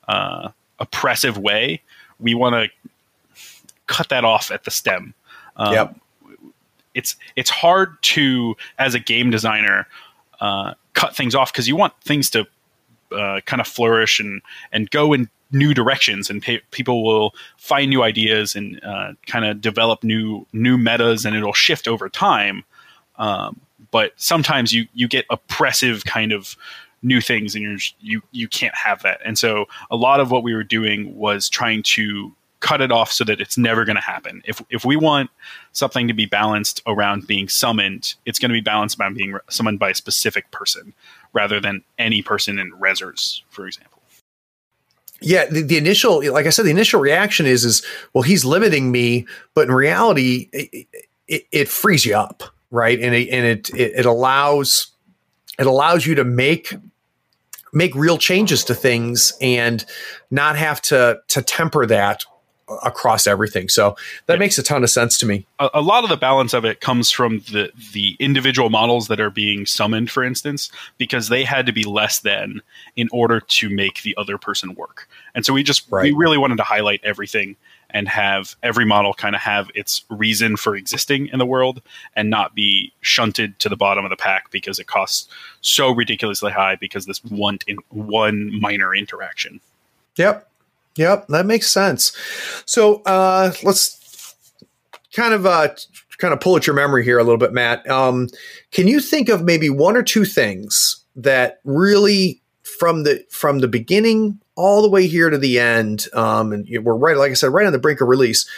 uh, 0.08 0.50
oppressive 0.78 1.38
way, 1.38 1.80
we 2.20 2.34
want 2.34 2.54
to 2.54 2.92
cut 3.86 4.10
that 4.10 4.24
off 4.24 4.50
at 4.50 4.64
the 4.64 4.70
stem. 4.70 5.14
Um, 5.56 5.72
yep. 5.72 5.96
It's 6.94 7.16
it's 7.36 7.48
hard 7.48 7.96
to 8.02 8.54
as 8.78 8.94
a 8.94 9.00
game 9.00 9.30
designer 9.30 9.86
uh, 10.40 10.74
cut 10.92 11.16
things 11.16 11.34
off 11.34 11.50
because 11.50 11.66
you 11.66 11.76
want 11.76 11.94
things 12.02 12.28
to 12.30 12.46
uh, 13.12 13.40
kind 13.46 13.60
of 13.60 13.66
flourish 13.66 14.20
and 14.20 14.42
and 14.72 14.90
go 14.90 15.14
in 15.14 15.30
new 15.52 15.74
directions 15.74 16.30
and 16.30 16.42
pay, 16.42 16.60
people 16.70 17.04
will 17.04 17.34
find 17.56 17.90
new 17.90 18.02
ideas 18.02 18.54
and 18.54 18.82
uh, 18.84 19.12
kind 19.26 19.44
of 19.44 19.60
develop 19.60 20.02
new 20.02 20.46
new 20.52 20.76
metas 20.76 21.24
and 21.24 21.36
it'll 21.36 21.52
shift 21.52 21.86
over 21.86 22.08
time 22.08 22.64
um, 23.16 23.60
but 23.90 24.12
sometimes 24.16 24.72
you 24.72 24.86
you 24.94 25.06
get 25.06 25.24
oppressive 25.30 26.04
kind 26.04 26.32
of 26.32 26.56
new 27.02 27.20
things 27.20 27.54
and 27.54 27.64
you're 27.64 27.78
you 28.00 28.22
you 28.30 28.46
can't 28.48 28.74
have 28.74 29.02
that 29.02 29.20
and 29.24 29.38
so 29.38 29.66
a 29.90 29.96
lot 29.96 30.20
of 30.20 30.30
what 30.30 30.42
we 30.42 30.54
were 30.54 30.64
doing 30.64 31.16
was 31.16 31.48
trying 31.48 31.82
to 31.82 32.32
cut 32.62 32.80
it 32.80 32.92
off 32.92 33.12
so 33.12 33.24
that 33.24 33.40
it's 33.40 33.58
never 33.58 33.84
going 33.84 33.96
to 33.96 34.02
happen. 34.02 34.40
If 34.46 34.62
if 34.70 34.84
we 34.84 34.96
want 34.96 35.30
something 35.72 36.08
to 36.08 36.14
be 36.14 36.26
balanced 36.26 36.80
around 36.86 37.26
being 37.26 37.48
summoned, 37.48 38.14
it's 38.24 38.38
going 38.38 38.48
to 38.48 38.54
be 38.54 38.62
balanced 38.62 38.96
by 38.96 39.10
being 39.10 39.36
summoned 39.50 39.78
by 39.78 39.90
a 39.90 39.94
specific 39.94 40.50
person 40.52 40.94
rather 41.34 41.60
than 41.60 41.82
any 41.98 42.22
person 42.22 42.58
in 42.58 42.72
Ressers, 42.72 43.42
for 43.50 43.66
example. 43.66 44.00
Yeah, 45.20 45.46
the, 45.46 45.62
the, 45.62 45.76
initial, 45.76 46.24
like 46.32 46.46
I 46.46 46.50
said, 46.50 46.64
the 46.64 46.70
initial 46.70 47.00
reaction 47.00 47.46
is, 47.46 47.64
is 47.64 47.84
well, 48.12 48.22
he's 48.22 48.44
limiting 48.44 48.90
me, 48.90 49.24
but 49.54 49.68
in 49.68 49.72
reality, 49.72 50.48
it, 50.52 50.86
it, 51.28 51.46
it 51.52 51.68
frees 51.68 52.04
you 52.04 52.16
up, 52.16 52.42
right? 52.72 52.98
And 53.00 53.14
it, 53.14 53.28
and 53.28 53.46
it, 53.46 53.70
it 53.70 53.92
it 54.00 54.06
allows 54.06 54.88
it 55.58 55.66
allows 55.66 56.06
you 56.06 56.14
to 56.16 56.24
make 56.24 56.74
make 57.72 57.94
real 57.94 58.18
changes 58.18 58.64
to 58.64 58.74
things 58.74 59.32
and 59.40 59.84
not 60.30 60.56
have 60.56 60.80
to 60.82 61.20
to 61.28 61.42
temper 61.42 61.86
that 61.86 62.24
across 62.84 63.26
everything. 63.26 63.68
So 63.68 63.96
that 64.26 64.34
yeah. 64.34 64.38
makes 64.38 64.58
a 64.58 64.62
ton 64.62 64.82
of 64.82 64.90
sense 64.90 65.18
to 65.18 65.26
me. 65.26 65.46
A, 65.58 65.70
a, 65.74 65.80
lot 65.82 66.04
of 66.04 66.10
the 66.10 66.16
balance 66.16 66.54
of 66.54 66.64
it 66.64 66.80
comes 66.80 67.10
from 67.10 67.40
the 67.50 67.70
the 67.92 68.16
individual 68.18 68.70
models 68.70 69.08
that 69.08 69.20
are 69.20 69.30
being 69.30 69.66
summoned, 69.66 70.10
for 70.10 70.22
instance, 70.22 70.70
because 70.98 71.28
they 71.28 71.44
had 71.44 71.66
to 71.66 71.72
be 71.72 71.84
less 71.84 72.20
than 72.20 72.60
in 72.96 73.08
order 73.12 73.40
to 73.40 73.68
make 73.68 74.02
the 74.02 74.16
other 74.16 74.38
person 74.38 74.74
work. 74.74 75.08
And 75.34 75.44
so 75.44 75.52
we 75.52 75.62
just 75.62 75.86
right. 75.90 76.04
we 76.04 76.12
really 76.12 76.38
wanted 76.38 76.56
to 76.58 76.64
highlight 76.64 77.00
everything 77.02 77.56
and 77.92 78.08
have 78.08 78.56
every 78.62 78.84
model 78.84 79.14
kind 79.14 79.34
of 79.34 79.40
have 79.40 79.70
its 79.74 80.04
reason 80.10 80.56
for 80.56 80.74
existing 80.74 81.28
in 81.28 81.38
the 81.38 81.46
world 81.46 81.82
and 82.16 82.30
not 82.30 82.54
be 82.54 82.92
shunted 83.00 83.58
to 83.60 83.68
the 83.68 83.76
bottom 83.76 84.04
of 84.04 84.10
the 84.10 84.16
pack 84.16 84.50
because 84.50 84.78
it 84.78 84.86
costs 84.86 85.28
so 85.60 85.90
ridiculously 85.90 86.52
high 86.52 86.76
because 86.76 87.06
this 87.06 87.22
one 87.24 87.58
in 87.66 87.78
one 87.90 88.58
minor 88.60 88.94
interaction. 88.94 89.60
Yep. 90.16 90.48
Yep, 90.96 91.28
that 91.28 91.46
makes 91.46 91.70
sense. 91.70 92.14
So 92.66 93.02
uh, 93.06 93.52
let's 93.62 94.34
kind 95.14 95.32
of 95.32 95.46
uh, 95.46 95.68
kind 96.18 96.34
of 96.34 96.40
pull 96.40 96.56
at 96.56 96.66
your 96.66 96.76
memory 96.76 97.04
here 97.04 97.18
a 97.18 97.24
little 97.24 97.38
bit, 97.38 97.52
Matt. 97.52 97.88
Um, 97.88 98.28
can 98.72 98.88
you 98.88 99.00
think 99.00 99.28
of 99.28 99.42
maybe 99.42 99.70
one 99.70 99.96
or 99.96 100.02
two 100.02 100.24
things 100.24 101.02
that 101.16 101.60
really 101.64 102.40
from 102.62 103.04
the 103.04 103.24
from 103.30 103.60
the 103.60 103.68
beginning 103.68 104.40
all 104.54 104.82
the 104.82 104.90
way 104.90 105.06
here 105.06 105.30
to 105.30 105.38
the 105.38 105.58
end, 105.58 106.06
um, 106.12 106.52
and 106.52 106.66
we're 106.84 106.94
right, 106.94 107.16
like 107.16 107.30
I 107.30 107.34
said, 107.34 107.52
right 107.52 107.66
on 107.66 107.72
the 107.72 107.78
brink 107.78 108.00
of 108.00 108.08
release. 108.08 108.48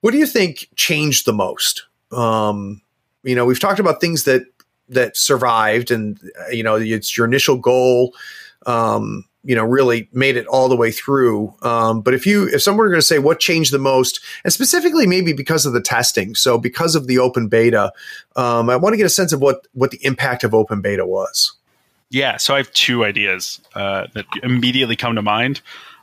What 0.00 0.10
do 0.10 0.18
you 0.18 0.26
think 0.26 0.68
changed 0.76 1.26
the 1.26 1.32
most? 1.32 1.84
Um, 2.12 2.82
you 3.22 3.34
know, 3.34 3.44
we've 3.44 3.60
talked 3.60 3.80
about 3.80 4.00
things 4.00 4.24
that 4.24 4.42
that 4.88 5.16
survived, 5.16 5.90
and 5.90 6.18
you 6.50 6.62
know, 6.62 6.76
it's 6.76 7.16
your 7.16 7.26
initial 7.26 7.56
goal. 7.56 8.14
Um, 8.66 9.24
you 9.44 9.54
know 9.54 9.64
really 9.64 10.08
made 10.12 10.36
it 10.36 10.46
all 10.46 10.68
the 10.68 10.76
way 10.76 10.90
through 10.90 11.54
um, 11.62 12.00
but 12.00 12.14
if 12.14 12.26
you 12.26 12.48
if 12.48 12.62
someone 12.62 12.84
were 12.84 12.90
going 12.90 13.00
to 13.00 13.06
say 13.06 13.18
what 13.18 13.38
changed 13.38 13.72
the 13.72 13.78
most 13.78 14.20
and 14.42 14.52
specifically 14.52 15.06
maybe 15.06 15.32
because 15.32 15.66
of 15.66 15.72
the 15.72 15.80
testing 15.80 16.34
so 16.34 16.58
because 16.58 16.94
of 16.94 17.06
the 17.06 17.18
open 17.18 17.46
beta 17.46 17.92
um, 18.36 18.68
i 18.70 18.76
want 18.76 18.92
to 18.92 18.96
get 18.96 19.06
a 19.06 19.10
sense 19.10 19.32
of 19.32 19.40
what 19.40 19.66
what 19.72 19.90
the 19.90 20.04
impact 20.04 20.42
of 20.42 20.54
open 20.54 20.80
beta 20.80 21.06
was 21.06 21.52
yeah 22.14 22.36
so 22.36 22.54
i 22.54 22.56
have 22.56 22.70
two 22.72 23.04
ideas 23.04 23.60
uh, 23.74 24.06
that 24.14 24.24
immediately 24.42 24.96
come 24.96 25.14
to 25.14 25.22
mind 25.22 25.60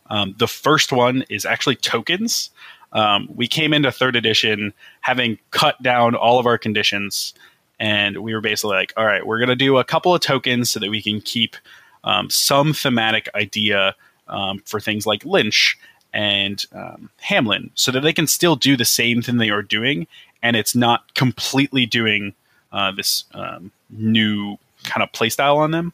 um, 0.10 0.36
the 0.38 0.48
first 0.48 0.92
one 0.92 1.24
is 1.30 1.46
actually 1.46 1.76
tokens 1.76 2.50
um, 2.94 3.30
we 3.34 3.48
came 3.48 3.74
into 3.74 3.92
third 3.92 4.16
edition 4.16 4.74
having 5.00 5.38
cut 5.52 5.82
down 5.82 6.14
all 6.16 6.40
of 6.40 6.46
our 6.46 6.58
conditions 6.58 7.34
and 7.82 8.18
we 8.18 8.36
were 8.36 8.42
basically 8.42 8.76
like, 8.76 8.94
all 8.96 9.06
right, 9.06 9.26
we're 9.26 9.40
going 9.40 9.50
to 9.50 9.56
do 9.56 9.78
a 9.78 9.84
couple 9.84 10.14
of 10.14 10.22
tokens 10.22 10.70
so 10.70 10.80
that 10.80 10.92
we 10.92 11.02
can 11.02 11.20
keep 11.20 11.56
um, 12.04 12.30
some 12.30 12.74
thematic 12.74 13.28
idea 13.34 13.96
um, 14.28 14.60
for 14.66 14.80
things 14.80 15.08
like 15.08 15.26
Lynch 15.26 15.78
and 16.14 16.64
um, 16.74 17.10
Hamelin, 17.28 17.72
so 17.74 17.92
that 17.92 18.02
they 18.02 18.14
can 18.14 18.28
still 18.28 18.56
do 18.56 18.78
the 18.78 18.86
same 18.86 19.24
thing 19.24 19.38
they 19.38 19.50
are 19.50 19.64
doing, 19.64 20.06
and 20.44 20.56
it's 20.56 20.76
not 20.76 21.14
completely 21.16 21.88
doing 21.88 22.36
uh, 22.72 22.92
this 22.92 23.24
um, 23.34 23.72
new 23.90 24.58
kind 24.84 25.02
of 25.02 25.12
playstyle 25.12 25.58
on 25.58 25.72
them. 25.72 25.92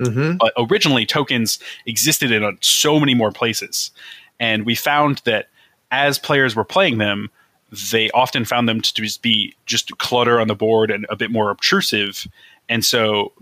Mm-hmm. 0.00 0.36
But 0.36 0.52
originally, 0.56 1.06
tokens 1.06 1.58
existed 1.86 2.30
in 2.30 2.58
so 2.60 3.00
many 3.00 3.14
more 3.14 3.32
places, 3.32 3.90
and 4.38 4.64
we 4.64 4.74
found 4.74 5.22
that 5.24 5.48
as 5.90 6.18
players 6.18 6.54
were 6.54 6.64
playing 6.64 6.98
them, 6.98 7.30
they 7.92 8.10
often 8.10 8.44
found 8.44 8.68
them 8.68 8.80
to 8.80 8.94
just 8.94 9.22
be 9.22 9.54
just 9.66 9.96
clutter 9.98 10.40
on 10.40 10.48
the 10.48 10.54
board 10.54 10.90
and 10.90 11.06
a 11.10 11.16
bit 11.16 11.30
more 11.30 11.50
obtrusive. 11.50 12.26
And 12.68 12.84
so 12.84 13.32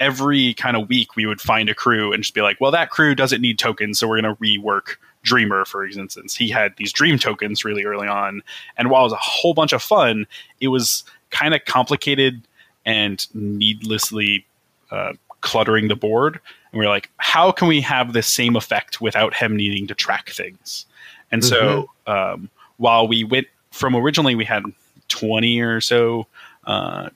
every 0.00 0.54
kind 0.54 0.76
of 0.76 0.88
week, 0.88 1.16
we 1.16 1.26
would 1.26 1.40
find 1.40 1.68
a 1.68 1.74
crew 1.74 2.12
and 2.12 2.22
just 2.22 2.34
be 2.34 2.42
like, 2.42 2.60
well, 2.60 2.70
that 2.70 2.90
crew 2.90 3.14
doesn't 3.14 3.40
need 3.40 3.58
tokens, 3.58 3.98
so 3.98 4.08
we're 4.08 4.20
going 4.20 4.34
to 4.34 4.40
rework 4.40 4.96
Dreamer, 5.24 5.64
for 5.64 5.86
instance. 5.86 6.36
He 6.36 6.50
had 6.50 6.76
these 6.76 6.92
dream 6.92 7.18
tokens 7.18 7.64
really 7.64 7.84
early 7.84 8.06
on. 8.06 8.42
And 8.76 8.90
while 8.90 9.02
it 9.02 9.04
was 9.04 9.12
a 9.14 9.16
whole 9.16 9.54
bunch 9.54 9.72
of 9.72 9.82
fun, 9.82 10.26
it 10.60 10.68
was 10.68 11.02
kind 11.30 11.54
of 11.54 11.64
complicated 11.64 12.46
and 12.84 13.26
needlessly 13.34 14.44
uh, 14.90 15.14
cluttering 15.44 15.88
the 15.88 15.94
board. 15.94 16.40
And 16.72 16.80
we 16.80 16.86
are 16.86 16.88
like, 16.88 17.10
how 17.18 17.52
can 17.52 17.68
we 17.68 17.80
have 17.82 18.14
the 18.14 18.22
same 18.22 18.56
effect 18.56 19.00
without 19.00 19.34
him 19.34 19.54
needing 19.54 19.86
to 19.86 19.94
track 19.94 20.30
things? 20.30 20.86
And 21.30 21.42
mm-hmm. 21.42 21.48
so 21.48 21.90
um, 22.06 22.50
while 22.78 23.06
we 23.06 23.22
went 23.22 23.46
from 23.70 23.94
originally 23.94 24.34
we 24.34 24.44
had 24.44 24.64
20 25.08 25.60
or 25.60 25.80
so 25.80 26.26
uh, 26.66 27.10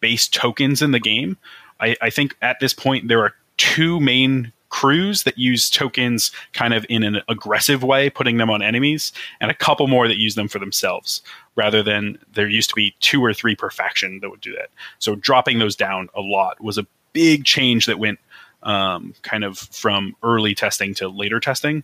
base 0.00 0.28
tokens 0.28 0.82
in 0.82 0.90
the 0.90 1.00
game, 1.00 1.38
I, 1.80 1.96
I 2.02 2.10
think 2.10 2.36
at 2.42 2.58
this 2.60 2.74
point 2.74 3.08
there 3.08 3.20
are 3.20 3.34
two 3.56 4.00
main 4.00 4.52
crews 4.68 5.22
that 5.22 5.38
use 5.38 5.70
tokens 5.70 6.32
kind 6.52 6.74
of 6.74 6.84
in 6.88 7.04
an 7.04 7.20
aggressive 7.28 7.84
way, 7.84 8.10
putting 8.10 8.38
them 8.38 8.50
on 8.50 8.60
enemies, 8.60 9.12
and 9.40 9.48
a 9.48 9.54
couple 9.54 9.86
more 9.86 10.08
that 10.08 10.16
use 10.16 10.34
them 10.34 10.48
for 10.48 10.58
themselves, 10.58 11.22
rather 11.54 11.80
than 11.80 12.18
there 12.32 12.48
used 12.48 12.70
to 12.70 12.74
be 12.74 12.92
two 12.98 13.24
or 13.24 13.32
three 13.32 13.54
per 13.54 13.70
faction 13.70 14.18
that 14.18 14.30
would 14.30 14.40
do 14.40 14.52
that. 14.56 14.70
So 14.98 15.14
dropping 15.14 15.60
those 15.60 15.76
down 15.76 16.08
a 16.16 16.20
lot 16.20 16.60
was 16.60 16.76
a 16.76 16.86
big 17.14 17.44
change 17.44 17.86
that 17.86 17.98
went 17.98 18.18
um, 18.62 19.14
kind 19.22 19.44
of 19.44 19.56
from 19.56 20.14
early 20.22 20.54
testing 20.54 20.92
to 20.94 21.08
later 21.08 21.40
testing. 21.40 21.82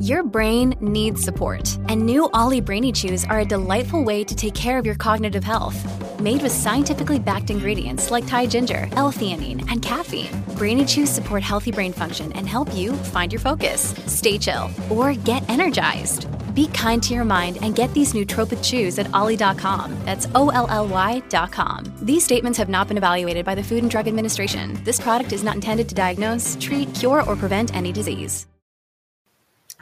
Your 0.00 0.22
brain 0.22 0.74
needs 0.80 1.22
support, 1.22 1.78
and 1.88 2.04
new 2.04 2.28
OLLY 2.34 2.60
Brainy 2.60 2.92
Chews 2.92 3.24
are 3.24 3.40
a 3.40 3.44
delightful 3.44 4.04
way 4.04 4.24
to 4.24 4.34
take 4.34 4.52
care 4.52 4.76
of 4.76 4.84
your 4.84 4.96
cognitive 4.96 5.44
health. 5.44 5.78
Made 6.20 6.42
with 6.42 6.52
scientifically 6.52 7.18
backed 7.18 7.50
ingredients 7.50 8.10
like 8.10 8.26
Thai 8.26 8.46
ginger, 8.46 8.88
L-theanine, 8.92 9.64
and 9.70 9.80
caffeine, 9.80 10.42
Brainy 10.58 10.84
Chews 10.84 11.08
support 11.08 11.42
healthy 11.42 11.70
brain 11.70 11.92
function 11.92 12.32
and 12.32 12.48
help 12.48 12.74
you 12.74 12.92
find 12.92 13.32
your 13.32 13.40
focus, 13.40 13.94
stay 14.06 14.36
chill, 14.36 14.68
or 14.90 15.14
get 15.14 15.48
energized. 15.48 16.26
Be 16.54 16.68
kind 16.68 17.02
to 17.02 17.14
your 17.14 17.24
mind 17.24 17.58
and 17.60 17.74
get 17.74 17.92
these 17.92 18.12
nootropic 18.12 18.64
chews 18.64 18.98
at 18.98 19.12
olly.com. 19.12 19.94
That's 20.04 20.28
O 20.34 20.48
L 20.50 20.66
L 20.70 20.88
Y.com. 20.88 21.84
These 22.00 22.24
statements 22.24 22.58
have 22.58 22.68
not 22.68 22.88
been 22.88 22.96
evaluated 22.96 23.44
by 23.44 23.54
the 23.54 23.62
Food 23.62 23.82
and 23.82 23.90
Drug 23.90 24.08
Administration. 24.08 24.78
This 24.84 25.00
product 25.00 25.32
is 25.32 25.44
not 25.44 25.56
intended 25.56 25.88
to 25.88 25.94
diagnose, 25.94 26.56
treat, 26.60 26.94
cure, 26.94 27.22
or 27.24 27.36
prevent 27.36 27.74
any 27.74 27.92
disease 27.92 28.46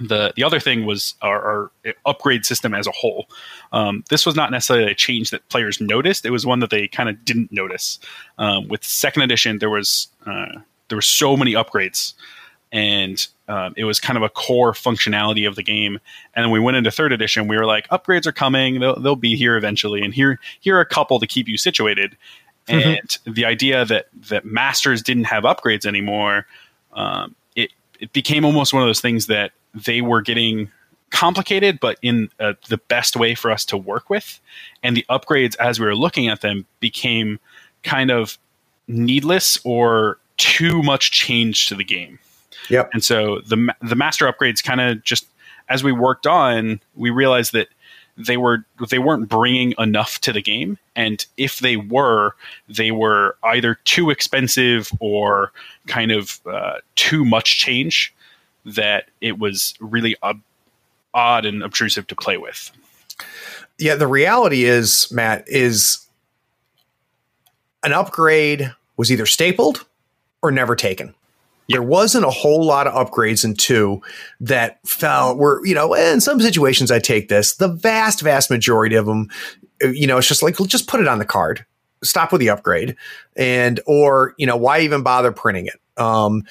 the 0.00 0.32
the 0.36 0.44
other 0.44 0.60
thing 0.60 0.84
was 0.86 1.14
our, 1.22 1.70
our 1.84 1.94
upgrade 2.06 2.44
system 2.44 2.74
as 2.74 2.86
a 2.86 2.92
whole. 2.92 3.28
Um, 3.72 4.04
this 4.10 4.26
was 4.26 4.34
not 4.34 4.50
necessarily 4.50 4.90
a 4.90 4.94
change 4.94 5.30
that 5.30 5.46
players 5.48 5.80
noticed; 5.80 6.24
it 6.24 6.30
was 6.30 6.46
one 6.46 6.60
that 6.60 6.70
they 6.70 6.88
kind 6.88 7.08
of 7.08 7.24
didn't 7.24 7.52
notice. 7.52 7.98
Um, 8.38 8.68
with 8.68 8.84
second 8.84 9.22
edition, 9.22 9.58
there 9.58 9.70
was 9.70 10.08
uh, 10.26 10.60
there 10.88 10.96
were 10.96 11.02
so 11.02 11.36
many 11.36 11.52
upgrades, 11.52 12.14
and 12.70 13.26
um, 13.53 13.74
it 13.76 13.84
was 13.84 14.00
kind 14.00 14.16
of 14.16 14.22
a 14.22 14.30
core 14.30 14.72
functionality 14.72 15.46
of 15.46 15.57
the 15.57 15.62
game. 15.62 16.00
And 16.34 16.42
then 16.42 16.50
we 16.50 16.59
went 16.59 16.78
into 16.78 16.90
third 16.90 17.12
edition. 17.12 17.48
We 17.48 17.57
were 17.57 17.66
like, 17.66 17.86
upgrades 17.88 18.26
are 18.26 18.32
coming; 18.32 18.80
they'll, 18.80 18.98
they'll 18.98 19.14
be 19.14 19.36
here 19.36 19.59
eventually. 19.59 20.00
And 20.00 20.14
here 20.14 20.40
here 20.61 20.76
are 20.78 20.80
a 20.80 20.86
couple 20.86 21.20
to 21.20 21.26
keep 21.26 21.48
you 21.48 21.59
situated. 21.59 22.16
Mm-hmm. 22.66 22.88
And 22.88 23.36
the 23.36 23.44
idea 23.44 23.84
that 23.84 24.07
that 24.28 24.46
masters 24.46 25.03
didn't 25.03 25.24
have 25.24 25.44
upgrades 25.44 25.84
anymore, 25.84 26.46
um, 26.94 27.34
it 27.55 27.70
it 28.00 28.14
became 28.14 28.46
almost 28.46 28.72
one 28.72 28.82
of 28.82 28.88
those 28.88 29.03
things 29.03 29.26
that 29.26 29.53
they 29.74 30.00
were 30.00 30.22
getting 30.22 30.70
complicated, 31.11 31.78
but 31.78 31.98
in 32.00 32.30
uh, 32.40 32.55
the 32.70 32.78
best 32.78 33.16
way 33.16 33.34
for 33.34 33.50
us 33.50 33.66
to 33.66 33.76
work 33.76 34.09
with. 34.09 34.40
And 34.82 34.96
the 34.96 35.05
upgrades, 35.11 35.57
as 35.57 35.78
we 35.78 35.84
were 35.84 35.94
looking 35.94 36.28
at 36.28 36.40
them, 36.40 36.64
became 36.80 37.38
kind 37.82 38.11
of 38.11 38.38
needless 38.88 39.59
or 39.62 40.18
too 40.38 40.82
much 40.82 41.11
change 41.11 41.66
to 41.66 41.74
the 41.74 41.84
game. 41.84 42.18
Yep. 42.70 42.90
And 42.92 43.04
so 43.04 43.40
the 43.40 43.74
the 43.80 43.96
master 43.96 44.30
upgrades 44.30 44.62
kind 44.62 44.80
of 44.80 45.02
just 45.02 45.26
as 45.68 45.82
we 45.82 45.92
worked 45.92 46.26
on, 46.26 46.80
we 46.94 47.10
realized 47.10 47.52
that 47.52 47.68
they 48.16 48.36
were 48.36 48.64
they 48.90 48.98
weren't 48.98 49.28
bringing 49.28 49.74
enough 49.78 50.20
to 50.20 50.32
the 50.32 50.42
game, 50.42 50.78
and 50.94 51.24
if 51.36 51.60
they 51.60 51.76
were, 51.76 52.34
they 52.68 52.90
were 52.90 53.36
either 53.42 53.76
too 53.84 54.10
expensive 54.10 54.90
or 55.00 55.52
kind 55.86 56.12
of 56.12 56.40
uh, 56.46 56.78
too 56.94 57.24
much 57.24 57.58
change 57.58 58.14
that 58.64 59.08
it 59.20 59.38
was 59.38 59.74
really 59.80 60.14
ob- 60.22 60.42
odd 61.14 61.44
and 61.44 61.62
obtrusive 61.62 62.06
to 62.08 62.14
play 62.14 62.36
with. 62.36 62.70
Yeah, 63.78 63.96
the 63.96 64.06
reality 64.06 64.64
is, 64.64 65.10
Matt, 65.10 65.44
is 65.48 66.06
an 67.82 67.92
upgrade 67.92 68.72
was 68.96 69.10
either 69.10 69.26
stapled 69.26 69.84
or 70.42 70.50
never 70.50 70.76
taken. 70.76 71.14
There 71.68 71.82
wasn't 71.82 72.24
a 72.24 72.30
whole 72.30 72.64
lot 72.64 72.86
of 72.86 72.94
upgrades 72.94 73.44
in 73.44 73.54
two 73.54 74.02
that 74.40 74.78
fell 74.86 75.36
were, 75.36 75.64
you 75.64 75.74
know, 75.74 75.94
in 75.94 76.20
some 76.20 76.40
situations 76.40 76.90
I 76.90 76.98
take 76.98 77.28
this. 77.28 77.54
The 77.54 77.68
vast, 77.68 78.20
vast 78.20 78.50
majority 78.50 78.96
of 78.96 79.06
them, 79.06 79.28
you 79.80 80.06
know, 80.06 80.18
it's 80.18 80.28
just 80.28 80.42
like, 80.42 80.56
just 80.66 80.88
put 80.88 81.00
it 81.00 81.08
on 81.08 81.18
the 81.18 81.24
card. 81.24 81.64
Stop 82.02 82.32
with 82.32 82.40
the 82.40 82.50
upgrade. 82.50 82.96
And, 83.36 83.80
or, 83.86 84.34
you 84.38 84.46
know, 84.46 84.56
why 84.56 84.80
even 84.80 85.02
bother 85.02 85.32
printing 85.32 85.66
it? 85.66 85.80
Um, 86.00 86.44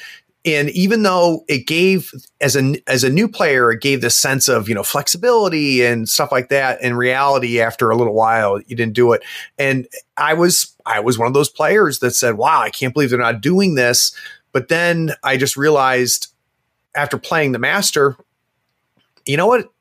and 0.44 0.70
even 0.72 1.04
though 1.04 1.46
it 1.48 1.68
gave 1.68 2.12
as 2.40 2.56
a 2.56 2.76
as 2.88 3.04
a 3.04 3.10
new 3.10 3.28
player 3.28 3.72
it 3.72 3.82
gave 3.82 4.02
this 4.02 4.18
sense 4.18 4.48
of 4.48 4.68
you 4.68 4.76
know 4.76 4.84
flexibility 4.84 5.84
and 5.84 6.10
stuff 6.10 6.32
like 6.32 6.50
that 6.50 6.82
in 6.82 6.96
reality 6.96 7.62
after 7.62 7.90
a 7.90 7.96
little 7.96 8.14
while 8.14 8.60
you 8.62 8.76
didn't 8.76 8.94
do 8.94 9.14
it 9.14 9.24
and 9.58 9.88
i 10.18 10.34
was 10.34 10.76
i 10.86 11.00
was 11.00 11.18
one 11.18 11.28
of 11.28 11.34
those 11.34 11.50
players 11.50 12.00
that 12.00 12.12
said 12.12 12.36
wow 12.36 12.62
i 12.62 12.70
can't 12.70 12.94
believe 12.94 13.10
they're 13.10 13.20
not 13.20 13.42
doing 13.42 13.76
this 13.76 14.16
but 14.52 14.68
then 14.68 15.12
i 15.24 15.38
just 15.38 15.58
realized 15.58 16.28
after 16.96 17.18
playing 17.18 17.52
the 17.52 17.60
master 17.60 18.16
you 19.26 19.38
know 19.38 19.48
what 19.48 19.72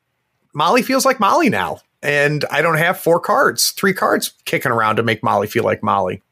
molly 0.55 0.83
feels 0.83 1.05
like 1.05 1.21
molly 1.21 1.49
now 1.49 1.79
and 2.03 2.45
i 2.51 2.62
don't 2.62 2.79
have 2.79 2.99
four 2.99 3.21
cards 3.21 3.71
three 3.73 3.95
cards 3.95 4.33
kicking 4.45 4.73
around 4.73 4.97
to 4.97 5.03
make 5.03 5.23
molly 5.23 5.47
feel 5.47 5.64
like 5.64 5.83
molly 5.83 6.23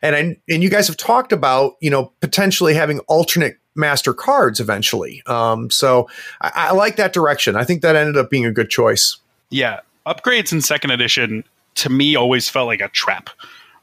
and 0.00 0.16
I, 0.16 0.36
and 0.48 0.62
you 0.62 0.70
guys 0.70 0.86
have 0.86 0.96
talked 0.96 1.32
about 1.32 1.76
you 1.80 1.90
know 1.90 2.12
potentially 2.20 2.74
having 2.74 3.00
alternate 3.00 3.58
master 3.74 4.12
cards 4.12 4.60
eventually. 4.60 5.22
Um, 5.26 5.70
so 5.70 6.08
I, 6.40 6.52
I 6.54 6.72
like 6.72 6.96
that 6.96 7.12
direction. 7.12 7.56
I 7.56 7.64
think 7.64 7.82
that 7.82 7.96
ended 7.96 8.16
up 8.16 8.30
being 8.30 8.44
a 8.44 8.52
good 8.52 8.70
choice. 8.70 9.16
Yeah, 9.50 9.80
upgrades 10.06 10.52
in 10.52 10.60
second 10.60 10.90
edition 10.90 11.44
to 11.76 11.88
me 11.88 12.16
always 12.16 12.48
felt 12.48 12.66
like 12.66 12.80
a 12.80 12.88
trap. 12.88 13.30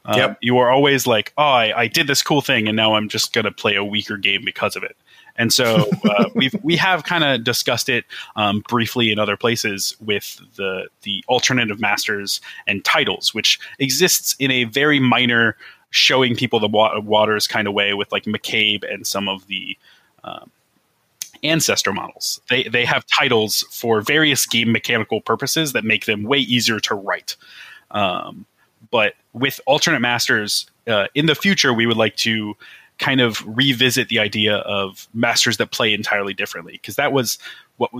Um, 0.04 0.18
yep. 0.18 0.38
You 0.40 0.58
are 0.58 0.70
always 0.70 1.06
like, 1.06 1.32
oh, 1.36 1.42
I, 1.42 1.82
I, 1.82 1.86
did 1.86 2.06
this 2.06 2.22
cool 2.22 2.40
thing, 2.40 2.68
and 2.68 2.76
now 2.76 2.94
I'm 2.94 3.08
just 3.08 3.34
going 3.34 3.44
to 3.44 3.50
play 3.50 3.76
a 3.76 3.84
weaker 3.84 4.16
game 4.16 4.42
because 4.44 4.74
of 4.74 4.82
it. 4.82 4.96
And 5.36 5.52
so 5.52 5.88
uh, 6.04 6.30
we've 6.34 6.54
we 6.62 6.76
have 6.76 7.04
kind 7.04 7.24
of 7.24 7.44
discussed 7.44 7.88
it 7.88 8.04
um, 8.36 8.62
briefly 8.68 9.12
in 9.12 9.18
other 9.18 9.36
places 9.36 9.96
with 10.00 10.40
the 10.56 10.88
the 11.02 11.24
alternative 11.28 11.80
masters 11.80 12.40
and 12.66 12.84
titles, 12.84 13.34
which 13.34 13.58
exists 13.78 14.36
in 14.38 14.50
a 14.50 14.64
very 14.64 15.00
minor 15.00 15.56
showing 15.90 16.36
people 16.36 16.60
the 16.60 16.68
wa- 16.68 17.00
waters 17.00 17.46
kind 17.46 17.66
of 17.66 17.74
way 17.74 17.94
with 17.94 18.10
like 18.12 18.24
McCabe 18.24 18.90
and 18.90 19.06
some 19.06 19.28
of 19.28 19.46
the 19.48 19.76
um, 20.24 20.50
ancestor 21.42 21.92
models. 21.92 22.40
They 22.48 22.64
they 22.64 22.84
have 22.84 23.04
titles 23.06 23.64
for 23.70 24.00
various 24.00 24.46
game 24.46 24.72
mechanical 24.72 25.20
purposes 25.20 25.72
that 25.72 25.84
make 25.84 26.06
them 26.06 26.22
way 26.22 26.38
easier 26.38 26.80
to 26.80 26.94
write. 26.94 27.36
Um, 27.90 28.46
but 28.90 29.14
with 29.32 29.60
alternate 29.66 30.00
masters 30.00 30.66
uh, 30.86 31.06
in 31.14 31.26
the 31.26 31.34
future, 31.34 31.72
we 31.72 31.86
would 31.86 31.96
like 31.96 32.16
to 32.16 32.56
kind 33.00 33.20
of 33.20 33.42
revisit 33.46 34.08
the 34.08 34.18
idea 34.18 34.56
of 34.58 35.08
masters 35.14 35.56
that 35.56 35.70
play 35.70 35.92
entirely 35.92 36.34
differently 36.34 36.72
because 36.72 36.96
that 36.96 37.12
was 37.12 37.38
what 37.78 37.90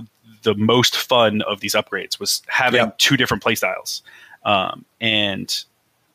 the 0.43 0.53
most 0.55 0.95
fun 0.95 1.41
of 1.41 1.59
these 1.59 1.73
upgrades 1.73 2.19
was 2.19 2.41
having 2.47 2.79
yep. 2.79 2.97
two 2.99 3.17
different 3.17 3.43
playstyles 3.43 4.01
um, 4.45 4.85
and 5.01 5.65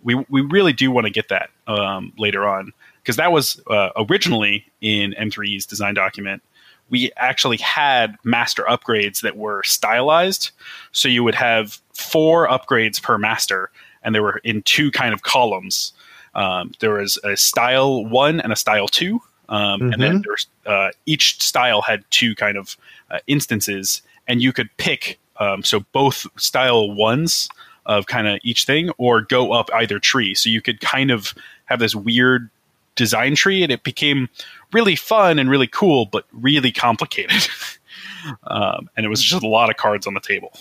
we 0.05 0.15
we 0.31 0.41
really 0.41 0.73
do 0.73 0.91
want 0.91 1.05
to 1.05 1.11
get 1.11 1.29
that 1.29 1.51
um, 1.67 2.13
later 2.17 2.47
on 2.47 2.73
because 3.03 3.17
that 3.17 3.33
was 3.33 3.61
uh, 3.67 3.91
originally 4.09 4.65
in 4.81 5.15
M3's 5.19 5.67
design 5.67 5.95
document 5.95 6.43
we 6.89 7.11
actually 7.17 7.57
had 7.57 8.17
master 8.23 8.65
upgrades 8.69 9.23
that 9.23 9.37
were 9.37 9.65
stylized 9.65 10.53
so 10.93 11.09
you 11.09 11.25
would 11.25 11.35
have 11.35 11.81
four 11.93 12.47
upgrades 12.47 13.03
per 13.03 13.19
master 13.19 13.71
and 14.07 14.15
they 14.15 14.21
were 14.21 14.39
in 14.39 14.63
two 14.63 14.91
kind 14.91 15.13
of 15.13 15.23
columns. 15.23 15.93
Um, 16.35 16.73
there 16.81 16.95
was 16.95 17.19
a 17.25 17.37
style 17.37 18.07
one 18.07 18.41
and 18.41 18.53
a 18.53 18.57
style 18.57 18.89
two, 18.89 19.21
um, 19.49 19.81
mm-hmm. 19.81 19.93
and 19.93 20.03
then 20.03 20.23
mm-hmm. 20.23 20.71
uh, 20.71 20.91
each 21.05 21.43
style 21.43 21.83
had 21.83 22.05
two 22.11 22.35
kind 22.35 22.57
of 22.57 22.77
uh, 23.11 23.19
instances, 23.27 24.01
and 24.27 24.41
you 24.41 24.53
could 24.53 24.71
pick. 24.77 25.19
Um, 25.39 25.63
so 25.63 25.81
both 25.93 26.27
style 26.39 26.91
ones 26.91 27.49
of 27.85 28.07
kind 28.07 28.27
of 28.27 28.41
each 28.43 28.65
thing, 28.65 28.91
or 28.97 29.21
go 29.21 29.53
up 29.53 29.71
either 29.75 29.99
tree. 29.99 30.35
So 30.35 30.49
you 30.49 30.63
could 30.63 30.81
kind 30.81 31.11
of 31.11 31.35
have 31.67 31.81
this 31.81 31.95
weird 31.95 32.49
design 32.95 33.35
tree, 33.35 33.63
and 33.63 33.73
it 33.73 33.83
became 33.83 34.29
really 34.73 34.97
fun 34.97 35.39
and 35.39 35.51
really 35.51 35.69
cool, 35.69 36.07
but 36.07 36.27
really 36.33 36.73
complicated. 36.73 37.49
um, 38.45 38.89
and 38.97 39.05
it 39.05 39.09
was 39.09 39.23
just 39.23 39.43
a 39.43 39.49
lot 39.49 39.71
of 39.71 39.77
cards 39.77 40.07
on 40.07 40.15
the 40.15 40.21
table. 40.21 40.53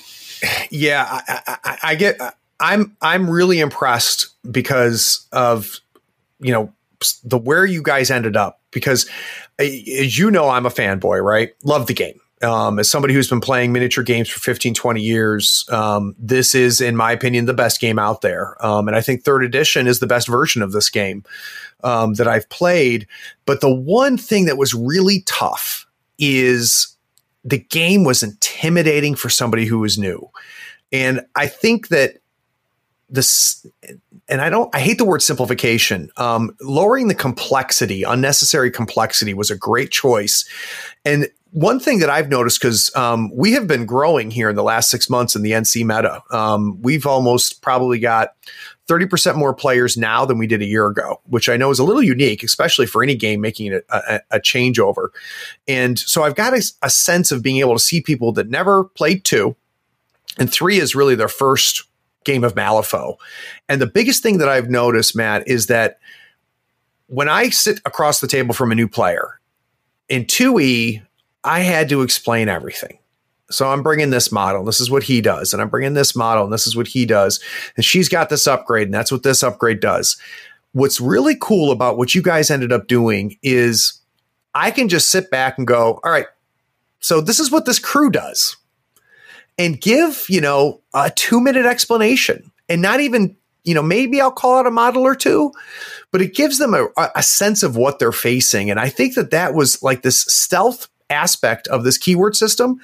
Yeah, 0.70 1.06
I, 1.10 1.58
I, 1.64 1.78
I 1.84 1.96
get. 1.96 2.20
I'm 2.60 2.96
I'm 3.02 3.30
really 3.30 3.60
impressed 3.60 4.28
because 4.52 5.28
of 5.32 5.80
you 6.40 6.52
know 6.52 6.72
the 7.24 7.38
where 7.38 7.66
you 7.66 7.84
guys 7.84 8.10
ended 8.10 8.38
up 8.38 8.62
because 8.72 9.10
as 9.60 10.18
you 10.18 10.32
know 10.32 10.50
I'm 10.50 10.66
a 10.66 10.70
fanboy 10.70 11.24
right? 11.24 11.52
Love 11.64 11.88
the 11.88 11.94
game. 11.94 12.20
Um, 12.42 12.80
as 12.80 12.90
somebody 12.92 13.14
who's 13.14 13.30
been 13.30 13.40
playing 13.40 13.72
miniature 13.72 14.04
games 14.04 14.30
for 14.30 14.40
15 14.40 14.74
20 14.74 15.02
years 15.02 15.66
um, 15.72 16.16
this 16.20 16.54
is 16.54 16.82
in 16.82 16.96
my 16.96 17.12
opinion 17.12 17.46
the 17.46 17.54
best 17.54 17.80
game 17.80 18.00
out 18.00 18.22
there. 18.22 18.56
Um, 18.66 18.88
and 18.88 18.96
I 18.96 19.02
think 19.02 19.24
third 19.24 19.44
edition 19.44 19.88
is 19.88 20.00
the 20.00 20.08
best 20.08 20.28
version 20.28 20.62
of 20.62 20.72
this 20.72 20.90
game 20.90 21.24
um, 21.84 22.14
that 22.16 22.28
I've 22.28 22.50
played. 22.50 23.08
But 23.46 23.62
the 23.62 23.74
one 23.74 24.18
thing 24.18 24.46
that 24.46 24.58
was 24.58 24.74
really 24.74 25.24
tough 25.26 25.86
is 26.18 26.96
the 27.44 27.60
game 27.60 28.04
was 28.04 28.24
intimidating 28.24 29.16
for 29.16 29.30
somebody 29.30 29.66
who 29.66 29.80
was 29.80 29.98
new. 29.98 30.30
And 30.92 31.22
I 31.36 31.48
think 31.48 31.90
that 31.90 32.18
this 33.10 33.66
and 34.28 34.42
I 34.42 34.50
don't 34.50 34.74
I 34.74 34.80
hate 34.80 34.98
the 34.98 35.06
word 35.06 35.22
simplification. 35.22 36.10
Um, 36.18 36.56
lowering 36.62 37.08
the 37.08 37.16
complexity, 37.16 38.04
unnecessary 38.04 38.72
complexity 38.72 39.34
was 39.34 39.52
a 39.52 39.58
great 39.58 39.92
choice. 39.92 40.48
And 41.04 41.28
one 41.52 41.80
thing 41.80 42.00
that 42.00 42.10
I've 42.10 42.28
noticed 42.28 42.60
because 42.60 42.94
um, 42.98 43.32
we 43.34 43.54
have 43.54 43.66
been 43.66 43.86
growing 43.86 44.30
here 44.30 44.50
in 44.50 44.58
the 44.58 44.64
last 44.64 44.90
six 44.90 45.10
months 45.10 45.38
in 45.38 45.42
the 45.42 45.52
NC 45.52 45.86
meta, 45.86 46.22
um, 46.30 46.82
we've 46.82 47.06
almost 47.06 47.62
probably 47.62 47.98
got 47.98 48.36
30% 48.90 49.36
more 49.36 49.54
players 49.54 49.96
now 49.96 50.26
than 50.26 50.38
we 50.38 50.48
did 50.48 50.62
a 50.62 50.66
year 50.66 50.88
ago, 50.88 51.22
which 51.28 51.48
I 51.48 51.56
know 51.56 51.72
is 51.72 51.80
a 51.80 51.84
little 51.84 52.04
unique, 52.04 52.44
especially 52.44 52.86
for 52.86 53.04
any 53.04 53.16
game 53.16 53.40
making 53.40 53.74
a, 53.74 53.80
a, 53.90 54.20
a 54.32 54.40
changeover. 54.40 55.10
And 55.66 55.98
so 55.98 56.24
I've 56.24 56.36
got 56.36 56.54
a, 56.54 56.62
a 56.82 56.90
sense 56.90 57.32
of 57.32 57.42
being 57.42 57.58
able 57.58 57.74
to 57.74 57.80
see 57.80 58.02
people 58.02 58.34
that 58.34 58.50
never 58.50 58.84
played 58.84 59.24
two, 59.24 59.56
and 60.38 60.52
three 60.52 60.78
is 60.78 60.94
really 60.94 61.16
their 61.16 61.30
first 61.30 61.86
game 62.26 62.44
of 62.44 62.56
Malifaux. 62.56 63.16
And 63.70 63.82
the 63.82 63.88
biggest 63.88 64.22
thing 64.22 64.40
that 64.40 64.50
I've 64.50 64.70
noticed, 64.70 65.16
Matt, 65.16 65.48
is 65.48 65.68
that 65.68 66.00
when 67.08 67.30
I 67.30 67.50
sit 67.50 67.80
across 67.86 68.20
the 68.20 68.28
table 68.28 68.54
from 68.54 68.72
a 68.72 68.76
new 68.76 68.88
player 68.88 69.40
in 70.10 70.26
2E, 70.26 71.02
I 71.44 71.60
had 71.62 71.88
to 71.90 72.02
explain 72.02 72.50
everything. 72.50 72.98
So 73.52 73.70
I'm 73.70 73.84
bringing 73.84 74.10
this 74.10 74.32
model. 74.32 74.66
This 74.66 74.80
is 74.80 74.90
what 74.90 75.04
he 75.04 75.22
does. 75.22 75.54
And 75.54 75.62
I'm 75.62 75.70
bringing 75.70 75.94
this 75.94 76.16
model. 76.16 76.44
And 76.44 76.54
this 76.54 76.66
is 76.66 76.76
what 76.76 76.88
he 76.88 77.06
does. 77.06 77.40
And 77.76 77.86
she's 77.86 78.10
got 78.10 78.30
this 78.30 78.48
upgrade. 78.48 78.88
And 78.88 78.94
that's 78.94 79.12
what 79.12 79.24
this 79.24 79.44
upgrade 79.44 79.80
does. 79.80 80.18
What's 80.72 81.00
really 81.00 81.38
cool 81.40 81.72
about 81.72 81.98
what 81.98 82.16
you 82.16 82.22
guys 82.22 82.50
ended 82.50 82.74
up 82.74 82.88
doing 82.88 83.38
is 83.44 84.02
I 84.56 84.72
can 84.72 84.90
just 84.90 85.12
sit 85.12 85.30
back 85.30 85.58
and 85.58 85.68
go, 85.68 86.00
all 86.04 86.12
right, 86.12 86.26
so 87.00 87.22
this 87.22 87.40
is 87.40 87.52
what 87.52 87.66
this 87.66 87.78
crew 87.78 88.10
does 88.10 88.58
and 89.58 89.80
give, 89.80 90.26
you 90.30 90.42
know, 90.42 90.82
a 90.94 91.10
two 91.10 91.42
minute 91.42 91.66
explanation 91.66 92.52
and 92.68 92.82
not 92.82 93.00
even, 93.00 93.36
you 93.64 93.74
know, 93.74 93.82
maybe 93.82 94.22
I'll 94.22 94.32
call 94.32 94.58
out 94.58 94.68
a 94.68 94.72
model 94.72 95.04
or 95.04 95.16
two, 95.16 95.52
but 96.12 96.22
it 96.22 96.36
gives 96.36 96.58
them 96.58 96.74
a, 96.74 96.88
a 97.16 97.24
sense 97.24 97.64
of 97.64 97.76
what 97.76 98.00
they're 98.00 98.12
facing. 98.12 98.70
And 98.70 98.80
I 98.80 98.90
think 98.90 99.16
that 99.16 99.32
that 99.32 99.54
was 99.54 99.82
like 99.82 100.02
this 100.02 100.20
stealth 100.20 100.88
aspect 101.10 101.68
of 101.68 101.84
this 101.84 101.98
keyword 101.98 102.36
system 102.36 102.80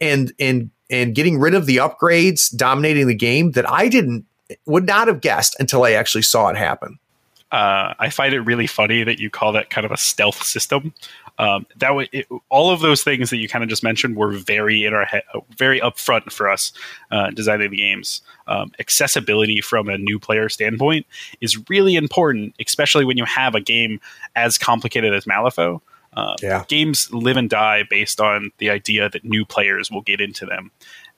and, 0.00 0.32
and, 0.38 0.70
and 0.90 1.14
getting 1.14 1.38
rid 1.38 1.54
of 1.54 1.66
the 1.66 1.76
upgrades 1.76 2.54
dominating 2.54 3.06
the 3.06 3.14
game 3.14 3.52
that 3.52 3.68
I 3.70 3.88
didn't, 3.88 4.24
would 4.66 4.86
not 4.86 5.08
have 5.08 5.20
guessed 5.20 5.56
until 5.60 5.84
I 5.84 5.92
actually 5.92 6.22
saw 6.22 6.48
it 6.48 6.56
happen. 6.56 6.98
Uh, 7.50 7.94
I 7.98 8.10
find 8.10 8.34
it 8.34 8.40
really 8.40 8.66
funny 8.66 9.04
that 9.04 9.18
you 9.18 9.30
call 9.30 9.52
that 9.52 9.70
kind 9.70 9.84
of 9.84 9.92
a 9.92 9.96
stealth 9.96 10.42
system. 10.42 10.94
Um, 11.38 11.66
that 11.76 11.94
way, 11.94 12.08
it, 12.12 12.26
all 12.48 12.70
of 12.70 12.80
those 12.80 13.02
things 13.02 13.30
that 13.30 13.36
you 13.36 13.48
kind 13.48 13.62
of 13.62 13.70
just 13.70 13.82
mentioned 13.84 14.16
were 14.16 14.32
very 14.32 14.84
in 14.84 14.92
our 14.92 15.04
head, 15.04 15.22
very 15.56 15.80
upfront 15.80 16.32
for 16.32 16.48
us 16.48 16.72
uh, 17.10 17.30
designing 17.30 17.70
the 17.70 17.76
games. 17.76 18.22
Um, 18.48 18.72
accessibility 18.80 19.60
from 19.60 19.88
a 19.88 19.98
new 19.98 20.18
player 20.18 20.48
standpoint 20.48 21.06
is 21.40 21.68
really 21.68 21.94
important, 21.94 22.54
especially 22.58 23.04
when 23.04 23.16
you 23.16 23.24
have 23.24 23.54
a 23.54 23.60
game 23.60 24.00
as 24.34 24.58
complicated 24.58 25.14
as 25.14 25.26
Malifaux. 25.26 25.80
Uh, 26.14 26.34
yeah. 26.42 26.64
Games 26.66 27.12
live 27.12 27.36
and 27.36 27.48
die 27.48 27.84
based 27.88 28.20
on 28.20 28.50
the 28.58 28.70
idea 28.70 29.08
that 29.10 29.24
new 29.24 29.44
players 29.44 29.90
will 29.90 30.02
get 30.02 30.20
into 30.20 30.44
them. 30.44 30.72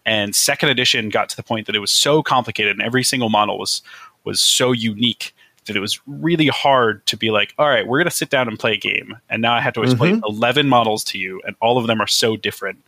And 0.04 0.34
second 0.34 0.68
edition 0.68 1.08
got 1.08 1.28
to 1.30 1.36
the 1.36 1.42
point 1.42 1.66
that 1.66 1.76
it 1.76 1.78
was 1.78 1.92
so 1.92 2.22
complicated, 2.22 2.72
and 2.72 2.82
every 2.82 3.04
single 3.04 3.28
model 3.30 3.58
was 3.58 3.82
was 4.24 4.42
so 4.42 4.72
unique 4.72 5.34
that 5.66 5.76
it 5.76 5.80
was 5.80 6.00
really 6.06 6.48
hard 6.48 7.04
to 7.06 7.16
be 7.16 7.30
like, 7.30 7.54
all 7.58 7.68
right, 7.68 7.86
we're 7.86 7.98
going 7.98 8.08
to 8.08 8.14
sit 8.14 8.30
down 8.30 8.48
and 8.48 8.58
play 8.58 8.74
a 8.74 8.78
game. 8.78 9.16
And 9.28 9.42
now 9.42 9.54
I 9.54 9.60
have 9.60 9.74
to 9.74 9.82
explain 9.82 10.16
mm-hmm. 10.16 10.36
11 10.36 10.68
models 10.68 11.04
to 11.04 11.18
you, 11.18 11.40
and 11.46 11.54
all 11.60 11.78
of 11.78 11.86
them 11.86 12.00
are 12.00 12.06
so 12.06 12.36
different. 12.36 12.82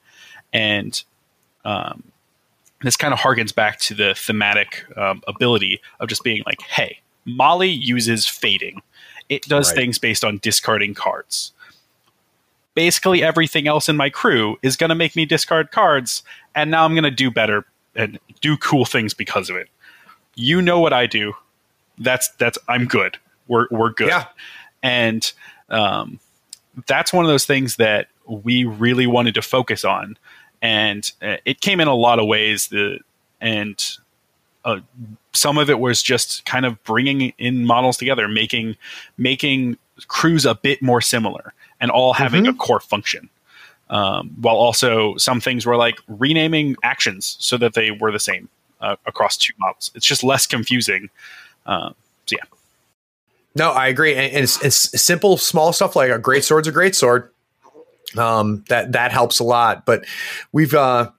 And 0.52 1.02
um, 1.64 2.04
this 2.82 2.96
kind 2.96 3.12
of 3.12 3.20
harkens 3.20 3.54
back 3.54 3.78
to 3.80 3.94
the 3.94 4.14
thematic 4.14 4.84
um, 4.96 5.22
ability 5.28 5.80
of 6.00 6.08
just 6.08 6.24
being 6.24 6.42
like, 6.46 6.62
hey, 6.62 6.98
Molly 7.24 7.68
uses 7.70 8.26
fading, 8.26 8.82
it 9.28 9.42
does 9.42 9.68
right. 9.68 9.76
things 9.76 9.98
based 9.98 10.24
on 10.24 10.38
discarding 10.38 10.94
cards. 10.94 11.52
Basically, 12.74 13.22
everything 13.22 13.68
else 13.68 13.88
in 13.88 13.96
my 13.96 14.08
crew 14.08 14.56
is 14.62 14.76
going 14.76 14.88
to 14.88 14.94
make 14.96 15.14
me 15.14 15.26
discard 15.26 15.70
cards, 15.70 16.22
and 16.54 16.70
now 16.70 16.84
I'm 16.84 16.94
going 16.94 17.04
to 17.04 17.10
do 17.10 17.30
better 17.30 17.66
and 17.94 18.18
do 18.40 18.56
cool 18.56 18.86
things 18.86 19.12
because 19.12 19.50
of 19.50 19.56
it. 19.56 19.68
You 20.34 20.62
know 20.62 20.80
what 20.80 20.94
I 20.94 21.06
do 21.06 21.34
that's 22.02 22.28
that's 22.38 22.58
I'm 22.68 22.86
good. 22.86 23.18
We're 23.48 23.66
we're 23.70 23.90
good. 23.90 24.08
Yeah. 24.08 24.26
And 24.82 25.30
um, 25.68 26.18
that's 26.86 27.12
one 27.12 27.24
of 27.24 27.30
those 27.30 27.44
things 27.44 27.76
that 27.76 28.08
we 28.26 28.64
really 28.64 29.06
wanted 29.06 29.34
to 29.34 29.42
focus 29.42 29.84
on, 29.84 30.16
and 30.60 31.10
uh, 31.22 31.36
it 31.44 31.60
came 31.60 31.80
in 31.80 31.88
a 31.88 31.94
lot 31.94 32.18
of 32.18 32.26
ways. 32.26 32.68
The 32.68 32.98
and 33.40 33.84
uh, 34.64 34.80
some 35.32 35.58
of 35.58 35.70
it 35.70 35.78
was 35.78 36.02
just 36.02 36.44
kind 36.44 36.66
of 36.66 36.82
bringing 36.84 37.32
in 37.38 37.64
models 37.64 37.96
together, 37.96 38.28
making 38.28 38.76
making 39.18 39.78
crews 40.08 40.46
a 40.46 40.54
bit 40.54 40.82
more 40.82 41.00
similar, 41.00 41.52
and 41.80 41.90
all 41.90 42.12
having 42.12 42.44
mm-hmm. 42.44 42.54
a 42.54 42.58
core 42.58 42.80
function. 42.80 43.28
Um, 43.90 44.30
while 44.40 44.56
also 44.56 45.16
some 45.18 45.38
things 45.38 45.66
were 45.66 45.76
like 45.76 45.98
renaming 46.08 46.76
actions 46.82 47.36
so 47.40 47.58
that 47.58 47.74
they 47.74 47.90
were 47.90 48.10
the 48.10 48.18
same 48.18 48.48
uh, 48.80 48.96
across 49.04 49.36
two 49.36 49.52
models. 49.58 49.90
It's 49.94 50.06
just 50.06 50.24
less 50.24 50.46
confusing 50.46 51.10
um, 51.66 51.94
so 52.26 52.36
yeah. 52.36 52.44
No, 53.54 53.70
I 53.70 53.88
agree, 53.88 54.14
and 54.14 54.34
it's, 54.34 54.62
it's 54.64 55.00
simple, 55.00 55.36
small 55.36 55.72
stuff 55.72 55.94
like 55.94 56.10
a 56.10 56.18
great 56.18 56.44
sword's 56.44 56.68
a 56.68 56.72
great 56.72 56.94
sword. 56.94 57.30
Um, 58.16 58.64
that 58.68 58.92
that 58.92 59.12
helps 59.12 59.38
a 59.38 59.44
lot. 59.44 59.84
But 59.84 60.04
we've 60.52 60.74
uh, 60.74 61.10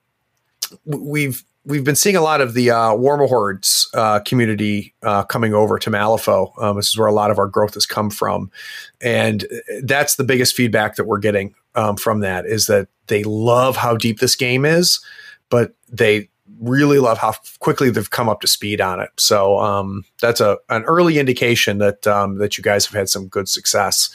we've 0.85 1.43
we've 1.65 1.83
been 1.83 1.95
seeing 1.95 2.15
a 2.15 2.21
lot 2.21 2.41
of 2.41 2.53
the 2.53 2.71
uh, 2.71 2.91
Warmahordes 2.91 3.87
uh, 3.93 4.19
community 4.21 4.93
uh, 5.03 5.23
coming 5.23 5.53
over 5.53 5.79
to 5.79 5.89
Malifaux. 5.89 6.61
Um, 6.61 6.75
this 6.75 6.89
is 6.89 6.97
where 6.97 7.07
a 7.07 7.13
lot 7.13 7.31
of 7.31 7.39
our 7.39 7.47
growth 7.47 7.75
has 7.75 7.85
come 7.85 8.09
from, 8.09 8.51
and 9.01 9.45
that's 9.83 10.15
the 10.15 10.23
biggest 10.23 10.55
feedback 10.55 10.95
that 10.95 11.05
we're 11.05 11.19
getting 11.19 11.53
um, 11.75 11.97
from 11.97 12.21
that 12.21 12.45
is 12.45 12.67
that 12.67 12.87
they 13.07 13.23
love 13.23 13.75
how 13.77 13.95
deep 13.95 14.19
this 14.19 14.35
game 14.35 14.65
is, 14.65 15.03
but 15.49 15.73
they 15.89 16.29
really 16.59 16.99
love 16.99 17.17
how 17.17 17.33
quickly 17.59 17.89
they've 17.89 18.09
come 18.09 18.29
up 18.29 18.41
to 18.41 18.47
speed 18.47 18.81
on 18.81 18.99
it. 18.99 19.09
So 19.17 19.59
um, 19.59 20.03
that's 20.21 20.41
a 20.41 20.57
an 20.69 20.83
early 20.83 21.19
indication 21.19 21.77
that 21.79 22.05
um, 22.07 22.37
that 22.37 22.57
you 22.57 22.63
guys 22.63 22.85
have 22.85 22.93
had 22.93 23.09
some 23.09 23.27
good 23.27 23.49
success. 23.49 24.09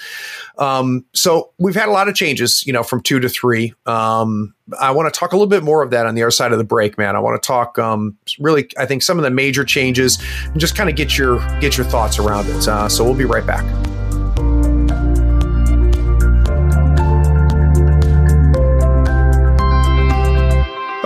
Um, 0.58 1.04
so 1.14 1.52
we've 1.58 1.74
had 1.74 1.88
a 1.88 1.92
lot 1.92 2.08
of 2.08 2.14
changes, 2.14 2.66
you 2.66 2.72
know, 2.72 2.82
from 2.82 3.00
two 3.02 3.20
to 3.20 3.28
three. 3.28 3.74
Um, 3.86 4.54
I 4.78 4.90
want 4.90 5.12
to 5.12 5.18
talk 5.18 5.32
a 5.32 5.36
little 5.36 5.48
bit 5.48 5.62
more 5.62 5.82
of 5.82 5.90
that 5.90 6.06
on 6.06 6.14
the 6.14 6.22
other 6.22 6.30
side 6.30 6.52
of 6.52 6.58
the 6.58 6.64
break, 6.64 6.98
man. 6.98 7.16
I 7.16 7.20
want 7.20 7.40
to 7.42 7.46
talk 7.46 7.78
um, 7.78 8.16
really, 8.38 8.68
I 8.76 8.86
think 8.86 9.02
some 9.02 9.18
of 9.18 9.24
the 9.24 9.30
major 9.30 9.64
changes, 9.64 10.18
and 10.44 10.60
just 10.60 10.76
kind 10.76 10.90
of 10.90 10.96
get 10.96 11.16
your 11.16 11.38
get 11.60 11.76
your 11.76 11.86
thoughts 11.86 12.18
around 12.18 12.48
it. 12.48 12.68
Uh, 12.68 12.88
so 12.88 13.04
we'll 13.04 13.14
be 13.14 13.24
right 13.24 13.46
back. 13.46 13.64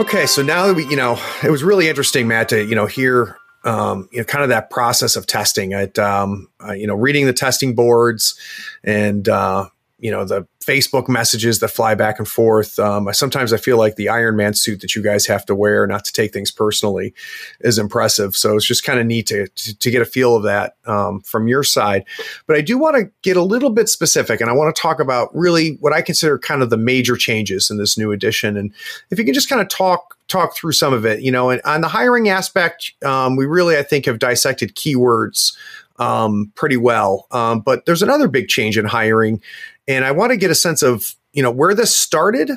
Okay, 0.03 0.27
so 0.27 0.43
now 0.43 0.67
that 0.67 0.75
we, 0.75 0.85
you 0.89 0.97
know, 0.97 1.17
it 1.45 1.51
was 1.53 1.63
really 1.63 1.89
interesting, 1.89 2.27
Matt, 2.27 2.49
to 2.49 2.65
you 2.65 2.75
know 2.75 2.87
hear, 2.87 3.37
um, 3.63 4.09
you 4.11 4.19
know, 4.19 4.25
kind 4.25 4.43
of 4.43 4.49
that 4.49 4.69
process 4.69 5.15
of 5.15 5.29
testing. 5.29 5.75
At 5.75 5.97
um, 5.97 6.49
uh, 6.61 6.73
you 6.73 6.89
know, 6.89 6.97
reading 6.97 7.27
the 7.27 7.33
testing 7.33 7.77
boards, 7.77 8.35
and 8.83 9.29
uh, 9.29 9.69
you 10.01 10.11
know 10.11 10.25
the 10.25 10.45
Facebook 10.65 11.09
messages 11.09 11.61
that 11.61 11.69
fly 11.69 11.95
back 11.95 12.19
and 12.19 12.29
forth. 12.29 12.79
Um, 12.79 13.09
sometimes 13.13 13.53
I 13.53 13.57
feel 13.57 13.77
like 13.77 13.97
the 13.97 14.09
Iron 14.09 14.37
Man 14.37 14.55
suit 14.55 14.81
that 14.81 14.95
you 14.95 15.03
guys 15.03 15.27
have 15.27 15.45
to 15.47 15.55
wear, 15.55 15.87
not 15.87 16.05
to 16.05 16.13
take 16.13 16.33
things 16.33 16.51
personally, 16.51 17.15
is 17.61 17.79
impressive. 17.79 18.37
So 18.37 18.57
it's 18.57 18.67
just 18.67 18.85
kind 18.85 19.01
of 19.01 19.07
neat 19.07 19.27
to, 19.29 19.49
to, 19.49 19.79
to 19.79 19.91
get 19.91 20.03
a 20.03 20.07
feel 20.07 20.37
of 20.37 20.45
that 20.45 20.77
um, 20.87 21.21
from 21.21 21.49
your 21.49 21.63
side. 21.63 22.05
But 22.47 22.57
I 22.57 22.61
do 22.61 22.79
want 22.79 22.97
to 22.97 23.11
get 23.23 23.37
a 23.37 23.43
little 23.43 23.71
bit 23.71 23.89
specific, 23.89 24.41
and 24.41 24.49
I 24.49 24.53
want 24.53 24.75
to 24.75 24.81
talk 24.81 25.01
about 25.01 25.35
really 25.35 25.77
what 25.81 25.93
I 25.93 26.03
consider 26.03 26.39
kind 26.39 26.63
of 26.63 26.71
the 26.71 26.77
major 26.77 27.17
changes 27.17 27.71
in 27.71 27.79
this 27.79 27.99
new 27.99 28.13
edition. 28.13 28.57
And 28.57 28.73
if 29.11 29.19
you 29.19 29.25
can 29.25 29.35
just 29.35 29.49
kind 29.49 29.61
of 29.61 29.69
talk 29.69 30.17
talk 30.29 30.57
through 30.57 30.73
some 30.73 30.95
of 30.95 31.05
it, 31.05 31.21
you 31.21 31.31
know, 31.31 31.51
and 31.51 31.61
on 31.65 31.83
the 31.83 31.89
hiring 31.89 32.29
aspect, 32.29 32.93
um, 33.05 33.37
we 33.37 33.45
really 33.45 33.77
I 33.77 33.83
think 33.83 34.07
have 34.07 34.19
dissected 34.19 34.75
keywords 34.75 35.53
um, 35.99 36.53
pretty 36.55 36.77
well. 36.77 37.27
Um, 37.31 37.61
but 37.61 37.85
there's 37.87 38.03
another 38.03 38.29
big 38.29 38.49
change 38.49 38.79
in 38.79 38.85
hiring, 38.85 39.41
and 39.89 40.05
I 40.05 40.13
want 40.13 40.31
to 40.31 40.37
get 40.37 40.51
a 40.51 40.55
sense 40.55 40.83
of 40.83 41.15
you 41.33 41.43
know 41.43 41.51
where 41.51 41.75
this 41.75 41.97
started 41.97 42.51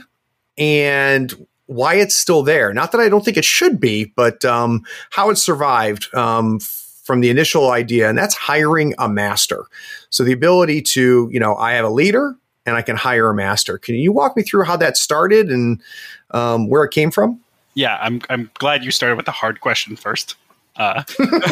and 0.57 1.33
why 1.67 1.95
it's 1.95 2.15
still 2.15 2.43
there. 2.43 2.73
Not 2.73 2.91
that 2.91 3.01
I 3.01 3.09
don't 3.09 3.25
think 3.25 3.37
it 3.37 3.45
should 3.45 3.79
be, 3.79 4.13
but 4.15 4.45
um, 4.45 4.83
how 5.09 5.29
it 5.29 5.37
survived 5.37 6.13
um, 6.13 6.59
from 6.59 7.21
the 7.21 7.29
initial 7.29 7.71
idea, 7.71 8.09
and 8.09 8.17
that's 8.17 8.35
hiring 8.35 8.93
a 8.99 9.09
master. 9.09 9.65
So 10.09 10.23
the 10.23 10.31
ability 10.31 10.81
to 10.81 11.29
you 11.31 11.39
know 11.39 11.55
I 11.55 11.73
have 11.73 11.85
a 11.85 11.89
leader 11.89 12.35
and 12.65 12.75
I 12.75 12.81
can 12.81 12.95
hire 12.95 13.29
a 13.29 13.35
master. 13.35 13.77
Can 13.77 13.95
you 13.95 14.11
walk 14.11 14.35
me 14.35 14.43
through 14.43 14.63
how 14.63 14.77
that 14.77 14.97
started 14.97 15.49
and 15.51 15.81
um, 16.31 16.67
where 16.67 16.83
it 16.83 16.91
came 16.91 17.11
from? 17.11 17.39
Yeah, 17.75 17.97
I'm 18.01 18.21
I'm 18.29 18.49
glad 18.55 18.83
you 18.83 18.91
started 18.91 19.15
with 19.15 19.25
the 19.25 19.31
hard 19.31 19.61
question 19.61 19.95
first. 19.95 20.35
Uh, 20.77 21.03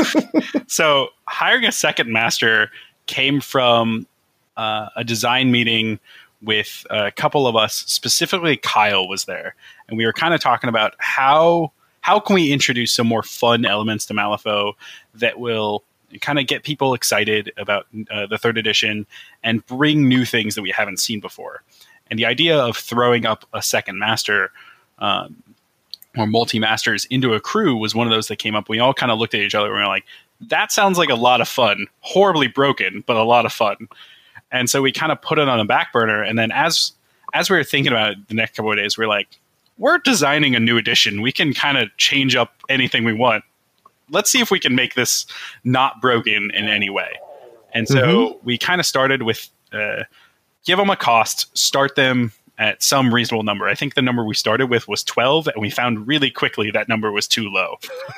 so 0.68 1.10
hiring 1.28 1.66
a 1.66 1.72
second 1.72 2.12
master 2.12 2.72
came 3.06 3.42
from 3.42 4.06
uh, 4.58 4.90
a 4.96 5.04
design 5.04 5.52
meeting 5.52 6.00
with 6.42 6.86
a 6.90 7.12
couple 7.12 7.48
of 7.48 7.56
us. 7.56 7.76
Specifically, 7.88 8.58
Kyle 8.58 9.08
was 9.08 9.26
there, 9.26 9.56
and 9.88 9.98
we 9.98 10.06
were 10.06 10.14
kind 10.14 10.34
of 10.34 10.42
talking 10.42 10.70
about 10.70 10.94
how 10.98 11.72
how 12.02 12.20
can 12.20 12.34
we 12.34 12.52
introduce 12.52 12.92
some 12.92 13.08
more 13.08 13.24
fun 13.24 13.66
elements 13.66 14.06
to 14.08 14.14
Malifaux 14.14 14.74
that 15.16 15.40
will 15.40 15.84
kind 16.22 16.38
of 16.38 16.48
get 16.48 16.64
people 16.64 16.94
excited 16.94 17.52
about 17.58 17.88
uh, 18.12 18.28
the 18.28 18.38
third 18.38 18.58
edition 18.58 19.08
and 19.42 19.66
bring 19.66 20.08
new 20.08 20.26
things 20.26 20.56
that 20.56 20.62
we 20.62 20.70
haven't 20.70 21.00
seen 21.00 21.20
before. 21.20 21.64
And 22.10 22.20
the 22.20 22.26
idea 22.26 22.58
of 22.58 22.78
throwing 22.78 23.26
up 23.26 23.46
a 23.54 23.62
second 23.62 24.00
master 24.00 24.52
um, 25.00 25.42
or 26.18 26.28
multi 26.28 26.60
masters 26.60 27.06
into 27.06 27.34
a 27.34 27.40
crew 27.40 27.76
was 27.76 27.96
one 27.96 28.06
of 28.06 28.12
those 28.12 28.28
that 28.28 28.36
came 28.36 28.54
up. 28.54 28.70
We 28.70 28.80
all 28.80 28.94
kind 28.94 29.12
of 29.12 29.18
looked 29.18 29.34
at 29.34 29.42
each 29.42 29.56
other 29.56 29.68
and 29.68 29.76
we 29.78 29.82
were 29.82 29.88
like, 29.88 30.06
that 30.42 30.72
sounds 30.72 30.98
like 30.98 31.10
a 31.10 31.16
lot 31.16 31.42
of 31.42 31.48
fun. 31.48 31.88
Horribly 32.02 32.48
broken, 32.48 33.04
but 33.08 33.16
a 33.16 33.24
lot 33.24 33.46
of 33.46 33.54
fun. 33.54 33.88
And 34.54 34.70
so 34.70 34.82
we 34.82 34.94
kind 34.94 35.12
of 35.12 35.22
put 35.22 35.40
it 35.40 35.50
on 35.50 35.58
the 35.58 35.66
back 35.66 35.92
burner. 35.92 36.24
And 36.24 36.40
then 36.40 36.52
as 36.52 36.94
as 37.34 37.50
we 37.50 37.58
were 37.58 37.64
thinking 37.64 37.92
about 37.92 38.12
it 38.12 38.28
the 38.30 38.36
next 38.36 38.56
couple 38.56 38.72
of 38.72 38.78
days, 38.78 38.98
we 38.98 39.04
are 39.04 39.08
like, 39.08 39.28
we're 39.78 39.98
designing 39.98 40.56
a 40.56 40.60
new 40.60 40.78
edition. 40.78 41.22
We 41.22 41.32
can 41.32 41.54
kind 41.54 41.78
of 41.78 41.90
change 41.98 42.36
up 42.36 42.54
anything 42.70 43.04
we 43.04 43.14
want. 43.14 43.44
Let's 44.10 44.30
see 44.30 44.40
if 44.40 44.52
we 44.52 44.60
can 44.60 44.76
make 44.76 44.94
this 44.94 45.26
not 45.64 46.00
broken 46.00 46.52
in 46.52 46.70
any 46.70 46.92
way. 46.92 47.20
And 47.74 47.88
so 47.88 48.06
mm-hmm. 48.06 48.46
we 48.46 48.58
kind 48.60 48.80
of 48.80 48.86
started 48.86 49.24
with 49.24 49.50
uh, 49.74 50.04
give 50.64 50.78
them 50.78 50.92
a 50.92 50.96
cost, 50.96 51.58
start 51.58 51.96
them 51.96 52.32
at 52.60 52.84
some 52.84 53.14
reasonable 53.14 53.44
number. 53.44 53.68
I 53.68 53.74
think 53.74 53.96
the 53.96 54.02
number 54.02 54.24
we 54.24 54.36
started 54.36 54.70
with 54.70 54.88
was 54.88 55.04
12, 55.04 55.48
and 55.48 55.62
we 55.62 55.72
found 55.72 56.08
really 56.08 56.30
quickly 56.30 56.70
that 56.72 56.88
number 56.88 57.12
was 57.12 57.28
too 57.28 57.50
low. 57.50 57.78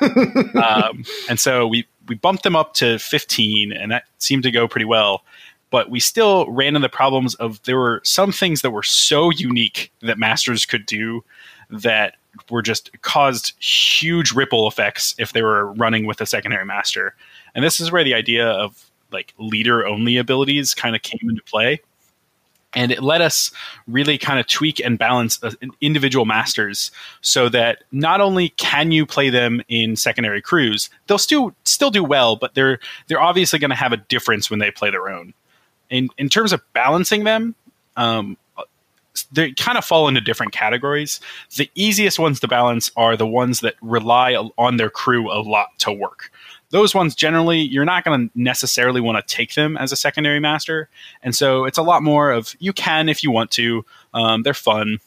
um, 0.62 1.04
and 1.28 1.40
so 1.40 1.66
we, 1.66 1.86
we 2.06 2.16
bumped 2.16 2.42
them 2.42 2.54
up 2.54 2.74
to 2.74 2.98
15, 2.98 3.72
and 3.72 3.90
that 3.90 4.04
seemed 4.18 4.42
to 4.42 4.50
go 4.50 4.68
pretty 4.68 4.84
well. 4.84 5.22
But 5.70 5.90
we 5.90 6.00
still 6.00 6.50
ran 6.50 6.68
into 6.68 6.80
the 6.80 6.88
problems 6.88 7.34
of 7.36 7.62
there 7.64 7.78
were 7.78 8.00
some 8.04 8.32
things 8.32 8.62
that 8.62 8.70
were 8.70 8.82
so 8.82 9.30
unique 9.30 9.92
that 10.02 10.18
masters 10.18 10.64
could 10.64 10.86
do 10.86 11.24
that 11.70 12.14
were 12.50 12.62
just 12.62 12.90
caused 13.02 13.52
huge 13.62 14.32
ripple 14.32 14.68
effects 14.68 15.14
if 15.18 15.32
they 15.32 15.42
were 15.42 15.72
running 15.72 16.06
with 16.06 16.20
a 16.20 16.26
secondary 16.26 16.64
master. 16.64 17.14
And 17.54 17.64
this 17.64 17.80
is 17.80 17.90
where 17.90 18.04
the 18.04 18.14
idea 18.14 18.46
of 18.46 18.90
like 19.12 19.34
leader 19.38 19.86
only 19.86 20.16
abilities 20.16 20.74
kind 20.74 20.94
of 20.94 21.02
came 21.02 21.28
into 21.28 21.42
play 21.42 21.80
and 22.76 22.92
it 22.92 23.02
let 23.02 23.20
us 23.20 23.50
really 23.88 24.18
kind 24.18 24.38
of 24.38 24.46
tweak 24.46 24.80
and 24.80 24.98
balance 24.98 25.42
uh, 25.42 25.50
individual 25.80 26.26
masters 26.26 26.90
so 27.22 27.48
that 27.48 27.82
not 27.90 28.20
only 28.20 28.50
can 28.50 28.92
you 28.92 29.06
play 29.06 29.30
them 29.30 29.62
in 29.68 29.96
secondary 29.96 30.42
crews 30.42 30.90
they'll 31.06 31.18
still 31.18 31.54
still 31.64 31.90
do 31.90 32.04
well 32.04 32.36
but 32.36 32.54
they're 32.54 32.78
they're 33.08 33.20
obviously 33.20 33.58
going 33.58 33.70
to 33.70 33.76
have 33.76 33.92
a 33.92 33.96
difference 33.96 34.50
when 34.50 34.58
they 34.58 34.70
play 34.70 34.90
their 34.90 35.08
own 35.08 35.32
in 35.90 36.08
in 36.18 36.28
terms 36.28 36.52
of 36.52 36.62
balancing 36.72 37.24
them 37.24 37.54
um, 37.96 38.36
they 39.32 39.52
kind 39.52 39.78
of 39.78 39.84
fall 39.84 40.08
into 40.08 40.20
different 40.20 40.52
categories. 40.52 41.20
The 41.56 41.70
easiest 41.74 42.18
ones 42.18 42.38
to 42.40 42.48
balance 42.48 42.90
are 42.98 43.16
the 43.16 43.26
ones 43.26 43.60
that 43.60 43.74
rely 43.80 44.34
on 44.34 44.76
their 44.76 44.90
crew 44.90 45.32
a 45.32 45.40
lot 45.40 45.68
to 45.78 45.92
work. 45.92 46.30
Those 46.68 46.94
ones 46.94 47.14
generally 47.14 47.60
you're 47.60 47.86
not 47.86 48.04
going 48.04 48.28
to 48.28 48.38
necessarily 48.38 49.00
want 49.00 49.16
to 49.16 49.34
take 49.34 49.54
them 49.54 49.76
as 49.78 49.92
a 49.92 49.96
secondary 49.96 50.40
master 50.40 50.88
and 51.22 51.34
so 51.34 51.64
it's 51.64 51.78
a 51.78 51.82
lot 51.82 52.02
more 52.02 52.30
of 52.30 52.54
you 52.58 52.72
can 52.72 53.08
if 53.08 53.22
you 53.22 53.30
want 53.30 53.50
to 53.52 53.84
um, 54.12 54.42
they're 54.42 54.52
fun 54.52 54.98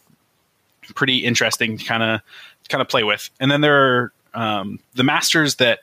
pretty 0.95 1.19
interesting 1.19 1.77
to 1.77 1.85
kind 1.85 2.03
of 2.03 2.21
kind 2.69 2.81
of 2.81 2.87
play 2.87 3.03
with. 3.03 3.29
And 3.39 3.49
then 3.49 3.61
there 3.61 3.75
are 3.75 4.13
um, 4.33 4.79
the 4.93 5.03
masters 5.03 5.55
that 5.55 5.79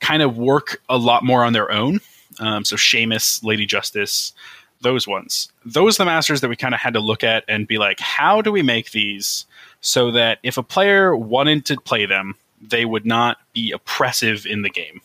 kind 0.00 0.22
of 0.22 0.36
work 0.36 0.82
a 0.88 0.96
lot 0.96 1.24
more 1.24 1.44
on 1.44 1.52
their 1.52 1.70
own 1.72 2.00
um, 2.38 2.64
so 2.64 2.76
Seamus, 2.76 3.42
Lady 3.44 3.66
Justice, 3.66 4.32
those 4.80 5.06
ones. 5.08 5.50
Those 5.64 5.98
are 5.98 6.04
the 6.04 6.10
masters 6.10 6.40
that 6.40 6.48
we 6.48 6.56
kind 6.56 6.74
of 6.74 6.80
had 6.80 6.94
to 6.94 7.00
look 7.00 7.24
at 7.24 7.44
and 7.48 7.66
be 7.66 7.78
like, 7.78 7.98
how 8.00 8.42
do 8.42 8.52
we 8.52 8.62
make 8.62 8.90
these 8.92 9.46
so 9.80 10.10
that 10.10 10.38
if 10.42 10.58
a 10.58 10.62
player 10.62 11.16
wanted 11.16 11.64
to 11.66 11.76
play 11.76 12.06
them, 12.06 12.34
they 12.60 12.84
would 12.84 13.06
not 13.06 13.38
be 13.52 13.72
oppressive 13.72 14.46
in 14.46 14.62
the 14.62 14.70
game. 14.70 15.00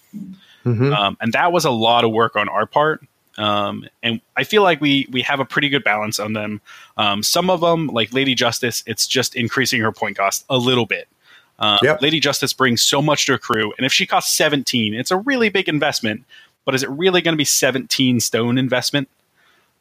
Mm-hmm. 0.66 0.94
Um, 0.94 1.18
and 1.22 1.34
that 1.34 1.52
was 1.52 1.66
a 1.66 1.72
lot 1.72 2.04
of 2.04 2.12
work 2.12 2.36
on 2.36 2.50
our 2.50 2.66
part. 2.66 3.06
Um, 3.38 3.86
and 4.04 4.22
I 4.36 4.44
feel 4.44 4.62
like 4.62 4.82
we 4.82 5.08
we 5.12 5.22
have 5.22 5.40
a 5.40 5.46
pretty 5.46 5.70
good 5.70 5.84
balance 5.84 6.20
on 6.20 6.34
them. 6.34 6.62
Um, 6.98 7.24
some 7.24 7.50
of 7.50 7.62
them, 7.62 7.88
like 7.88 8.14
Lady 8.14 8.36
Justice, 8.36 8.84
it's 8.86 9.08
just 9.08 9.36
increasing 9.36 9.82
her 9.82 9.92
point 9.92 10.18
cost 10.18 10.46
a 10.50 10.58
little 10.58 10.86
bit. 10.86 11.08
Uh, 11.58 11.78
yep. 11.82 12.02
Lady 12.02 12.20
Justice 12.20 12.54
brings 12.54 12.82
so 12.82 13.02
much 13.02 13.26
to 13.28 13.34
a 13.34 13.38
crew, 13.38 13.72
and 13.78 13.86
if 13.86 13.94
she 13.94 14.06
costs 14.06 14.36
17, 14.36 14.94
it's 14.94 15.12
a 15.12 15.18
really 15.18 15.50
big 15.50 15.70
investment. 15.70 16.24
But 16.66 16.76
is 16.76 16.84
it 16.84 16.89
really 16.89 17.22
going 17.22 17.34
to 17.34 17.38
be 17.38 17.45
17 17.45 18.20
stone 18.20 18.57
investment? 18.57 19.09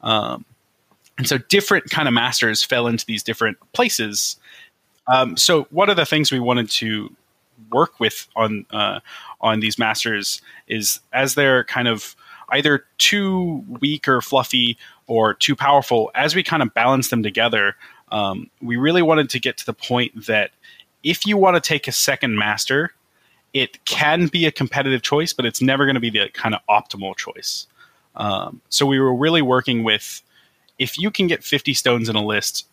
Um, 0.00 0.44
and 1.18 1.28
so 1.28 1.38
different 1.38 1.90
kind 1.90 2.08
of 2.08 2.14
masters 2.14 2.62
fell 2.62 2.86
into 2.86 3.04
these 3.04 3.22
different 3.22 3.58
places. 3.72 4.36
Um, 5.06 5.36
so 5.36 5.64
one 5.70 5.90
of 5.90 5.96
the 5.96 6.06
things 6.06 6.32
we 6.32 6.40
wanted 6.40 6.70
to 6.70 7.14
work 7.70 8.00
with 8.00 8.26
on 8.36 8.64
uh, 8.70 9.00
on 9.40 9.60
these 9.60 9.78
masters 9.78 10.40
is 10.66 11.00
as 11.12 11.34
they're 11.34 11.64
kind 11.64 11.88
of 11.88 12.16
either 12.52 12.84
too 12.98 13.64
weak 13.80 14.08
or 14.08 14.20
fluffy 14.20 14.76
or 15.06 15.34
too 15.34 15.54
powerful. 15.54 16.10
As 16.14 16.34
we 16.34 16.42
kind 16.42 16.62
of 16.62 16.72
balance 16.74 17.10
them 17.10 17.22
together, 17.22 17.76
um, 18.10 18.50
we 18.60 18.76
really 18.76 19.02
wanted 19.02 19.30
to 19.30 19.40
get 19.40 19.56
to 19.58 19.66
the 19.66 19.72
point 19.72 20.26
that 20.26 20.50
if 21.02 21.26
you 21.26 21.36
want 21.36 21.56
to 21.56 21.60
take 21.60 21.88
a 21.88 21.92
second 21.92 22.36
master, 22.36 22.94
it 23.53 23.84
can 23.84 24.26
be 24.26 24.46
a 24.46 24.53
competitive 24.53 25.03
choice, 25.03 25.32
but 25.32 25.44
it's 25.44 25.61
never 25.61 25.84
going 25.84 25.94
to 25.94 26.01
be 26.01 26.11
the 26.11 26.28
kind 26.32 26.55
of 26.55 26.61
optimal 26.68 27.16
choice. 27.16 27.66
Um, 28.16 28.61
so 28.68 28.86
we 28.86 28.98
were 28.98 29.14
really 29.14 29.42
working 29.42 29.84
with 29.84 30.22
if 30.78 30.98
you 30.98 31.11
can 31.11 31.26
get 31.26 31.44
50 31.44 31.74
stones 31.74 32.09
in 32.09 32.16
a 32.16 32.24
list, 32.24 32.66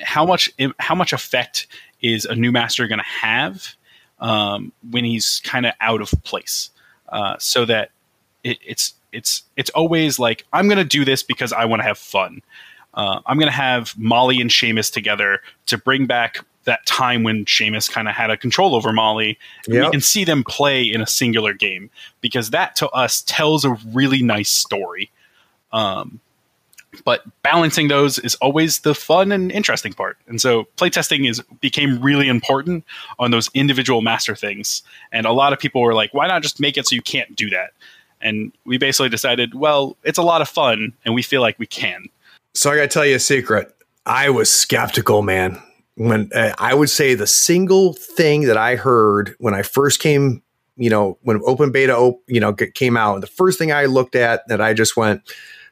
how 0.00 0.26
much 0.26 0.50
how 0.78 0.94
much 0.94 1.12
effect 1.12 1.66
is 2.00 2.24
a 2.24 2.34
new 2.34 2.52
master 2.52 2.86
going 2.86 2.98
to 2.98 3.04
have 3.04 3.74
um, 4.20 4.72
when 4.90 5.04
he's 5.04 5.40
kind 5.44 5.66
of 5.66 5.72
out 5.80 6.00
of 6.00 6.10
place, 6.24 6.70
uh, 7.08 7.36
so 7.38 7.64
that 7.64 7.90
it, 8.44 8.58
it's 8.64 8.94
it's 9.12 9.42
it's 9.56 9.70
always 9.70 10.18
like 10.18 10.44
I'm 10.52 10.66
going 10.66 10.78
to 10.78 10.84
do 10.84 11.04
this 11.04 11.22
because 11.22 11.52
I 11.52 11.64
want 11.64 11.80
to 11.80 11.84
have 11.84 11.98
fun. 11.98 12.42
Uh, 12.94 13.20
I'm 13.26 13.38
going 13.38 13.50
to 13.50 13.56
have 13.56 13.94
Molly 13.96 14.40
and 14.40 14.50
Seamus 14.50 14.92
together 14.92 15.40
to 15.66 15.78
bring 15.78 16.06
back 16.06 16.44
that 16.68 16.86
time 16.86 17.24
when 17.24 17.44
Seamus 17.44 17.90
kind 17.90 18.08
of 18.08 18.14
had 18.14 18.30
a 18.30 18.36
control 18.36 18.74
over 18.74 18.92
Molly. 18.92 19.38
Yep. 19.66 19.84
We 19.84 19.90
can 19.90 20.00
see 20.00 20.24
them 20.24 20.44
play 20.44 20.82
in 20.82 21.00
a 21.00 21.06
singular 21.06 21.52
game 21.52 21.90
because 22.20 22.50
that 22.50 22.76
to 22.76 22.88
us 22.90 23.22
tells 23.22 23.64
a 23.64 23.76
really 23.92 24.22
nice 24.22 24.50
story. 24.50 25.10
Um, 25.72 26.20
but 27.04 27.22
balancing 27.42 27.88
those 27.88 28.18
is 28.18 28.34
always 28.36 28.80
the 28.80 28.94
fun 28.94 29.32
and 29.32 29.52
interesting 29.52 29.92
part. 29.92 30.16
And 30.26 30.40
so 30.40 30.64
playtesting 30.76 31.28
is 31.28 31.42
became 31.60 32.00
really 32.00 32.28
important 32.28 32.84
on 33.18 33.30
those 33.30 33.50
individual 33.54 34.00
master 34.00 34.34
things. 34.34 34.82
And 35.12 35.26
a 35.26 35.32
lot 35.32 35.52
of 35.52 35.58
people 35.58 35.82
were 35.82 35.94
like, 35.94 36.14
why 36.14 36.28
not 36.28 36.42
just 36.42 36.60
make 36.60 36.76
it 36.76 36.86
so 36.86 36.94
you 36.94 37.02
can't 37.02 37.34
do 37.36 37.50
that? 37.50 37.72
And 38.20 38.52
we 38.64 38.78
basically 38.78 39.10
decided, 39.10 39.54
well, 39.54 39.96
it's 40.02 40.18
a 40.18 40.22
lot 40.22 40.40
of 40.40 40.48
fun 40.48 40.92
and 41.04 41.14
we 41.14 41.22
feel 41.22 41.40
like 41.40 41.58
we 41.58 41.66
can. 41.66 42.06
So 42.54 42.70
I 42.70 42.76
got 42.76 42.82
to 42.82 42.88
tell 42.88 43.06
you 43.06 43.16
a 43.16 43.20
secret. 43.20 43.74
I 44.06 44.30
was 44.30 44.50
skeptical, 44.50 45.22
man. 45.22 45.62
When 45.98 46.30
uh, 46.34 46.54
I 46.58 46.74
would 46.74 46.90
say 46.90 47.14
the 47.14 47.26
single 47.26 47.92
thing 47.92 48.42
that 48.42 48.56
I 48.56 48.76
heard 48.76 49.34
when 49.38 49.54
I 49.54 49.62
first 49.62 50.00
came, 50.00 50.42
you 50.76 50.90
know, 50.90 51.18
when 51.22 51.40
open 51.44 51.72
beta, 51.72 52.12
you 52.26 52.40
know, 52.40 52.52
came 52.52 52.96
out, 52.96 53.20
the 53.20 53.26
first 53.26 53.58
thing 53.58 53.72
I 53.72 53.86
looked 53.86 54.14
at 54.14 54.46
that 54.48 54.60
I 54.60 54.74
just 54.74 54.96
went, 54.96 55.22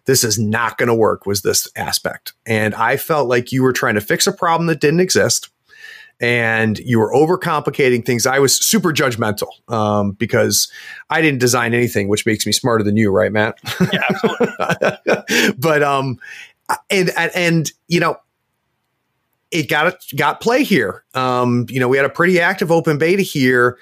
this 0.07 0.25
is 0.25 0.39
not 0.39 0.79
going 0.79 0.89
to 0.89 0.95
work 0.95 1.27
was 1.27 1.43
this 1.43 1.69
aspect. 1.77 2.33
And 2.45 2.75
I 2.75 2.97
felt 2.97 3.29
like 3.29 3.53
you 3.53 3.63
were 3.63 3.73
trying 3.73 3.95
to 3.95 4.01
fix 4.01 4.27
a 4.27 4.33
problem 4.33 4.67
that 4.67 4.81
didn't 4.81 5.01
exist 5.01 5.51
and 6.21 6.79
you 6.79 6.99
were 6.99 7.13
overcomplicating 7.13 8.05
things. 8.05 8.27
I 8.27 8.39
was 8.39 8.57
super 8.57 8.93
judgmental 8.93 9.49
um, 9.69 10.13
because 10.13 10.71
I 11.11 11.21
didn't 11.21 11.41
design 11.41 11.75
anything, 11.75 12.09
which 12.09 12.25
makes 12.25 12.47
me 12.47 12.53
smarter 12.53 12.83
than 12.83 12.97
you, 12.97 13.11
right, 13.11 13.31
Matt? 13.31 13.59
Yeah, 13.93 14.03
absolutely. 14.09 15.53
but 15.59 15.83
um, 15.83 16.19
and 16.91 17.11
and 17.17 17.71
you 17.89 18.01
know, 18.01 18.17
it 19.51 19.69
got 19.69 19.97
got 20.17 20.41
play 20.41 20.65
here. 20.65 21.05
Um, 21.15 21.67
you 21.69 21.81
know, 21.81 21.89
we 21.89 21.97
had 21.97 22.07
a 22.07 22.11
pretty 22.11 22.41
active 22.41 22.71
open 22.71 22.99
beta 22.99 23.23
here, 23.23 23.79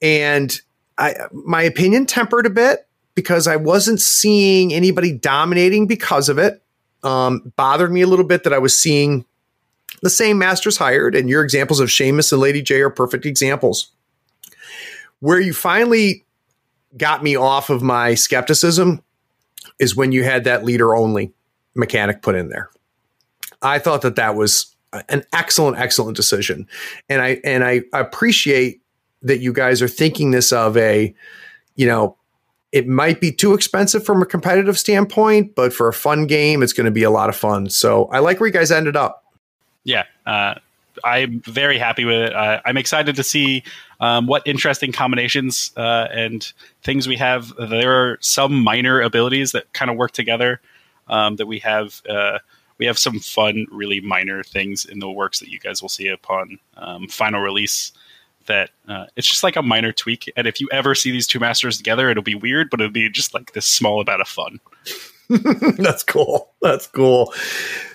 and 0.00 0.60
I 0.96 1.14
my 1.32 1.62
opinion 1.62 2.06
tempered 2.06 2.46
a 2.46 2.50
bit 2.50 2.86
because 3.14 3.46
I 3.46 3.56
wasn't 3.56 4.00
seeing 4.00 4.72
anybody 4.72 5.12
dominating 5.12 5.86
because 5.86 6.28
of 6.28 6.38
it. 6.38 6.62
Um, 7.02 7.52
bothered 7.56 7.92
me 7.92 8.02
a 8.02 8.06
little 8.06 8.24
bit 8.24 8.44
that 8.44 8.52
I 8.52 8.58
was 8.58 8.76
seeing 8.76 9.24
the 10.02 10.10
same 10.10 10.38
masters 10.38 10.76
hired, 10.76 11.14
and 11.14 11.28
your 11.28 11.42
examples 11.42 11.80
of 11.80 11.88
Seamus 11.88 12.32
and 12.32 12.40
Lady 12.40 12.62
J 12.62 12.80
are 12.80 12.90
perfect 12.90 13.26
examples. 13.26 13.90
Where 15.20 15.40
you 15.40 15.52
finally 15.52 16.24
got 16.96 17.22
me 17.22 17.36
off 17.36 17.70
of 17.70 17.82
my 17.82 18.14
skepticism 18.14 19.02
is 19.78 19.96
when 19.96 20.12
you 20.12 20.24
had 20.24 20.44
that 20.44 20.64
leader 20.64 20.94
only 20.94 21.32
mechanic 21.74 22.22
put 22.22 22.34
in 22.34 22.48
there. 22.48 22.70
I 23.62 23.78
thought 23.78 24.02
that 24.02 24.16
that 24.16 24.36
was 24.36 24.74
an 25.08 25.24
excellent, 25.32 25.78
excellent 25.78 26.16
decision, 26.16 26.66
and 27.08 27.22
I 27.22 27.40
and 27.44 27.64
I 27.64 27.82
appreciate 27.92 28.80
that 29.22 29.38
you 29.40 29.52
guys 29.52 29.82
are 29.82 29.88
thinking 29.88 30.30
this 30.30 30.52
of 30.52 30.76
a, 30.76 31.14
you 31.74 31.86
know, 31.86 32.16
it 32.70 32.86
might 32.86 33.20
be 33.20 33.32
too 33.32 33.52
expensive 33.52 34.04
from 34.04 34.22
a 34.22 34.26
competitive 34.26 34.78
standpoint, 34.78 35.56
but 35.56 35.72
for 35.72 35.88
a 35.88 35.92
fun 35.92 36.26
game, 36.26 36.62
it's 36.62 36.72
going 36.72 36.84
to 36.84 36.92
be 36.92 37.02
a 37.02 37.10
lot 37.10 37.28
of 37.28 37.34
fun. 37.34 37.68
So 37.68 38.04
I 38.06 38.20
like 38.20 38.38
where 38.38 38.46
you 38.46 38.52
guys 38.52 38.70
ended 38.70 38.96
up 38.96 39.24
yeah, 39.88 40.04
uh, 40.26 40.54
I'm 41.02 41.40
very 41.40 41.78
happy 41.78 42.04
with 42.04 42.16
it. 42.16 42.34
Uh, 42.34 42.60
I'm 42.66 42.76
excited 42.76 43.16
to 43.16 43.24
see 43.24 43.62
um, 44.00 44.26
what 44.26 44.46
interesting 44.46 44.92
combinations 44.92 45.72
uh, 45.78 46.08
and 46.12 46.52
things 46.82 47.08
we 47.08 47.16
have. 47.16 47.54
There 47.56 47.92
are 47.92 48.18
some 48.20 48.62
minor 48.62 49.00
abilities 49.00 49.52
that 49.52 49.72
kind 49.72 49.90
of 49.90 49.96
work 49.96 50.12
together. 50.12 50.60
Um, 51.10 51.36
that 51.36 51.46
we 51.46 51.58
have 51.60 52.02
uh, 52.06 52.40
we 52.78 52.86
have 52.86 52.98
some 52.98 53.20
fun, 53.20 53.66
really 53.70 54.00
minor 54.00 54.42
things 54.42 54.84
in 54.84 54.98
the 54.98 55.10
works 55.10 55.40
that 55.40 55.48
you 55.48 55.58
guys 55.58 55.82
will 55.82 55.88
see 55.88 56.08
upon 56.08 56.58
um, 56.76 57.08
final 57.08 57.40
release. 57.40 57.92
That 58.46 58.70
uh, 58.88 59.06
it's 59.14 59.28
just 59.28 59.42
like 59.42 59.56
a 59.56 59.62
minor 59.62 59.92
tweak, 59.92 60.32
and 60.34 60.46
if 60.46 60.58
you 60.58 60.68
ever 60.72 60.94
see 60.94 61.10
these 61.10 61.26
two 61.26 61.38
masters 61.38 61.76
together, 61.76 62.08
it'll 62.08 62.22
be 62.22 62.34
weird, 62.34 62.70
but 62.70 62.80
it'll 62.80 62.90
be 62.90 63.10
just 63.10 63.34
like 63.34 63.52
this 63.52 63.66
small 63.66 64.00
amount 64.00 64.22
of 64.22 64.28
fun. 64.28 64.58
That's 65.76 66.02
cool. 66.02 66.50
That's 66.62 66.86
cool. 66.86 67.34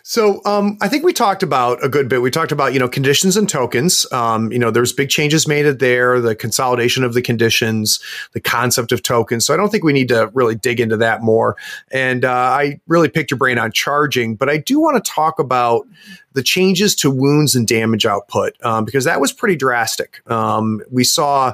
So 0.06 0.42
um, 0.44 0.78
I 0.82 0.90
think 0.90 1.06
we 1.06 1.14
talked 1.14 1.44
about 1.44 1.84
a 1.84 1.88
good 1.88 2.10
bit. 2.10 2.22
We 2.22 2.30
talked 2.30 2.52
about 2.52 2.74
you 2.74 2.80
know 2.80 2.90
conditions 2.90 3.38
and 3.38 3.48
tokens. 3.48 4.06
Um, 4.12 4.52
you 4.52 4.60
know, 4.60 4.70
there's 4.70 4.92
big 4.92 5.08
changes 5.10 5.48
made 5.48 5.64
there, 5.80 6.20
the 6.20 6.36
consolidation 6.36 7.06
of 7.06 7.14
the 7.14 7.22
conditions, 7.22 8.02
the 8.34 8.42
concept 8.42 8.92
of 8.92 9.02
tokens. 9.02 9.46
So 9.46 9.54
I 9.54 9.58
don't 9.58 9.70
think 9.70 9.86
we 9.86 9.94
need 9.94 10.10
to 10.10 10.30
really 10.34 10.56
dig 10.56 10.82
into 10.82 10.98
that 10.98 11.22
more. 11.22 11.56
And 11.90 12.26
uh, 12.26 12.32
I 12.32 12.82
really 12.86 13.08
picked 13.08 13.32
your 13.32 13.38
brain 13.38 13.58
on 13.58 13.72
charging, 13.72 14.36
but 14.36 14.50
I 14.50 14.58
do 14.58 14.78
want 14.78 15.04
to 15.04 15.12
talk 15.12 15.40
about 15.40 15.88
the 16.34 16.44
changes 16.44 16.96
to 16.96 17.10
wounds 17.10 17.56
and 17.56 17.66
damage 17.66 18.06
output 18.06 18.54
um, 18.66 18.84
because 18.84 19.06
that 19.06 19.22
was 19.22 19.32
pretty 19.32 19.56
drastic. 19.56 20.22
Um, 20.30 20.82
we 20.92 21.06
saw 21.06 21.54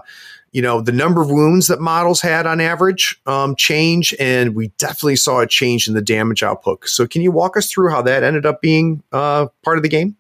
you 0.52 0.62
know, 0.62 0.82
the 0.82 0.92
number 0.92 1.22
of 1.22 1.30
wounds 1.30 1.68
that 1.68 1.80
models 1.80 2.22
had 2.22 2.48
on 2.48 2.60
average 2.60 3.20
um, 3.26 3.56
change, 3.56 4.16
and 4.20 4.56
we 4.56 4.70
definitely 4.78 5.16
saw 5.16 5.42
a 5.42 5.48
change 5.48 5.88
in 5.88 5.94
the 5.94 6.02
damage 6.02 6.44
output. 6.44 6.88
So, 6.88 7.08
can 7.08 7.22
you 7.22 7.32
walk 7.32 7.56
us 7.58 7.72
through 7.72 7.92
how 7.92 8.02
that 8.04 8.24
ended 8.24 8.46
up 8.46 8.62
being 8.62 9.04
uh, 9.12 9.48
part 9.64 9.78
of 9.78 9.84
the 9.84 9.90
game? 9.90 10.16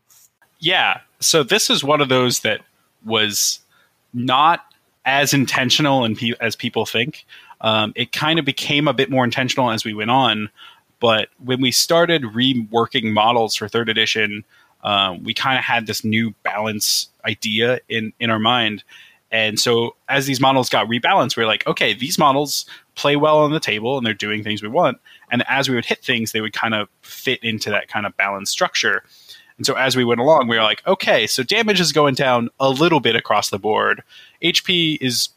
Yeah. 0.59 1.01
So, 1.19 1.43
this 1.43 1.69
is 1.69 1.83
one 1.83 2.01
of 2.01 2.09
those 2.09 2.41
that 2.41 2.61
was 3.03 3.59
not 4.13 4.65
as 5.05 5.33
intentional 5.33 6.03
and 6.03 6.17
pe- 6.17 6.33
as 6.39 6.55
people 6.55 6.85
think. 6.85 7.25
Um, 7.61 7.93
it 7.95 8.11
kind 8.11 8.39
of 8.39 8.45
became 8.45 8.87
a 8.87 8.93
bit 8.93 9.09
more 9.09 9.23
intentional 9.23 9.71
as 9.71 9.83
we 9.83 9.93
went 9.93 10.11
on. 10.11 10.49
But 10.99 11.29
when 11.43 11.61
we 11.61 11.71
started 11.71 12.23
reworking 12.23 13.13
models 13.13 13.55
for 13.55 13.67
third 13.67 13.89
edition, 13.89 14.43
um, 14.83 15.23
we 15.23 15.33
kind 15.33 15.57
of 15.57 15.63
had 15.63 15.87
this 15.87 16.03
new 16.03 16.33
balance 16.43 17.09
idea 17.25 17.79
in, 17.89 18.13
in 18.19 18.29
our 18.29 18.39
mind 18.39 18.83
and 19.31 19.59
so 19.59 19.95
as 20.07 20.25
these 20.25 20.39
models 20.39 20.69
got 20.69 20.87
rebalanced, 20.87 21.37
we 21.37 21.43
are 21.43 21.47
like, 21.47 21.65
okay, 21.67 21.93
these 21.93 22.17
models 22.17 22.65
play 22.95 23.15
well 23.15 23.39
on 23.39 23.51
the 23.51 23.59
table 23.59 23.97
and 23.97 24.05
they're 24.05 24.13
doing 24.13 24.43
things 24.43 24.63
we 24.63 24.69
want. 24.69 24.97
And 25.31 25.43
as 25.47 25.69
we 25.69 25.75
would 25.75 25.85
hit 25.85 26.03
things, 26.03 26.31
they 26.31 26.41
would 26.41 26.53
kind 26.53 26.73
of 26.73 26.89
fit 27.01 27.43
into 27.43 27.69
that 27.69 27.87
kind 27.87 28.05
of 28.05 28.17
balanced 28.17 28.51
structure. 28.51 29.03
And 29.57 29.65
so 29.65 29.75
as 29.75 29.95
we 29.95 30.03
went 30.03 30.21
along, 30.21 30.47
we 30.47 30.57
were 30.57 30.63
like, 30.63 30.85
okay, 30.87 31.27
so 31.27 31.43
damage 31.43 31.79
is 31.79 31.91
going 31.91 32.15
down 32.15 32.49
a 32.59 32.69
little 32.69 32.99
bit 32.99 33.15
across 33.15 33.49
the 33.49 33.59
board. 33.59 34.03
HP 34.41 34.97
is 35.01 35.29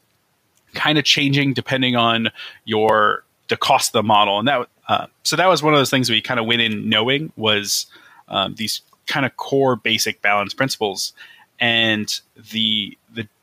kind 0.74 0.96
of 0.96 1.04
changing 1.04 1.52
depending 1.52 1.96
on 1.96 2.28
your 2.64 3.24
the 3.48 3.56
cost 3.56 3.90
of 3.90 3.92
the 3.92 4.02
model. 4.02 4.38
And 4.38 4.48
that 4.48 4.68
uh, 4.88 5.06
so 5.22 5.36
that 5.36 5.48
was 5.48 5.62
one 5.62 5.74
of 5.74 5.80
those 5.80 5.90
things 5.90 6.08
we 6.08 6.22
kind 6.22 6.40
of 6.40 6.46
went 6.46 6.62
in 6.62 6.88
knowing 6.88 7.32
was 7.36 7.86
um, 8.28 8.54
these 8.54 8.80
kind 9.06 9.26
of 9.26 9.36
core 9.36 9.76
basic 9.76 10.22
balance 10.22 10.54
principles. 10.54 11.12
And 11.60 12.08
the 12.52 12.96
the 13.01 13.01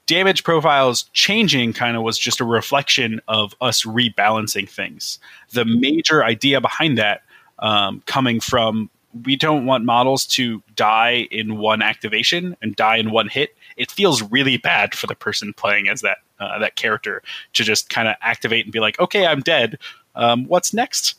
damage 0.09 0.43
profiles 0.43 1.03
changing 1.13 1.71
kind 1.71 1.95
of 1.95 2.01
was 2.01 2.17
just 2.17 2.39
a 2.39 2.43
reflection 2.43 3.21
of 3.27 3.53
us 3.61 3.83
rebalancing 3.83 4.67
things. 4.67 5.19
The 5.51 5.65
major 5.65 6.23
idea 6.25 6.59
behind 6.59 6.97
that 6.97 7.21
um, 7.59 8.01
coming 8.07 8.39
from 8.39 8.89
we 9.23 9.35
don't 9.35 9.65
want 9.65 9.85
models 9.85 10.25
to 10.25 10.63
die 10.75 11.27
in 11.31 11.57
one 11.57 11.83
activation 11.83 12.57
and 12.61 12.75
die 12.75 12.97
in 12.97 13.11
one 13.11 13.27
hit. 13.27 13.55
It 13.77 13.91
feels 13.91 14.23
really 14.23 14.57
bad 14.57 14.95
for 14.95 15.05
the 15.05 15.15
person 15.15 15.53
playing 15.53 15.89
as 15.89 16.01
that 16.01 16.17
uh, 16.39 16.57
that 16.57 16.75
character 16.75 17.21
to 17.53 17.63
just 17.63 17.89
kind 17.91 18.07
of 18.07 18.15
activate 18.21 18.65
and 18.65 18.73
be 18.73 18.79
like, 18.79 18.99
okay, 18.99 19.27
I'm 19.27 19.41
dead. 19.41 19.77
Um, 20.15 20.45
what's 20.45 20.73
next? 20.73 21.15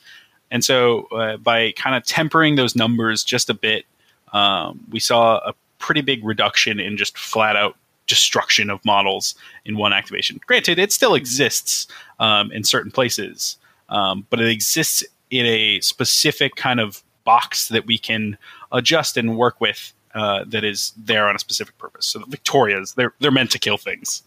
And 0.51 0.65
so 0.65 1.03
uh, 1.13 1.37
by 1.37 1.73
kind 1.73 1.95
of 1.95 2.05
tempering 2.05 2.57
those 2.57 2.75
numbers 2.75 3.23
just 3.23 3.51
a 3.51 3.55
bit, 3.55 3.85
um, 4.33 4.81
we 4.91 4.99
saw 4.99 5.37
a 5.39 5.55
pretty 5.79 6.01
big 6.01 6.25
reduction 6.25 6.81
in 6.81 6.97
just 6.97 7.17
flat 7.17 7.55
out 7.55 7.77
destruction 8.11 8.69
of 8.69 8.85
models 8.85 9.35
in 9.65 9.77
one 9.77 9.93
activation. 9.95 10.41
Granted, 10.47 10.79
it 10.79 10.93
still 10.93 11.15
exists 11.15 11.87
um, 12.19 12.53
in 12.53 12.65
certain 12.65 12.91
places, 12.91 13.57
um, 13.89 14.27
but 14.29 14.41
it 14.41 14.49
exists 14.49 15.03
in 15.31 15.47
a 15.47 15.81
specific 15.81 16.57
kind 16.57 16.81
of 16.81 17.03
box 17.25 17.69
that 17.69 17.87
we 17.87 17.97
can 17.97 18.37
adjust 18.73 19.17
and 19.17 19.39
work 19.39 19.61
with 19.61 19.93
uh, 20.15 20.45
that 20.49 20.65
is 20.65 20.93
there 20.97 21.29
on 21.29 21.37
a 21.37 21.39
specific 21.39 21.79
purpose. 21.79 22.07
So 22.07 22.19
the 22.19 22.37
Viktorias, 22.37 22.95
they're 22.97 23.15
they're 23.21 23.31
meant 23.31 23.53
to 23.53 23.59
kill 23.59 23.79
things. 23.79 24.23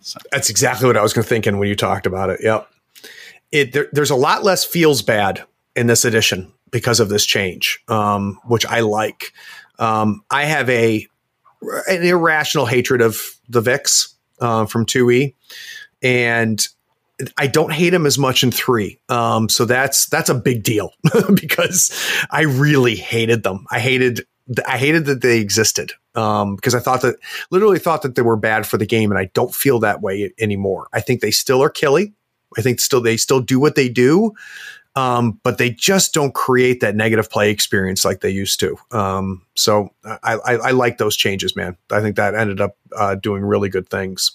So. 0.00 0.18
That's 0.32 0.50
exactly 0.50 0.88
what 0.88 0.96
I 0.96 1.02
was 1.02 1.14
thinking 1.14 1.58
when 1.58 1.68
you 1.68 1.76
talked 1.76 2.06
about 2.06 2.28
it. 2.30 2.40
Yep. 2.42 2.68
It 3.52 3.72
there, 3.72 3.88
there's 3.92 4.10
a 4.10 4.16
lot 4.16 4.42
less 4.42 4.64
feels 4.64 5.00
bad 5.00 5.44
in 5.76 5.86
this 5.86 6.04
edition 6.04 6.52
because 6.72 6.98
of 6.98 7.08
this 7.08 7.24
change, 7.24 7.80
um, 7.86 8.40
which 8.46 8.66
I 8.66 8.80
like. 8.80 9.32
Um, 9.78 10.24
I 10.30 10.44
have 10.44 10.68
a 10.68 11.06
an 11.88 12.02
irrational 12.02 12.66
hatred 12.66 13.00
of 13.00 13.20
the 13.48 13.60
Viks 13.60 14.14
uh, 14.40 14.66
from 14.66 14.86
2E. 14.86 15.34
And 16.02 16.66
I 17.36 17.46
don't 17.46 17.72
hate 17.72 17.94
him 17.94 18.06
as 18.06 18.18
much 18.18 18.42
in 18.42 18.50
three. 18.50 18.98
Um, 19.08 19.48
so 19.48 19.64
that's 19.64 20.06
that's 20.06 20.28
a 20.28 20.34
big 20.34 20.62
deal 20.62 20.92
because 21.34 21.92
I 22.30 22.42
really 22.42 22.96
hated 22.96 23.42
them. 23.42 23.66
I 23.70 23.80
hated 23.80 24.26
I 24.66 24.78
hated 24.78 25.06
that 25.06 25.22
they 25.22 25.38
existed 25.38 25.92
um, 26.14 26.56
because 26.56 26.74
I 26.74 26.80
thought 26.80 27.02
that 27.02 27.16
literally 27.50 27.78
thought 27.78 28.02
that 28.02 28.16
they 28.16 28.22
were 28.22 28.36
bad 28.36 28.66
for 28.66 28.76
the 28.76 28.86
game, 28.86 29.10
and 29.10 29.18
I 29.18 29.26
don't 29.34 29.54
feel 29.54 29.78
that 29.80 30.02
way 30.02 30.32
anymore. 30.38 30.88
I 30.92 31.00
think 31.00 31.20
they 31.20 31.30
still 31.30 31.62
are 31.62 31.70
killy. 31.70 32.12
I 32.58 32.62
think 32.62 32.80
still 32.80 33.00
they 33.00 33.16
still 33.16 33.40
do 33.40 33.60
what 33.60 33.76
they 33.76 33.88
do, 33.88 34.32
um, 34.94 35.40
but 35.42 35.58
they 35.58 35.70
just 35.70 36.12
don't 36.12 36.34
create 36.34 36.80
that 36.80 36.94
negative 36.94 37.30
play 37.30 37.50
experience 37.50 38.04
like 38.04 38.20
they 38.20 38.30
used 38.30 38.60
to. 38.60 38.76
Um, 38.90 39.42
so 39.54 39.90
I, 40.04 40.34
I, 40.44 40.52
I, 40.54 40.70
like 40.72 40.98
those 40.98 41.16
changes, 41.16 41.56
man. 41.56 41.76
I 41.90 42.00
think 42.00 42.16
that 42.16 42.34
ended 42.34 42.60
up 42.60 42.76
uh, 42.94 43.14
doing 43.14 43.42
really 43.42 43.70
good 43.70 43.88
things. 43.88 44.32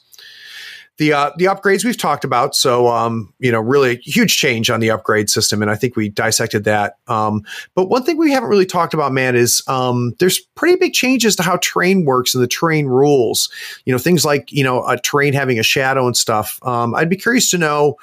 The 0.98 1.14
uh, 1.14 1.32
the 1.38 1.46
upgrades 1.46 1.86
we've 1.86 1.96
talked 1.96 2.24
about, 2.24 2.56
so 2.56 2.88
um, 2.88 3.32
you 3.38 3.52
know, 3.52 3.60
really 3.60 3.98
huge 3.98 4.36
change 4.36 4.72
on 4.72 4.80
the 4.80 4.90
upgrade 4.90 5.30
system, 5.30 5.62
and 5.62 5.70
I 5.70 5.76
think 5.76 5.96
we 5.96 6.10
dissected 6.10 6.64
that. 6.64 6.98
Um, 7.08 7.44
but 7.76 7.88
one 7.88 8.02
thing 8.02 8.18
we 8.18 8.32
haven't 8.32 8.50
really 8.50 8.66
talked 8.66 8.96
about, 8.96 9.12
man, 9.12 9.36
is 9.36 9.62
um, 9.68 10.16
there's 10.18 10.40
pretty 10.40 10.76
big 10.76 10.94
changes 10.94 11.36
to 11.36 11.44
how 11.44 11.58
terrain 11.58 12.04
works 12.04 12.34
and 12.34 12.44
the 12.44 12.48
terrain 12.48 12.88
rules. 12.88 13.48
You 13.86 13.94
know, 13.94 14.00
things 14.00 14.26
like 14.26 14.52
you 14.52 14.64
know 14.64 14.88
a 14.88 14.98
terrain 14.98 15.34
having 15.34 15.60
a 15.60 15.64
shadow 15.64 16.08
and 16.08 16.18
stuff. 16.18 16.58
Um, 16.64 16.96
I'd 16.96 17.10
be 17.10 17.16
curious 17.16 17.52
to 17.52 17.60
know 17.60 17.98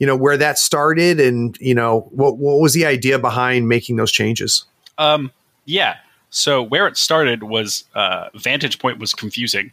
you 0.00 0.06
know 0.06 0.16
where 0.16 0.36
that 0.36 0.58
started 0.58 1.20
and 1.20 1.56
you 1.60 1.74
know 1.74 2.00
what 2.10 2.38
what 2.38 2.58
was 2.58 2.74
the 2.74 2.84
idea 2.84 3.18
behind 3.18 3.68
making 3.68 3.96
those 3.96 4.10
changes 4.10 4.64
um, 4.98 5.30
yeah 5.66 5.96
so 6.30 6.62
where 6.62 6.88
it 6.88 6.96
started 6.96 7.44
was 7.44 7.84
uh, 7.94 8.28
vantage 8.34 8.80
point 8.80 8.98
was 8.98 9.14
confusing 9.14 9.72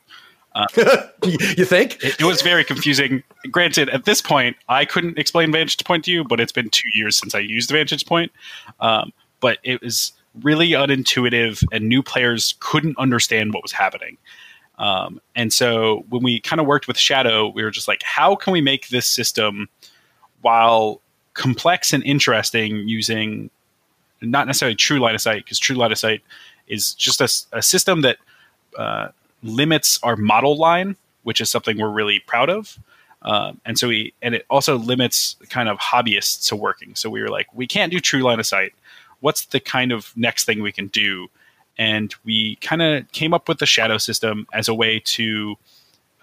you 1.24 1.66
think? 1.66 2.04
It, 2.04 2.20
it, 2.20 2.24
was 2.24 2.42
very 2.42 2.64
confusing. 2.64 3.24
Granted, 3.52 3.90
at 3.90 4.06
this 4.06 4.22
point, 4.22 4.58
I 4.70 4.86
couldn't 4.86 5.18
explain 5.18 5.52
Vantage 5.52 5.84
Point 5.84 6.06
to 6.06 6.12
you, 6.12 6.24
but 6.24 6.40
it's 6.40 6.52
been 6.52 6.70
two 6.70 6.90
years 6.94 7.18
since 7.18 7.36
I 7.36 7.40
used 7.40 7.70
Vantage 7.70 8.06
Point. 8.06 8.32
Um, 8.80 9.14
but 9.40 9.60
it 9.64 9.82
was 9.82 10.14
really 10.42 10.70
unintuitive, 10.70 11.64
and 11.72 11.88
new 11.88 12.02
players 12.02 12.56
couldn't 12.60 12.98
understand 12.98 13.54
what 13.54 13.64
was 13.64 13.72
happening. 13.72 14.18
Um, 14.80 15.20
and 15.36 15.52
so 15.52 16.06
when 16.10 16.24
we 16.24 16.40
kind 16.40 16.60
of 16.60 16.68
worked 16.68 16.88
with 16.88 16.98
Shadow, 16.98 17.48
we 17.48 17.64
were 17.64 17.72
just 17.72 17.88
like, 17.88 18.04
how 18.04 18.36
can 18.36 18.54
we 18.54 18.62
make 18.62 18.90
this 18.90 19.08
system, 19.08 19.70
while 20.42 21.02
complex 21.34 21.94
and 21.94 22.04
interesting, 22.04 22.88
using 22.88 23.50
not 24.22 24.48
necessarily 24.48 24.76
true 24.76 25.00
line 25.00 25.16
of 25.16 25.22
sight, 25.22 25.44
because 25.44 25.60
true 25.60 25.76
line 25.76 25.92
of 25.92 25.98
sight 25.98 26.22
is 26.68 26.94
just 26.94 27.22
a, 27.22 27.58
a 27.58 27.62
system 27.62 28.02
that 28.02 28.18
uh, 28.78 29.10
limits 29.44 30.00
our 30.04 30.16
model 30.16 30.58
line, 30.58 30.96
which 31.24 31.42
is 31.42 31.50
something 31.50 31.78
we're 31.78 31.90
really 31.90 32.20
proud 32.20 32.50
of. 32.50 32.80
Um, 33.22 33.60
and 33.66 33.78
so 33.78 33.88
we, 33.88 34.14
and 34.22 34.36
it 34.36 34.46
also 34.50 34.78
limits 34.78 35.36
kind 35.50 35.70
of 35.70 35.78
hobbyists 35.78 36.48
to 36.50 36.56
working. 36.56 36.96
So 36.96 37.10
we 37.10 37.22
were 37.22 37.30
like, 37.30 37.48
we 37.54 37.68
can't 37.68 37.92
do 37.92 38.00
true 38.00 38.22
line 38.22 38.40
of 38.40 38.46
sight. 38.46 38.74
What's 39.20 39.46
the 39.46 39.60
kind 39.60 39.92
of 39.92 40.14
next 40.16 40.46
thing 40.46 40.62
we 40.62 40.72
can 40.72 40.88
do? 40.88 41.28
And 41.78 42.14
we 42.24 42.56
kind 42.58 42.82
of 42.82 43.12
came 43.12 43.34
up 43.34 43.48
with 43.48 43.60
the 43.60 43.66
shadow 43.66 43.98
system 43.98 44.48
as 44.54 44.68
a 44.68 44.74
way 44.74 45.00
to, 45.06 45.56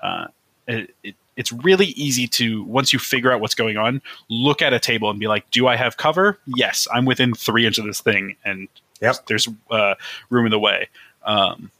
uh, 0.03 0.27
it, 0.67 0.95
it, 1.03 1.15
it's 1.37 1.53
really 1.53 1.87
easy 1.87 2.27
to 2.29 2.65
once 2.65 2.93
you 2.93 2.99
figure 2.99 3.33
out 3.33 3.41
what's 3.41 3.55
going 3.55 3.77
on, 3.77 4.01
look 4.29 4.63
at 4.63 4.73
a 4.73 4.79
table 4.79 5.11
and 5.11 5.19
be 5.19 5.27
like, 5.27 5.51
"Do 5.51 5.67
I 5.67 5.77
have 5.77 5.97
cover? 5.97 6.39
Yes, 6.47 6.87
I'm 6.93 7.05
within 7.05 7.35
three 7.35 7.67
inches 7.67 7.81
of 7.81 7.87
this 7.87 8.01
thing, 8.01 8.37
and 8.45 8.69
yep. 9.01 9.17
there's 9.27 9.49
uh, 9.71 9.95
room 10.31 10.47
in 10.47 10.51
the 10.51 10.59
way." 10.59 10.89
Um, 11.25 11.71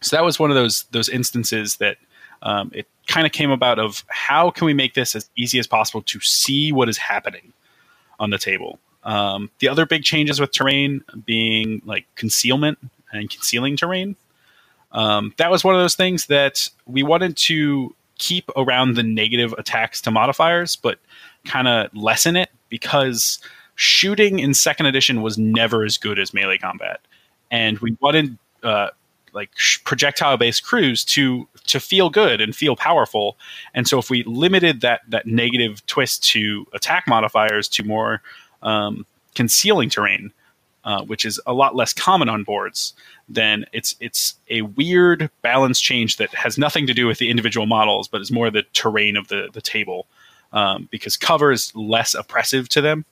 so 0.00 0.16
that 0.16 0.24
was 0.24 0.38
one 0.38 0.50
of 0.50 0.56
those 0.56 0.84
those 0.90 1.08
instances 1.08 1.76
that 1.76 1.96
um, 2.42 2.70
it 2.74 2.86
kind 3.06 3.26
of 3.26 3.32
came 3.32 3.50
about 3.50 3.78
of 3.78 4.04
how 4.08 4.50
can 4.50 4.66
we 4.66 4.74
make 4.74 4.94
this 4.94 5.14
as 5.14 5.28
easy 5.36 5.58
as 5.58 5.66
possible 5.66 6.02
to 6.02 6.20
see 6.20 6.72
what 6.72 6.88
is 6.88 6.98
happening 6.98 7.52
on 8.18 8.30
the 8.30 8.38
table. 8.38 8.78
Um, 9.04 9.50
the 9.58 9.68
other 9.68 9.86
big 9.86 10.04
changes 10.04 10.40
with 10.40 10.52
terrain 10.52 11.02
being 11.24 11.82
like 11.84 12.06
concealment 12.14 12.78
and 13.12 13.28
concealing 13.30 13.76
terrain. 13.76 14.16
Um, 14.92 15.34
that 15.38 15.50
was 15.50 15.64
one 15.64 15.74
of 15.74 15.80
those 15.80 15.94
things 15.94 16.26
that 16.26 16.68
we 16.86 17.02
wanted 17.02 17.36
to 17.38 17.94
keep 18.22 18.48
around 18.56 18.94
the 18.94 19.02
negative 19.02 19.52
attacks 19.58 20.00
to 20.00 20.10
modifiers, 20.12 20.76
but 20.76 21.00
kind 21.44 21.66
of 21.66 21.92
lessen 21.92 22.36
it 22.36 22.50
because 22.68 23.40
shooting 23.74 24.38
in 24.38 24.54
second 24.54 24.86
edition 24.86 25.22
was 25.22 25.36
never 25.36 25.84
as 25.84 25.98
good 25.98 26.20
as 26.20 26.32
melee 26.32 26.56
combat, 26.56 27.00
and 27.50 27.80
we 27.80 27.96
wanted 28.00 28.38
uh, 28.62 28.90
like 29.32 29.50
projectile 29.84 30.36
based 30.36 30.62
crews 30.62 31.04
to 31.04 31.48
to 31.66 31.80
feel 31.80 32.10
good 32.10 32.40
and 32.40 32.54
feel 32.54 32.76
powerful. 32.76 33.36
And 33.74 33.88
so 33.88 33.98
if 33.98 34.08
we 34.08 34.22
limited 34.22 34.82
that 34.82 35.00
that 35.08 35.26
negative 35.26 35.84
twist 35.86 36.22
to 36.30 36.64
attack 36.72 37.08
modifiers 37.08 37.66
to 37.70 37.82
more 37.82 38.22
um, 38.62 39.04
concealing 39.34 39.90
terrain, 39.90 40.32
uh, 40.84 41.02
which 41.04 41.24
is 41.24 41.40
a 41.46 41.52
lot 41.52 41.76
less 41.76 41.92
common 41.92 42.28
on 42.28 42.44
boards, 42.44 42.94
then 43.28 43.64
it's 43.72 43.94
it's 44.00 44.34
a 44.50 44.62
weird 44.62 45.30
balance 45.42 45.80
change 45.80 46.16
that 46.16 46.34
has 46.34 46.58
nothing 46.58 46.86
to 46.86 46.94
do 46.94 47.06
with 47.06 47.18
the 47.18 47.30
individual 47.30 47.66
models, 47.66 48.08
but 48.08 48.20
is 48.20 48.32
more 48.32 48.50
the 48.50 48.64
terrain 48.72 49.16
of 49.16 49.28
the 49.28 49.48
the 49.52 49.60
table. 49.60 50.06
Um, 50.52 50.86
because 50.90 51.16
cover 51.16 51.50
is 51.50 51.74
less 51.74 52.14
oppressive 52.14 52.68
to 52.70 52.82
them. 52.82 53.06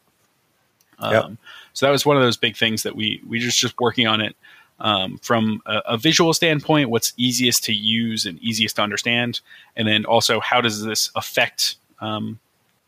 Um, 0.99 1.13
yep. 1.13 1.31
So 1.73 1.87
that 1.87 1.93
was 1.93 2.05
one 2.05 2.19
of 2.19 2.23
those 2.23 2.37
big 2.37 2.57
things 2.57 2.83
that 2.83 2.95
we 2.95 3.23
we 3.27 3.39
just 3.39 3.59
just 3.59 3.79
working 3.81 4.07
on 4.07 4.21
it 4.21 4.37
um, 4.81 5.19
from 5.19 5.63
a, 5.67 5.79
a, 5.87 5.99
visual 5.99 6.33
standpoint, 6.33 6.91
what's 6.91 7.13
easiest 7.17 7.65
to 7.65 7.73
use 7.73 8.25
and 8.27 8.39
easiest 8.41 8.77
to 8.77 8.83
understand, 8.83 9.41
and 9.77 9.87
then 9.87 10.05
also 10.05 10.41
how 10.41 10.61
does 10.61 10.83
this 10.83 11.11
affect 11.15 11.77
um, 12.01 12.39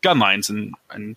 gun 0.01 0.19
lines 0.19 0.49
and 0.49 0.73
and 0.91 1.15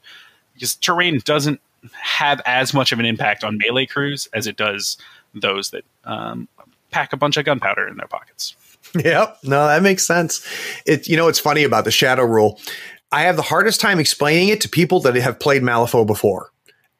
because 0.54 0.74
terrain 0.76 1.20
doesn't 1.24 1.60
have 2.00 2.40
as 2.44 2.74
much 2.74 2.92
of 2.92 2.98
an 2.98 3.04
impact 3.04 3.44
on 3.44 3.58
melee 3.58 3.86
crews 3.86 4.28
as 4.32 4.46
it 4.46 4.56
does 4.56 4.96
those 5.34 5.70
that 5.70 5.84
um, 6.04 6.48
pack 6.90 7.12
a 7.12 7.16
bunch 7.16 7.36
of 7.36 7.44
gunpowder 7.44 7.86
in 7.86 7.96
their 7.96 8.08
pockets. 8.08 8.54
Yep, 8.94 9.38
no, 9.42 9.66
that 9.66 9.82
makes 9.82 10.06
sense. 10.06 10.46
It 10.86 11.08
you 11.08 11.16
know 11.16 11.26
what's 11.26 11.40
funny 11.40 11.64
about 11.64 11.84
the 11.84 11.90
shadow 11.90 12.24
rule. 12.24 12.60
I 13.12 13.22
have 13.22 13.36
the 13.36 13.42
hardest 13.42 13.80
time 13.80 14.00
explaining 14.00 14.48
it 14.48 14.60
to 14.62 14.68
people 14.68 15.00
that 15.00 15.14
have 15.16 15.38
played 15.38 15.62
Malifaux 15.62 16.06
before. 16.06 16.50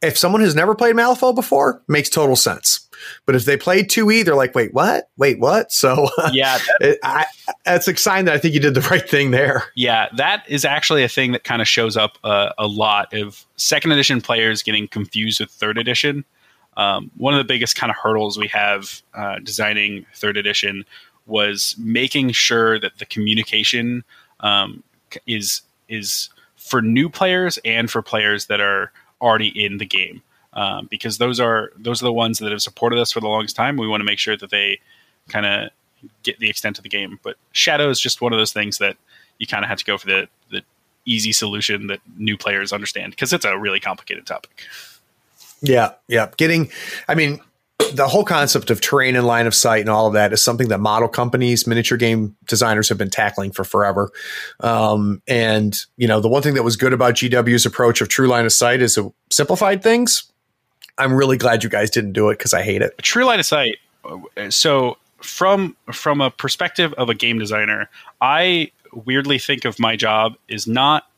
If 0.03 0.19
someone 0.19 0.41
has 0.41 0.55
never 0.55 0.75
played 0.75 0.95
Malifaux 0.95 1.35
before, 1.35 1.83
makes 1.89 2.11
total 2.11 2.37
sense 2.37 2.86
but 3.25 3.35
if 3.35 3.45
they 3.45 3.57
play 3.57 3.83
2E, 3.83 4.25
they're 4.25 4.35
like, 4.35 4.55
wait, 4.55 4.73
what? 4.75 5.11
Wait, 5.17 5.39
what? 5.39 5.73
So 5.73 6.09
yeah, 6.33 6.59
it, 6.81 6.99
I, 7.03 7.27
that's 7.65 7.89
a 7.89 7.97
sign 7.97 8.25
that 8.27 8.35
I 8.35 8.39
think 8.39 8.55
you 8.55 8.61
did 8.61 8.75
the 8.75 8.81
right 8.83 9.09
thing 9.09 9.31
there. 9.31 9.65
Yeah, 9.75 10.09
that 10.17 10.45
is 10.49 10.65
actually 10.65 11.03
a 11.05 11.09
thing 11.09 11.33
that 11.33 11.45
kind 11.45 11.61
of 11.63 11.69
shows 11.69 11.97
up 11.97 12.19
uh, 12.25 12.53
a 12.59 12.67
lot 12.67 13.13
of 13.13 13.45
second 13.57 13.93
edition 13.93 14.21
players 14.21 14.63
getting 14.63 14.89
confused 14.89 15.41
with 15.41 15.51
third 15.51 15.79
edition. 15.79 16.25
Um, 16.77 17.11
one 17.17 17.33
of 17.33 17.39
the 17.39 17.45
biggest 17.45 17.77
kind 17.77 17.91
of 17.91 17.97
hurdles 17.97 18.39
we 18.39 18.49
have 18.49 19.03
uh, 19.15 19.39
designing 19.39 20.05
third 20.15 20.37
edition 20.37 20.85
was 21.27 21.75
making 21.79 22.31
sure 22.33 22.79
that 22.79 22.99
the 22.99 23.07
communication 23.07 24.05
um, 24.41 24.83
is 25.27 25.63
is 25.89 26.29
for 26.57 26.83
new 26.83 27.09
players 27.09 27.59
and 27.65 27.91
for 27.91 28.03
players 28.03 28.47
that 28.47 28.61
are 28.61 28.93
already 29.21 29.49
in 29.65 29.79
the 29.79 29.87
game 29.87 30.23
um, 30.57 30.89
because 30.91 31.19
those 31.19 31.39
are 31.39 31.71
those 31.77 32.03
are 32.03 32.07
the 32.07 32.13
ones 32.13 32.39
that 32.39 32.51
have 32.51 32.63
supported 32.63 32.99
us 32.99 33.13
for 33.13 33.21
the 33.21 33.29
longest 33.29 33.55
time. 33.55 33.77
We 33.77 33.87
want 33.87 34.01
to 34.01 34.07
make 34.07 34.19
sure 34.19 34.37
that 34.37 34.51
they 34.51 34.81
kind 35.29 35.47
of 35.47 35.71
get 36.23 36.39
the 36.39 36.49
extent 36.49 36.79
of 36.79 36.83
the 36.83 36.89
game. 36.89 37.21
But 37.23 37.37
Shadow 37.53 37.91
is 37.91 38.01
just 38.01 38.21
one 38.21 38.33
of 38.33 38.39
those 38.39 38.53
things 38.53 38.79
that 38.79 38.97
you 39.39 39.47
kind 39.47 39.65
of 39.65 39.69
have 39.69 39.79
to 39.79 39.85
go 39.85 39.99
for 39.99 40.07
the 40.07 40.29
the 40.51 40.63
easy 41.05 41.31
solution 41.31 41.87
that 41.89 42.01
new 42.17 42.37
players 42.37 42.73
understand 42.73 43.13
because 43.13 43.33
it's 43.33 43.45
a 43.45 43.57
really 43.57 43.79
complicated 43.79 44.27
topic. 44.27 44.65
Yeah, 45.61 45.93
yeah. 46.09 46.31
Getting, 46.37 46.71
I 47.09 47.15
mean, 47.15 47.41
the 47.93 48.09
whole 48.09 48.25
concept 48.25 48.71
of 48.71 48.81
terrain 48.81 49.17
and 49.17 49.27
line 49.27 49.47
of 49.47 49.55
sight 49.55 49.81
and 49.81 49.89
all 49.89 50.07
of 50.07 50.15
that 50.15 50.33
is 50.33 50.43
something 50.43 50.69
that 50.69 50.81
model 50.81 51.09
companies, 51.09 51.67
miniature 51.67 51.97
game 51.97 52.37
designers 52.47 52.89
have 52.89 52.99
been 52.99 53.11
tackling 53.11 53.53
for 53.53 53.65
forever. 53.65 54.11
Um, 54.61 55.23
and 55.29 55.77
you 55.97 56.09
know, 56.09 56.21
the 56.21 56.29
one 56.29 56.43
thing 56.43 56.55
that 56.55 56.63
was 56.63 56.77
good 56.77 56.93
about 56.93 57.15
GW's 57.15 57.67
approach 57.67 58.01
of 58.01 58.09
true 58.09 58.27
line 58.27 58.45
of 58.45 58.53
sight 58.53 58.81
is 58.81 58.97
it 58.97 59.05
simplified 59.31 59.83
things 59.83 60.31
I'm 60.99 61.13
really 61.15 61.37
glad 61.37 61.63
you 61.63 61.71
guys 61.71 61.91
didn't 61.91 62.13
do 62.13 62.31
it 62.31 62.39
because 62.39 62.55
I 62.55 62.63
hate 62.63 62.83
it. 62.83 62.97
True 62.99 63.25
line 63.25 63.39
of 63.39 63.47
sight. 63.47 63.77
So 64.51 64.97
from 65.19 65.77
from 65.93 66.21
a 66.21 66.31
perspective 66.31 66.93
of 66.95 67.09
a 67.09 67.15
game 67.15 67.39
designer, 67.39 67.91
I 68.21 68.71
weirdly 68.93 69.39
think 69.39 69.65
of 69.65 69.79
my 69.79 69.97
job 69.97 70.37
is 70.49 70.67
not 70.67 71.11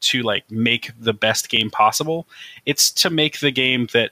to 0.00 0.22
like 0.22 0.50
make 0.50 0.90
the 0.98 1.14
best 1.14 1.48
game 1.48 1.70
possible. 1.70 2.26
It's 2.66 2.90
to 2.92 3.10
make 3.10 3.40
the 3.40 3.50
game 3.50 3.88
that 3.92 4.10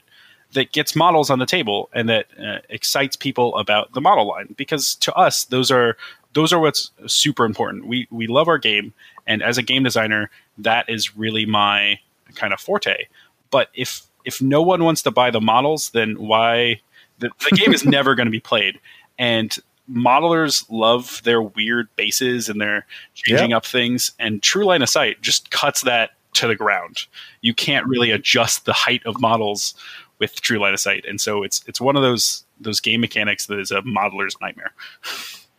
that 0.53 0.71
gets 0.71 0.95
models 0.95 1.29
on 1.29 1.39
the 1.39 1.45
table 1.45 1.89
and 1.93 2.09
that 2.09 2.27
uh, 2.39 2.59
excites 2.69 3.15
people 3.15 3.55
about 3.57 3.93
the 3.93 4.01
model 4.01 4.27
line 4.27 4.53
because 4.55 4.95
to 4.95 5.13
us 5.15 5.45
those 5.45 5.71
are 5.71 5.97
those 6.33 6.51
are 6.51 6.59
what's 6.59 6.91
super 7.05 7.45
important. 7.45 7.85
We 7.85 8.07
we 8.09 8.27
love 8.27 8.47
our 8.47 8.57
game 8.57 8.93
and 9.27 9.43
as 9.43 9.57
a 9.57 9.63
game 9.63 9.83
designer 9.83 10.31
that 10.57 10.89
is 10.89 11.15
really 11.15 11.45
my 11.45 11.99
kind 12.35 12.53
of 12.53 12.59
forte. 12.59 13.05
But 13.51 13.69
if 13.75 14.03
if 14.25 14.41
no 14.41 14.61
one 14.61 14.83
wants 14.83 15.01
to 15.03 15.11
buy 15.11 15.31
the 15.31 15.41
models, 15.41 15.89
then 15.91 16.15
why 16.15 16.81
the, 17.19 17.29
the 17.49 17.55
game 17.55 17.73
is 17.73 17.85
never 17.85 18.15
going 18.15 18.27
to 18.27 18.31
be 18.31 18.39
played. 18.39 18.79
And 19.17 19.55
modelers 19.89 20.65
love 20.69 21.21
their 21.23 21.41
weird 21.41 21.89
bases 21.95 22.49
and 22.49 22.59
they're 22.59 22.85
changing 23.13 23.53
up 23.53 23.65
things. 23.65 24.11
And 24.19 24.41
True 24.41 24.65
Line 24.65 24.81
of 24.81 24.89
Sight 24.89 25.21
just 25.21 25.51
cuts 25.51 25.81
that 25.81 26.11
to 26.33 26.47
the 26.47 26.55
ground. 26.55 27.05
You 27.41 27.53
can't 27.53 27.85
really 27.87 28.11
adjust 28.11 28.65
the 28.65 28.73
height 28.73 29.05
of 29.05 29.19
models 29.19 29.75
with 30.19 30.41
True 30.41 30.59
Line 30.59 30.73
of 30.73 30.79
Sight, 30.79 31.05
and 31.05 31.19
so 31.19 31.43
it's 31.43 31.63
it's 31.67 31.81
one 31.81 31.95
of 31.95 32.01
those 32.01 32.45
those 32.59 32.79
game 32.79 33.01
mechanics 33.01 33.47
that 33.47 33.59
is 33.59 33.71
a 33.71 33.81
modeler's 33.81 34.35
nightmare. 34.41 34.73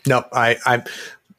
No, 0.06 0.22
I, 0.34 0.58
I 0.66 0.84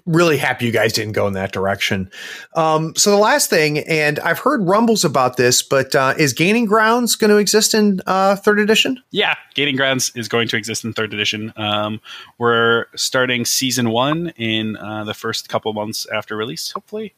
really 0.05 0.37
happy 0.37 0.65
you 0.65 0.71
guys 0.71 0.93
didn't 0.93 1.13
go 1.13 1.27
in 1.27 1.33
that 1.33 1.51
direction. 1.51 2.09
Um, 2.55 2.95
so 2.95 3.09
the 3.09 3.17
last 3.17 3.49
thing, 3.49 3.79
and 3.79 4.19
I've 4.19 4.39
heard 4.39 4.65
rumbles 4.67 5.03
about 5.03 5.37
this, 5.37 5.63
but 5.63 5.95
uh, 5.95 6.13
is 6.17 6.33
Gaining 6.33 6.65
Grounds 6.65 7.15
going 7.15 7.31
to 7.31 7.37
exist 7.37 7.73
in 7.73 8.01
uh, 8.05 8.35
third 8.35 8.59
edition? 8.59 9.01
Yeah, 9.11 9.35
Gaining 9.55 9.75
Grounds 9.75 10.11
is 10.15 10.27
going 10.27 10.47
to 10.49 10.57
exist 10.57 10.83
in 10.83 10.93
third 10.93 11.13
edition. 11.13 11.53
Um, 11.55 11.99
we're 12.37 12.85
starting 12.95 13.45
season 13.45 13.89
one 13.89 14.29
in 14.37 14.77
uh, 14.77 15.03
the 15.05 15.13
first 15.13 15.49
couple 15.49 15.73
months 15.73 16.05
after 16.13 16.35
release, 16.35 16.71
hopefully. 16.71 17.13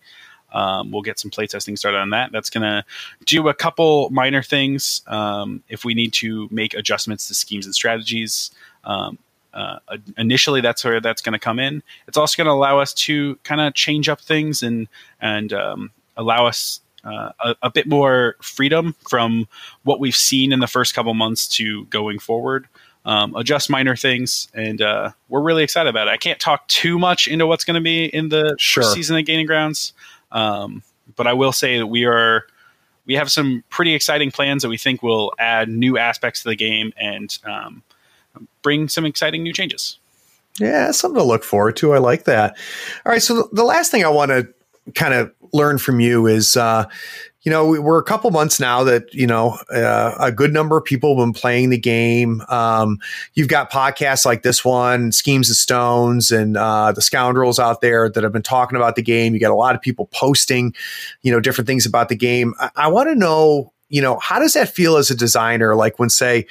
Um, 0.54 0.92
we'll 0.92 1.02
get 1.02 1.20
some 1.20 1.30
playtesting 1.30 1.78
started 1.78 1.98
on 1.98 2.12
that. 2.12 2.32
That's 2.32 2.50
going 2.50 2.64
to 2.64 2.86
do 3.26 3.50
a 3.50 3.54
couple 3.54 4.10
minor 4.12 4.42
things. 4.42 5.02
Um, 5.08 5.62
if 5.68 5.84
we 5.84 5.94
need 5.94 6.14
to 6.14 6.48
make 6.52 6.74
adjustments 6.74 7.28
to 7.28 7.36
schemes 7.36 7.66
and 7.66 7.76
strategies, 7.76 8.52
um, 8.86 9.20
uh, 9.58 9.80
initially 10.18 10.62
that's 10.62 10.86
where 10.86 11.02
that's 11.02 11.22
going 11.22 11.34
to 11.34 11.40
come 11.40 11.58
in. 11.58 11.82
It's 12.08 12.18
also 12.18 12.38
going 12.38 12.46
to 12.46 12.52
allow 12.52 12.80
us 12.80 12.94
to 12.94 13.36
kind 13.38 13.60
of 13.60 13.74
change 13.74 14.08
up 14.08 14.22
things 14.22 14.62
and 14.62 14.88
and 15.20 15.52
um, 15.52 15.92
allow 16.16 16.46
us 16.46 16.80
uh, 17.04 17.32
a, 17.44 17.56
a, 17.64 17.72
bit 17.72 17.88
more 17.88 18.36
freedom 18.42 18.96
from 19.10 19.48
what 19.84 20.00
we've 20.00 20.16
seen 20.16 20.52
in 20.52 20.60
the 20.60 20.68
first 20.68 20.94
couple 20.94 21.14
months 21.14 21.48
to 21.48 21.86
going 21.86 22.20
forward. 22.20 22.68
um, 23.06 23.36
adjust 23.36 23.70
minor 23.70 23.96
things, 23.96 24.50
and 24.54 24.82
uh, 24.82 25.12
we're 25.30 25.42
really 25.42 25.64
excited 25.64 25.90
about 25.90 26.08
it. 26.08 26.12
I 26.12 26.18
can't 26.18 26.40
talk 26.40 26.68
too 26.68 27.00
much 27.00 27.28
into 27.28 27.48
what's 27.48 27.64
going 27.64 27.76
to 27.76 27.82
be 27.82 28.06
in 28.06 28.30
the 28.30 28.56
Sure. 28.60 28.84
season 28.84 29.18
of 29.18 29.26
Gaining 29.26 29.46
Grounds, 29.48 29.94
um, 30.32 30.84
but 31.16 31.26
I 31.26 31.34
will 31.34 31.54
say 31.54 31.78
that 31.78 31.88
we 31.88 32.06
are 32.06 32.46
we 33.08 33.16
have 33.16 33.32
some 33.32 33.64
pretty 33.70 33.94
exciting 33.96 34.30
plans 34.30 34.62
that 34.62 34.70
we 34.70 34.78
think 34.78 35.02
will 35.02 35.34
add 35.40 35.70
new 35.70 35.98
aspects 35.98 36.44
to 36.44 36.50
the 36.50 36.56
game 36.58 36.92
and 36.98 37.38
um, 37.46 37.82
bring 38.62 38.88
some 38.88 39.06
exciting 39.06 39.44
new 39.44 39.54
changes. 39.54 39.98
Yeah, 40.60 40.92
something 40.92 41.20
to 41.20 41.24
look 41.24 41.44
forward 41.44 41.76
to. 41.78 41.94
I 41.94 42.00
like 42.00 42.24
that. 42.26 42.58
All 43.06 43.12
right. 43.12 43.22
So 43.22 43.48
the, 43.52 43.64
last 43.64 43.92
thing 43.92 44.04
I 44.04 44.10
want 44.10 44.32
to 44.32 44.48
kind 44.96 45.14
of 45.14 45.32
learn 45.54 45.78
from 45.78 46.00
you 46.00 46.26
is, 46.26 46.58
uh, 46.58 46.86
you 47.44 47.52
know, 47.52 47.68
we- 47.68 47.80
we're 47.80 48.00
a 48.00 48.04
couple 48.04 48.32
months 48.32 48.60
now 48.60 48.84
that, 48.84 49.14
you 49.14 49.28
know, 49.28 49.58
uh, 49.72 50.16
a 50.20 50.32
good 50.32 50.52
number 50.52 50.76
of 50.76 50.84
people 50.84 51.16
have 51.16 51.24
been 51.24 51.40
playing 51.40 51.70
the 51.70 51.78
game. 51.78 52.42
Um, 52.50 52.98
you've 53.36 53.48
got 53.48 53.72
podcasts 53.72 54.26
like 54.26 54.42
this 54.42 54.66
one, 54.66 55.12
Schemes 55.12 55.48
and 55.48 55.56
Stones, 55.56 56.32
and 56.32 56.58
uh, 56.58 56.92
the 56.92 57.02
Scoundrels 57.02 57.60
out 57.60 57.82
there 57.82 58.10
that 58.10 58.24
have 58.24 58.34
been 58.34 58.42
talking 58.42 58.76
about 58.76 58.96
the 58.96 59.04
game. 59.04 59.34
You 59.34 59.40
got 59.40 59.52
a 59.52 59.56
lot 59.56 59.76
of 59.76 59.82
people 59.82 60.10
posting, 60.12 60.74
you 61.22 61.32
know, 61.32 61.40
different 61.40 61.68
things 61.68 61.86
about 61.86 62.10
the 62.10 62.16
game. 62.16 62.54
I, 62.60 62.72
I 62.76 62.88
want 62.88 63.10
to 63.10 63.16
know, 63.16 63.72
you 63.90 64.02
know, 64.02 64.18
how 64.18 64.40
does 64.40 64.54
that 64.54 64.70
feel 64.70 64.98
as 64.98 65.12
a 65.12 65.16
designer? 65.16 65.76
Like 65.76 66.00
when, 66.00 66.10
say, 66.10 66.48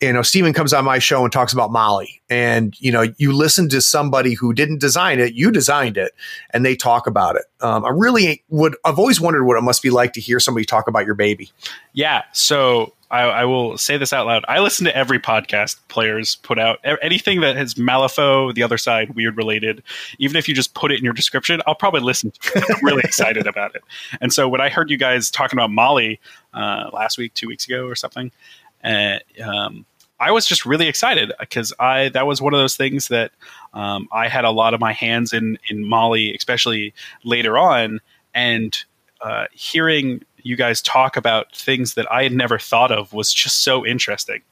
you 0.00 0.12
know, 0.12 0.22
Steven 0.22 0.52
comes 0.52 0.72
on 0.72 0.84
my 0.84 0.98
show 0.98 1.24
and 1.24 1.32
talks 1.32 1.52
about 1.52 1.72
Molly, 1.72 2.22
and 2.30 2.78
you 2.80 2.92
know, 2.92 3.06
you 3.16 3.32
listen 3.32 3.68
to 3.70 3.80
somebody 3.80 4.34
who 4.34 4.52
didn't 4.52 4.80
design 4.80 5.18
it, 5.18 5.34
you 5.34 5.50
designed 5.50 5.96
it, 5.96 6.12
and 6.50 6.64
they 6.64 6.76
talk 6.76 7.06
about 7.06 7.36
it. 7.36 7.44
Um, 7.60 7.84
I 7.84 7.90
really 7.90 8.44
would. 8.48 8.76
I've 8.84 8.98
always 8.98 9.20
wondered 9.20 9.44
what 9.44 9.58
it 9.58 9.62
must 9.62 9.82
be 9.82 9.90
like 9.90 10.12
to 10.12 10.20
hear 10.20 10.38
somebody 10.38 10.64
talk 10.64 10.86
about 10.86 11.04
your 11.04 11.16
baby. 11.16 11.50
Yeah, 11.94 12.22
so 12.32 12.92
I, 13.10 13.22
I 13.22 13.44
will 13.44 13.78
say 13.78 13.96
this 13.96 14.12
out 14.12 14.26
loud. 14.26 14.44
I 14.48 14.60
listen 14.60 14.84
to 14.84 14.96
every 14.96 15.18
podcast 15.18 15.76
players 15.88 16.36
put 16.36 16.58
out. 16.58 16.78
Anything 17.02 17.40
that 17.40 17.56
has 17.56 17.74
Malifaux, 17.74 18.54
the 18.54 18.62
other 18.62 18.78
side, 18.78 19.08
Wyrd 19.10 19.36
related. 19.36 19.82
Even 20.18 20.36
if 20.36 20.48
you 20.48 20.54
just 20.54 20.74
put 20.74 20.92
it 20.92 20.98
in 20.98 21.04
your 21.04 21.14
description, 21.14 21.62
I'll 21.66 21.74
probably 21.74 22.02
listen 22.02 22.30
to 22.30 22.58
it. 22.58 22.64
I'm 22.68 22.84
really 22.84 23.02
excited 23.04 23.46
about 23.46 23.74
it. 23.74 23.82
And 24.20 24.32
so 24.32 24.48
when 24.48 24.60
I 24.60 24.68
heard 24.68 24.90
you 24.90 24.98
guys 24.98 25.30
talking 25.30 25.58
about 25.58 25.70
Molly 25.70 26.20
uh, 26.52 26.90
last 26.92 27.18
week, 27.18 27.34
two 27.34 27.48
weeks 27.48 27.66
ago, 27.66 27.86
or 27.86 27.94
something, 27.94 28.30
uh, 28.84 29.18
um, 29.42 29.84
I 30.20 30.30
was 30.32 30.46
just 30.46 30.66
really 30.66 30.88
excited 30.88 31.32
because 31.38 31.72
I 31.78 32.08
that 32.10 32.26
was 32.26 32.42
one 32.42 32.54
of 32.54 32.60
those 32.60 32.76
things 32.76 33.08
that 33.08 33.30
um, 33.72 34.08
I 34.12 34.28
had 34.28 34.44
a 34.44 34.50
lot 34.50 34.74
of 34.74 34.80
my 34.80 34.92
hands 34.92 35.32
in 35.32 35.58
in 35.68 35.86
Molly, 35.86 36.34
especially 36.34 36.92
later 37.24 37.56
on, 37.56 38.00
and 38.34 38.76
uh, 39.20 39.46
hearing 39.52 40.22
you 40.42 40.56
guys 40.56 40.80
talk 40.82 41.16
about 41.16 41.54
things 41.54 41.94
that 41.94 42.10
I 42.10 42.22
had 42.22 42.32
never 42.32 42.58
thought 42.58 42.90
of 42.90 43.12
was 43.12 43.32
just 43.32 43.62
so 43.62 43.86
interesting. 43.86 44.42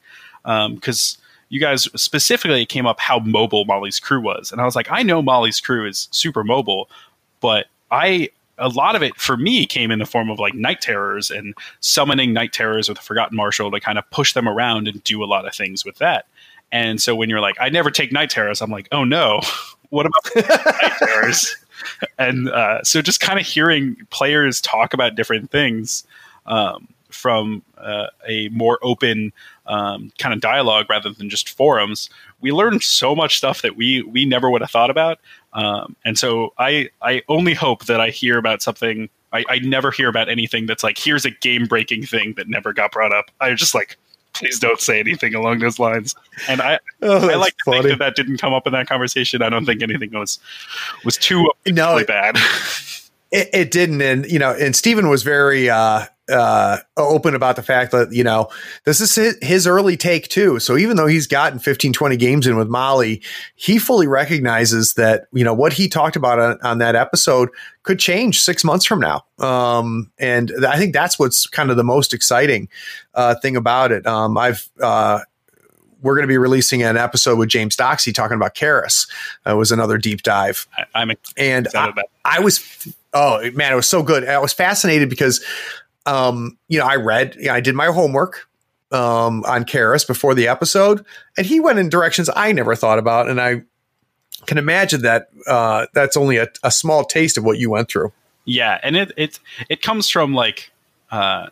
Because 0.43 1.17
you 1.49 1.59
guys 1.59 1.83
specifically 2.01 2.65
came 2.65 2.85
up 2.85 2.99
how 3.01 3.19
mobile 3.19 3.65
Molly's 3.65 3.99
crew 3.99 4.21
was, 4.21 4.51
and 4.51 4.61
I 4.61 4.65
was 4.65 4.75
like, 4.75 4.87
I 4.89 5.03
know 5.03 5.21
Molly's 5.21 5.59
crew 5.59 5.85
is 5.85 6.07
super 6.11 6.43
mobile, 6.43 6.89
but 7.41 7.67
I 7.91 8.29
a 8.57 8.69
lot 8.69 8.95
of 8.95 9.03
it 9.03 9.15
for 9.15 9.37
me 9.37 9.65
came 9.65 9.91
in 9.91 9.99
the 9.99 10.05
form 10.05 10.29
of 10.29 10.39
like 10.39 10.53
night 10.53 10.81
terrors 10.81 11.29
and 11.29 11.53
summoning 11.79 12.33
night 12.33 12.53
terrors 12.53 12.89
with 12.89 12.97
a 12.97 13.01
forgotten 13.01 13.35
marshal 13.35 13.71
to 13.71 13.79
kind 13.79 13.97
of 13.97 14.09
push 14.11 14.33
them 14.33 14.47
around 14.47 14.87
and 14.87 15.03
do 15.03 15.23
a 15.23 15.25
lot 15.25 15.45
of 15.45 15.53
things 15.53 15.85
with 15.85 15.97
that. 15.97 16.25
And 16.71 17.01
so 17.01 17.15
when 17.15 17.29
you're 17.29 17.39
like, 17.39 17.55
I 17.59 17.69
never 17.69 17.91
take 17.91 18.11
night 18.11 18.29
terrors, 18.29 18.61
I'm 18.61 18.71
like, 18.71 18.87
oh 18.91 19.03
no, 19.03 19.41
what 19.89 20.05
about 20.05 20.49
night 20.81 20.97
terrors? 20.99 21.55
And 22.17 22.49
uh, 22.49 22.83
so 22.83 23.01
just 23.01 23.19
kind 23.19 23.39
of 23.39 23.45
hearing 23.45 23.95
players 24.09 24.59
talk 24.59 24.93
about 24.93 25.15
different 25.15 25.51
things 25.51 26.05
um, 26.45 26.87
from 27.09 27.63
uh, 27.77 28.07
a 28.27 28.49
more 28.49 28.79
open 28.81 29.31
um, 29.65 30.11
kind 30.17 30.33
of 30.33 30.41
dialogue 30.41 30.87
rather 30.89 31.11
than 31.11 31.29
just 31.29 31.49
forums, 31.49 32.09
we 32.41 32.51
learned 32.51 32.83
so 32.83 33.15
much 33.15 33.37
stuff 33.37 33.61
that 33.61 33.75
we 33.75 34.01
we 34.03 34.25
never 34.25 34.49
would 34.49 34.61
have 34.61 34.71
thought 34.71 34.89
about. 34.89 35.19
Um, 35.57 35.95
and 36.05 36.17
so 36.17 36.53
I 36.57 36.89
I 37.01 37.23
only 37.27 37.53
hope 37.53 37.85
that 37.87 37.99
I 37.99 38.09
hear 38.11 38.37
about 38.37 38.61
something. 38.61 39.09
I, 39.33 39.43
I 39.49 39.59
never 39.59 39.91
hear 39.91 40.07
about 40.07 40.29
anything 40.29 40.67
that's 40.67 40.83
like 40.83 40.97
here's 40.97 41.25
a 41.25 41.31
game 41.31 41.65
breaking 41.65 42.05
thing 42.05 42.33
that 42.37 42.47
never 42.47 42.71
got 42.71 42.93
brought 42.93 43.13
up. 43.13 43.29
I 43.41 43.53
just 43.55 43.75
like 43.75 43.97
please 44.33 44.59
don't 44.59 44.79
say 44.79 44.99
anything 44.99 45.33
along 45.33 45.59
those 45.59 45.79
lines. 45.79 46.13
And 46.47 46.61
I 46.61 46.79
Oh, 47.01 47.27
I 47.27 47.35
like 47.35 47.57
to 47.57 47.63
funny. 47.65 47.77
think 47.81 47.89
that 47.89 47.99
that 47.99 48.15
didn't 48.15 48.37
come 48.37 48.53
up 48.53 48.67
in 48.67 48.73
that 48.73 48.87
conversation. 48.87 49.41
I 49.41 49.49
don't 49.49 49.65
think 49.65 49.81
anything 49.81 50.11
was 50.11 50.39
was 51.03 51.17
too 51.17 51.45
No, 51.65 52.01
bad. 52.05 52.37
It, 53.29 53.49
it 53.51 53.71
didn't, 53.71 54.01
and 54.01 54.25
you 54.31 54.39
know, 54.39 54.53
and 54.53 54.73
Stephen 54.73 55.09
was 55.09 55.21
very 55.21 55.69
uh, 55.69 56.05
uh, 56.29 56.77
open 56.97 57.35
about 57.35 57.55
the 57.55 57.63
fact 57.63 57.91
that 57.91 58.11
you 58.11 58.23
know 58.23 58.49
this 58.85 59.01
is 59.01 59.15
his, 59.41 59.67
early 59.67 59.97
take 59.97 60.27
too. 60.27 60.59
So 60.59 60.77
even 60.77 60.97
though 60.97 61.07
he's 61.07 61.27
gotten 61.27 61.59
15, 61.59 61.93
20 61.93 62.17
games 62.17 62.47
in 62.47 62.57
with 62.57 62.67
Molly, 62.67 63.21
he 63.55 63.77
fully 63.79 64.07
recognizes 64.07 64.93
that 64.93 65.27
you 65.33 65.43
know 65.43 65.53
what 65.53 65.73
he 65.73 65.87
talked 65.87 66.15
about 66.15 66.39
on, 66.39 66.59
on 66.63 66.77
that 66.77 66.95
episode 66.95 67.49
could 67.83 67.99
change 67.99 68.41
six 68.41 68.63
months 68.63 68.85
from 68.85 68.99
now. 68.99 69.23
Um, 69.39 70.11
and 70.17 70.51
I 70.65 70.77
think 70.77 70.93
that's 70.93 71.17
what's 71.17 71.47
kind 71.47 71.71
of 71.71 71.77
the 71.77 71.83
most 71.83 72.13
exciting 72.13 72.69
uh, 73.13 73.35
thing 73.35 73.55
about 73.55 73.91
it. 73.91 74.05
Um, 74.05 74.37
I've 74.37 74.69
uh, 74.81 75.19
we're 76.01 76.15
going 76.15 76.23
to 76.23 76.27
be 76.27 76.37
releasing 76.37 76.83
an 76.83 76.97
episode 76.97 77.37
with 77.37 77.49
James 77.49 77.75
Doxey 77.75 78.13
talking 78.13 78.35
about 78.35 78.55
Kaeris. 78.55 79.09
Uh, 79.49 79.55
was 79.55 79.71
another 79.71 79.97
deep 79.97 80.23
dive, 80.23 80.67
I, 80.77 80.85
I'm 80.93 81.11
and 81.35 81.67
I. 81.75 81.93
I 82.23 82.39
was, 82.39 82.93
oh 83.13 83.39
man, 83.51 83.71
it 83.71 83.75
was 83.75 83.87
so 83.87 84.03
good. 84.03 84.27
I 84.27 84.39
was 84.39 84.53
fascinated 84.53 85.09
because, 85.09 85.43
um, 86.07 86.57
you 86.69 86.79
know, 86.79 86.85
I 86.85 86.95
read, 86.95 87.35
you 87.35 87.47
know, 87.47 87.53
I 87.53 87.59
did 87.59 87.75
my 87.75 87.87
homework 87.87 88.47
um, 88.91 89.43
on 89.45 89.65
Kaeris 89.65 90.07
before 90.07 90.33
the 90.33 90.47
episode, 90.47 91.05
and 91.37 91.45
he 91.45 91.59
went 91.59 91.79
in 91.79 91.89
directions 91.89 92.29
I 92.35 92.53
never 92.53 92.75
thought 92.75 92.97
about, 92.97 93.29
and 93.29 93.41
I 93.41 93.63
can 94.45 94.57
imagine 94.57 95.01
that 95.01 95.29
uh, 95.45 95.87
that's 95.93 96.15
only 96.15 96.37
a, 96.37 96.47
a 96.63 96.71
small 96.71 97.03
taste 97.03 97.37
of 97.37 97.43
what 97.43 97.59
you 97.59 97.69
went 97.69 97.89
through. 97.89 98.13
Yeah, 98.45 98.79
and 98.81 98.95
it 98.95 99.11
it 99.17 99.39
it 99.69 99.81
comes 99.81 100.09
from 100.09 100.33
like 100.33 100.71
uh, 101.11 101.47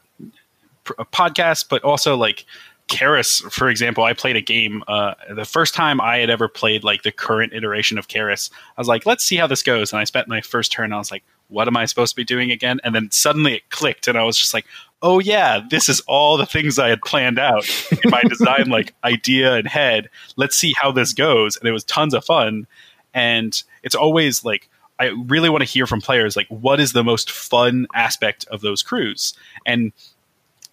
a 0.97 1.05
podcast, 1.05 1.67
but 1.69 1.83
also 1.83 2.15
like 2.15 2.45
Kaeris, 2.87 3.51
for 3.51 3.67
example. 3.67 4.05
I 4.05 4.13
played 4.13 4.37
a 4.37 4.41
game 4.41 4.83
uh, 4.87 5.15
the 5.35 5.43
first 5.43 5.73
time 5.73 5.99
I 5.99 6.17
had 6.19 6.29
ever 6.29 6.47
played 6.47 6.85
like 6.85 7.03
the 7.03 7.11
current 7.11 7.51
iteration 7.51 7.97
of 7.97 8.07
Kaeris. 8.07 8.49
I 8.77 8.81
was 8.81 8.87
like, 8.87 9.05
let's 9.05 9.25
see 9.25 9.35
how 9.35 9.47
this 9.47 9.63
goes, 9.63 9.91
and 9.91 9.99
I 9.99 10.05
spent 10.05 10.29
my 10.29 10.39
first 10.39 10.71
turn. 10.71 10.93
I 10.93 10.97
was 10.97 11.11
like, 11.11 11.23
what 11.47 11.67
am 11.67 11.77
I 11.77 11.85
supposed 11.85 12.11
to 12.11 12.15
be 12.15 12.23
doing 12.23 12.51
again? 12.51 12.79
And 12.83 12.95
then 12.95 13.11
suddenly 13.11 13.55
it 13.55 13.69
clicked, 13.69 14.07
and 14.07 14.17
I 14.17 14.23
was 14.23 14.37
just 14.37 14.53
like, 14.53 14.65
oh 15.01 15.19
yeah, 15.19 15.61
this 15.69 15.89
is 15.89 16.01
all 16.01 16.37
the 16.37 16.45
things 16.45 16.79
I 16.79 16.89
had 16.89 17.01
planned 17.01 17.39
out 17.39 17.67
in 17.91 18.09
my 18.09 18.21
design 18.23 18.69
like 18.69 18.93
idea 19.03 19.53
and 19.53 19.67
head. 19.67 20.09
Let's 20.35 20.55
see 20.55 20.73
how 20.77 20.91
this 20.91 21.13
goes, 21.13 21.57
and 21.57 21.67
it 21.67 21.71
was 21.71 21.83
tons 21.83 22.13
of 22.13 22.25
fun. 22.25 22.67
And 23.13 23.61
it's 23.83 23.95
always 23.95 24.43
like 24.43 24.69
I 24.99 25.07
really 25.25 25.49
want 25.49 25.61
to 25.61 25.69
hear 25.69 25.87
from 25.87 26.01
players 26.01 26.35
like 26.35 26.47
what 26.47 26.79
is 26.79 26.93
the 26.93 27.03
most 27.03 27.31
fun 27.31 27.87
aspect 27.93 28.45
of 28.49 28.61
those 28.61 28.81
crews 28.81 29.33
and 29.65 29.91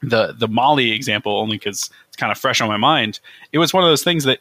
the 0.00 0.32
the 0.32 0.48
Molly 0.48 0.92
example 0.92 1.38
only 1.38 1.56
because 1.56 1.90
it's 2.08 2.16
kind 2.16 2.32
of 2.32 2.38
fresh 2.38 2.60
on 2.60 2.68
my 2.68 2.76
mind. 2.76 3.20
It 3.52 3.58
was 3.58 3.72
one 3.72 3.84
of 3.84 3.88
those 3.88 4.02
things 4.02 4.24
that 4.24 4.40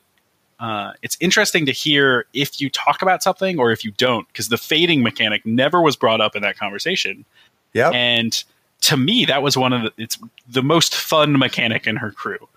uh, 0.61 0.93
it's 1.01 1.17
interesting 1.19 1.65
to 1.65 1.71
hear 1.71 2.25
if 2.33 2.61
you 2.61 2.69
talk 2.69 3.01
about 3.01 3.23
something 3.23 3.59
or 3.59 3.71
if 3.71 3.83
you 3.83 3.89
don't 3.91 4.27
because 4.27 4.49
the 4.49 4.57
fading 4.57 5.01
mechanic 5.01 5.43
never 5.43 5.81
was 5.81 5.95
brought 5.95 6.21
up 6.21 6.35
in 6.35 6.43
that 6.43 6.55
conversation. 6.55 7.25
Yeah, 7.73 7.89
And 7.89 8.43
to 8.81 8.95
me, 8.95 9.25
that 9.25 9.41
was 9.41 9.57
one 9.57 9.73
of 9.73 9.81
the 9.81 9.93
it's 9.97 10.19
the 10.47 10.61
most 10.61 10.93
fun 10.93 11.37
mechanic 11.39 11.87
in 11.87 11.95
her 11.95 12.11
crew. 12.11 12.47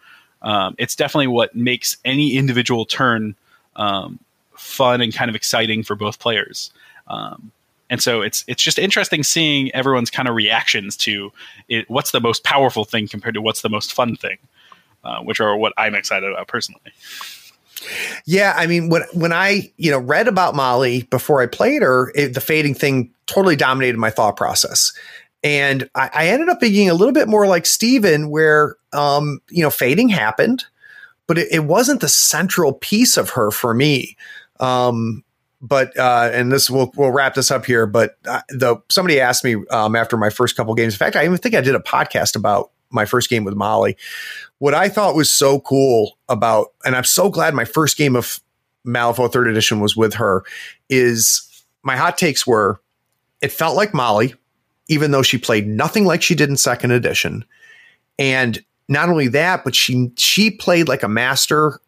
Um, 0.42 0.74
it's 0.76 0.94
definitely 0.94 1.28
what 1.28 1.56
makes 1.56 1.96
any 2.04 2.36
individual 2.36 2.84
turn 2.84 3.36
um, 3.76 4.18
fun 4.54 5.00
and 5.00 5.14
kind 5.14 5.30
of 5.30 5.34
exciting 5.34 5.82
for 5.82 5.96
both 5.96 6.18
players. 6.18 6.70
Um, 7.06 7.52
and 7.88 8.02
so 8.02 8.20
it's 8.20 8.44
it's 8.46 8.62
just 8.62 8.78
interesting 8.78 9.22
seeing 9.22 9.74
everyone's 9.74 10.10
kind 10.10 10.28
of 10.28 10.34
reactions 10.34 10.94
to 10.98 11.32
it, 11.68 11.88
what's 11.88 12.10
the 12.10 12.20
most 12.20 12.44
powerful 12.44 12.84
thing 12.84 13.08
compared 13.08 13.34
to 13.34 13.40
what's 13.40 13.62
the 13.62 13.70
most 13.70 13.94
fun 13.94 14.14
thing, 14.14 14.36
uh, 15.04 15.20
which 15.20 15.40
are 15.40 15.56
what 15.56 15.72
I'm 15.78 15.94
excited 15.94 16.30
about 16.30 16.48
personally. 16.48 16.92
Yeah, 18.26 18.54
I 18.56 18.66
mean, 18.66 18.88
when 18.88 19.02
when 19.12 19.32
I 19.32 19.72
you 19.76 19.90
know 19.90 19.98
read 19.98 20.28
about 20.28 20.54
Molly 20.54 21.02
before 21.04 21.42
I 21.42 21.46
played 21.46 21.82
her, 21.82 22.12
it, 22.14 22.34
the 22.34 22.40
fading 22.40 22.74
thing 22.74 23.10
totally 23.26 23.56
dominated 23.56 23.98
my 23.98 24.10
thought 24.10 24.36
process, 24.36 24.92
and 25.42 25.88
I, 25.94 26.10
I 26.14 26.28
ended 26.28 26.48
up 26.48 26.60
being 26.60 26.88
a 26.88 26.94
little 26.94 27.12
bit 27.12 27.28
more 27.28 27.46
like 27.46 27.66
Steven, 27.66 28.30
where 28.30 28.76
um, 28.92 29.40
you 29.50 29.62
know 29.62 29.70
fading 29.70 30.08
happened, 30.08 30.64
but 31.26 31.38
it, 31.38 31.48
it 31.50 31.64
wasn't 31.64 32.00
the 32.00 32.08
central 32.08 32.72
piece 32.72 33.16
of 33.16 33.30
her 33.30 33.50
for 33.50 33.74
me. 33.74 34.16
Um, 34.60 35.24
but 35.60 35.96
uh, 35.98 36.30
and 36.32 36.52
this 36.52 36.68
we'll 36.70 36.92
we'll 36.94 37.10
wrap 37.10 37.34
this 37.34 37.50
up 37.50 37.64
here. 37.64 37.86
But 37.86 38.16
uh, 38.26 38.42
the 38.50 38.76
somebody 38.90 39.20
asked 39.20 39.44
me 39.44 39.56
um, 39.70 39.96
after 39.96 40.16
my 40.16 40.30
first 40.30 40.56
couple 40.56 40.74
games. 40.74 40.94
In 40.94 40.98
fact, 40.98 41.16
I 41.16 41.24
even 41.24 41.38
think 41.38 41.54
I 41.54 41.60
did 41.60 41.74
a 41.74 41.80
podcast 41.80 42.36
about 42.36 42.70
my 42.94 43.04
first 43.04 43.28
game 43.28 43.44
with 43.44 43.54
Molly. 43.54 43.96
What 44.58 44.74
I 44.74 44.88
thought 44.88 45.14
was 45.14 45.32
so 45.32 45.60
cool 45.60 46.16
about, 46.28 46.72
and 46.84 46.96
I'm 46.96 47.04
so 47.04 47.28
glad 47.28 47.54
my 47.54 47.64
first 47.64 47.96
game 47.96 48.16
of 48.16 48.40
Malifaux 48.86 49.32
Third 49.32 49.48
Edition 49.48 49.80
was 49.80 49.96
with 49.96 50.14
her, 50.14 50.44
is 50.88 51.64
my 51.82 51.96
hot 51.96 52.16
takes 52.16 52.46
were 52.46 52.80
it 53.40 53.52
felt 53.52 53.76
like 53.76 53.92
Molly, 53.92 54.34
even 54.88 55.10
though 55.10 55.22
she 55.22 55.36
played 55.36 55.66
nothing 55.66 56.06
like 56.06 56.22
she 56.22 56.34
did 56.34 56.48
in 56.48 56.56
Second 56.56 56.92
Edition, 56.92 57.44
and 58.18 58.64
not 58.88 59.08
only 59.08 59.28
that, 59.28 59.64
but 59.64 59.74
she 59.74 60.10
she 60.16 60.50
played 60.50 60.88
like 60.88 61.02
a 61.02 61.08
master 61.08 61.80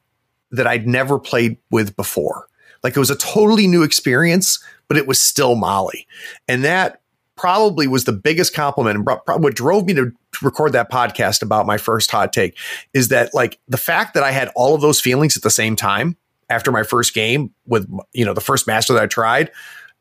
that 0.51 0.67
I'd 0.67 0.87
never 0.87 1.19
played 1.19 1.57
with 1.71 1.97
before. 1.97 2.49
Like 2.83 2.97
it 2.97 3.01
was 3.01 3.11
a 3.11 3.17
totally 3.17 3.67
new 3.67 3.83
experience, 3.83 4.63
but 4.89 4.97
it 4.97 5.07
was 5.07 5.21
still 5.21 5.55
Molly. 5.55 6.07
And 6.47 6.65
that 6.65 7.01
probably 7.37 7.87
was 7.87 8.05
the 8.05 8.13
biggest 8.13 8.55
compliment 8.55 8.97
and 8.97 9.43
what 9.43 9.55
drove 9.55 9.87
me 9.87 9.95
to 9.95 10.13
record 10.43 10.73
that 10.73 10.91
podcast 10.91 11.43
about 11.43 11.67
my 11.67 11.79
first 11.79 12.11
hot 12.11 12.33
take 12.33 12.57
is 12.93 13.09
that 13.09 13.35
like 13.35 13.59
the 13.69 13.77
fact 13.77 14.15
that 14.15 14.23
I 14.23 14.31
had 14.31 14.51
all 14.55 14.75
of 14.75 14.81
those 14.81 15.01
feelings 15.01 15.37
at 15.37 15.43
the 15.43 15.51
same 15.51 15.77
time 15.77 16.17
after 16.49 16.71
my 16.71 16.83
first 16.83 17.15
game 17.15 17.53
with 17.67 17.91
you 18.13 18.25
know 18.25 18.35
the 18.35 18.41
first 18.41 18.67
master 18.67 18.93
that 18.95 19.03
I 19.03 19.07
tried, 19.07 19.51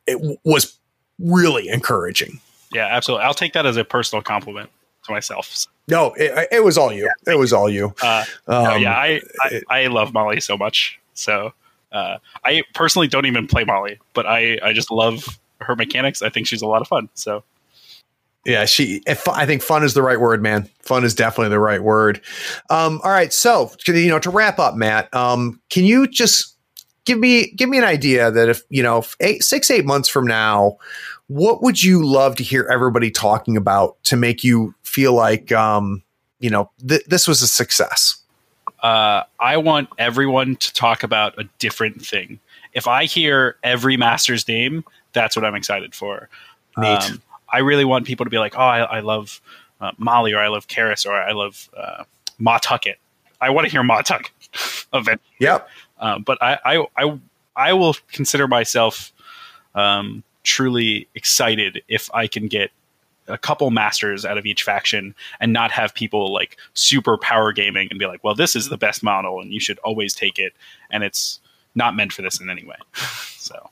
it 0.08 0.16
w- 0.16 0.38
was 0.44 0.78
really 1.20 1.70
encouraging. 1.70 2.40
Yeah, 2.72 2.88
absolutely. 2.88 3.26
I'll 3.26 3.34
take 3.34 3.54
that 3.54 3.66
as 3.66 3.78
a 3.78 3.84
personal 3.84 4.22
compliment 4.22 4.70
to 5.06 5.12
myself. 5.12 5.66
No, 5.88 6.14
it, 6.14 6.48
it 6.52 6.64
was 6.64 6.78
all 6.78 6.92
you. 6.92 7.06
Yeah, 7.06 7.34
it 7.34 7.38
was 7.38 7.54
all 7.54 7.70
you. 7.70 7.94
Uh, 8.02 8.26
um, 8.48 8.82
yeah, 8.82 8.94
I, 8.94 9.22
I, 9.40 9.62
I 9.70 9.88
love 9.88 10.14
Molly 10.14 10.40
so 10.40 10.58
much. 10.58 11.00
So 11.14 11.54
uh, 11.92 12.18
I 12.44 12.64
personally 12.74 13.08
don't 13.08 13.26
even 13.26 13.48
play 13.48 13.64
Molly, 13.64 14.00
but 14.14 14.26
I 14.26 14.60
I 14.62 14.74
just 14.74 14.92
love 14.92 15.40
her 15.62 15.76
mechanics. 15.76 16.22
I 16.22 16.30
think 16.30 16.48
she's 16.48 16.62
a 16.62 16.68
lot 16.68 16.82
of 16.82 16.88
fun. 16.88 17.10
So 17.14 17.44
yeah, 18.46 18.66
she. 18.66 19.02
I 19.08 19.46
think 19.46 19.64
fun 19.64 19.84
is 19.84 19.96
the 19.96 20.04
right 20.04 20.20
word, 20.20 20.42
man. 20.42 20.70
Fun 20.82 21.04
is 21.04 21.16
definitely 21.16 21.50
the 21.50 21.60
right 21.60 21.82
word. 21.82 22.22
Um, 22.70 23.02
all 23.04 23.12
right, 23.12 23.34
so 23.34 23.72
you 23.88 24.08
know, 24.08 24.20
to 24.20 24.30
wrap 24.30 24.60
up, 24.60 24.76
Matt, 24.76 25.14
um, 25.14 25.60
can 25.70 25.84
you 25.84 26.08
just 26.08 26.56
give 27.06 27.18
me 27.18 27.52
give 27.52 27.70
me 27.70 27.80
an 27.80 27.84
idea 27.84 28.30
that 28.30 28.48
if 28.48 28.62
you 28.70 28.84
know 28.84 29.04
eight, 29.20 29.44
six 29.44 29.72
eight 29.72 29.86
months 29.86 30.08
from 30.08 30.28
now, 30.28 30.78
what 31.28 31.64
would 31.64 31.82
you 31.82 32.06
love 32.06 32.36
to 32.36 32.44
hear 32.44 32.68
everybody 32.72 33.10
talking 33.10 33.58
about 33.58 34.02
to 34.04 34.16
make 34.16 34.44
you 34.44 34.76
feel 34.84 35.14
like 35.14 35.52
um, 35.52 36.04
you 36.40 36.52
know 36.52 36.70
th- 36.88 37.06
this 37.06 37.28
was 37.28 37.42
a 37.42 37.48
success? 37.48 38.18
Uh, 38.84 39.24
I 39.40 39.58
want 39.58 39.90
everyone 39.98 40.58
to 40.58 40.72
talk 40.74 41.02
about 41.02 41.40
a 41.40 41.46
different 41.58 42.06
thing. 42.06 42.40
If 42.74 42.88
I 42.88 43.06
hear 43.06 43.58
every 43.64 43.98
master's 43.98 44.48
name, 44.48 44.84
that's 45.14 45.36
what 45.36 45.44
I'm 45.44 45.56
excited 45.56 45.96
for. 45.96 46.30
Neat. 46.78 47.10
Um, 47.10 47.22
I 47.56 47.60
really 47.60 47.86
want 47.86 48.06
people 48.06 48.26
to 48.26 48.30
be 48.30 48.38
like, 48.38 48.58
oh, 48.58 48.60
I, 48.60 48.80
I 48.80 49.00
love 49.00 49.40
uh, 49.80 49.92
Molly 49.98 50.34
or 50.34 50.40
I 50.40 50.50
love 50.50 50.68
Kaeris 50.68 51.06
or 51.06 51.14
I 51.14 51.32
love 51.32 51.70
uh, 51.76 52.04
Ma 52.38 52.58
Tucket. 52.58 53.00
I 53.40 53.50
want 53.50 53.66
to 53.66 53.72
hear 53.72 53.82
Ma 53.82 54.02
Tuck 54.02 54.30
eventually. 54.94 55.24
Yep. 55.40 55.70
Um, 56.02 56.24
but 56.24 56.38
I, 56.44 56.60
I, 56.66 56.86
I, 56.98 57.20
I 57.56 57.74
will 57.74 57.96
consider 58.12 58.46
myself 58.50 59.14
um, 59.74 60.22
truly 60.44 61.08
excited 61.16 61.82
if 61.88 62.14
I 62.14 62.28
can 62.28 62.48
get 62.48 62.72
a 63.30 63.38
couple 63.38 63.72
masters 63.72 64.26
out 64.26 64.38
of 64.38 64.46
each 64.46 64.64
faction 64.64 65.16
and 65.40 65.54
not 65.54 65.72
have 65.72 65.94
people 65.94 66.34
like 66.34 66.58
super 66.74 67.18
power 67.18 67.54
gaming 67.54 67.88
and 67.90 67.98
be 67.98 68.06
like, 68.06 68.22
well, 68.22 68.36
this 68.36 68.54
is 68.54 68.68
the 68.68 68.78
best 68.78 69.02
model 69.02 69.40
and 69.40 69.54
you 69.54 69.62
should 69.62 69.80
always 69.80 70.14
take 70.14 70.40
it. 70.40 70.52
And 70.92 71.06
it's 71.06 71.40
not 71.74 71.96
meant 71.96 72.12
for 72.12 72.22
this 72.22 72.42
in 72.42 72.50
any 72.50 72.66
way. 72.66 72.76
so 73.38 73.70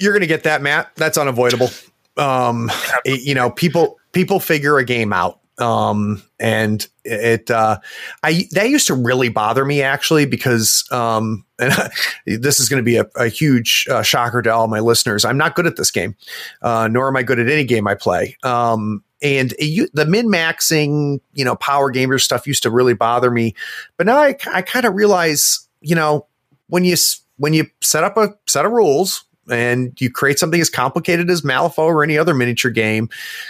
you're 0.00 0.12
going 0.12 0.20
to 0.22 0.26
get 0.26 0.42
that, 0.42 0.62
Matt. 0.62 0.90
That's 0.96 1.16
unavoidable 1.16 1.70
um, 2.16 2.70
it, 3.04 3.22
you 3.22 3.34
know, 3.34 3.50
people 3.50 3.98
people 4.12 4.40
figure 4.40 4.78
a 4.78 4.84
game 4.84 5.12
out. 5.12 5.40
Um, 5.58 6.22
and 6.38 6.86
it, 7.04 7.50
uh, 7.50 7.78
I, 8.22 8.46
that 8.52 8.68
used 8.68 8.86
to 8.88 8.94
really 8.94 9.30
bother 9.30 9.64
me 9.64 9.80
actually 9.80 10.26
because, 10.26 10.86
um, 10.92 11.46
and 11.58 11.72
I, 11.72 11.90
this 12.26 12.60
is 12.60 12.68
going 12.68 12.82
to 12.82 12.84
be 12.84 12.96
a, 12.96 13.06
a 13.16 13.28
huge 13.28 13.86
uh, 13.90 14.02
shocker 14.02 14.42
to 14.42 14.50
all 14.52 14.68
my 14.68 14.80
listeners. 14.80 15.24
I'm 15.24 15.38
not 15.38 15.54
good 15.54 15.66
at 15.66 15.76
this 15.76 15.90
game, 15.90 16.14
uh, 16.60 16.88
nor 16.90 17.08
am 17.08 17.16
I 17.16 17.22
good 17.22 17.38
at 17.38 17.48
any 17.48 17.64
game 17.64 17.88
I 17.88 17.94
play. 17.94 18.36
Um, 18.42 19.02
and 19.22 19.54
it, 19.58 19.90
the 19.94 20.04
min 20.04 20.28
maxing, 20.28 21.20
you 21.32 21.44
know, 21.44 21.56
power 21.56 21.90
gamer 21.90 22.18
stuff 22.18 22.46
used 22.46 22.62
to 22.64 22.70
really 22.70 22.94
bother 22.94 23.30
me, 23.30 23.54
but 23.96 24.06
now 24.06 24.18
I, 24.18 24.36
I 24.52 24.60
kind 24.60 24.84
of 24.84 24.94
realize, 24.94 25.66
you 25.80 25.94
know, 25.94 26.26
when 26.68 26.84
you 26.84 26.96
when 27.38 27.54
you 27.54 27.66
set 27.80 28.04
up 28.04 28.16
a 28.16 28.34
set 28.46 28.66
of 28.66 28.72
rules 28.72 29.24
and 29.50 29.98
you 30.00 30.10
create 30.10 30.38
something 30.38 30.60
as 30.60 30.70
complicated 30.70 31.30
as 31.30 31.42
Malifaux 31.42 31.78
or 31.78 32.02
any 32.02 32.18
other 32.18 32.34
miniature 32.34 32.70
game, 32.70 33.08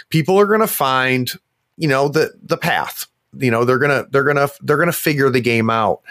people 0.09 0.39
are 0.39 0.45
going 0.45 0.61
to 0.61 0.67
find, 0.67 1.31
you 1.77 1.87
know, 1.87 2.07
the 2.07 2.33
the 2.41 2.57
path. 2.57 3.05
You 3.37 3.51
know, 3.51 3.65
they're 3.65 3.77
gonna 3.77 4.05
they're 4.09 4.23
gonna 4.23 4.49
they're 4.61 4.77
gonna 4.77 4.91
figure 4.91 5.29
the 5.29 5.41
game 5.41 5.69
out. 5.69 6.01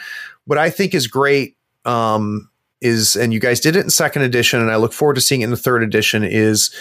What 0.45 0.59
I 0.59 0.71
think 0.71 0.95
is 0.95 1.07
great 1.07 1.57
um, 1.85 2.49
is, 2.81 3.17
and 3.17 3.33
you 3.33 3.41
guys 3.41 3.61
did 3.61 3.75
it 3.75 3.81
in 3.81 3.91
second 3.91 4.23
edition, 4.23 4.61
and 4.61 4.71
I 4.71 4.77
look 4.77 4.93
forward 4.93 5.15
to 5.15 5.21
seeing 5.21 5.41
it 5.41 5.45
in 5.45 5.51
the 5.51 5.57
third 5.57 5.83
edition. 5.83 6.23
Is 6.23 6.73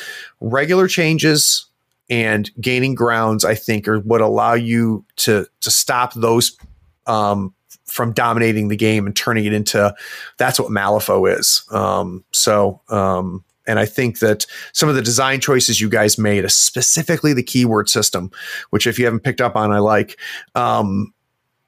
regular 0.42 0.88
changes 0.88 1.66
and 2.10 2.52
gaining 2.62 2.94
grounds. 2.94 3.44
I 3.44 3.56
think 3.56 3.88
are 3.88 4.00
what 4.00 4.22
allow 4.22 4.54
you 4.54 5.06
to 5.18 5.48
to 5.62 5.72
stop 5.72 6.14
those 6.14 6.56
um, 7.08 7.55
from 7.96 8.12
dominating 8.12 8.68
the 8.68 8.76
game 8.76 9.06
and 9.06 9.16
turning 9.16 9.46
it 9.46 9.54
into 9.54 9.96
that's 10.38 10.60
what 10.60 10.70
Malifaux 10.70 11.40
is. 11.40 11.64
Um, 11.72 12.26
so, 12.34 12.82
um, 12.90 13.46
and 13.66 13.80
I 13.80 13.86
think 13.86 14.20
that 14.20 14.46
some 14.74 14.90
of 14.90 14.96
the 14.96 15.02
design 15.02 15.40
choices 15.40 15.80
you 15.80 15.90
guys 15.90 16.18
made, 16.18 16.50
specifically 16.52 17.34
the 17.34 17.42
keyword 17.42 17.88
system, 17.88 18.32
which 18.70 18.86
if 18.86 19.00
you 19.00 19.06
haven't 19.06 19.22
picked 19.22 19.40
up 19.40 19.56
on, 19.56 19.72
I 19.72 19.80
like. 19.80 20.20
Um, 20.56 21.14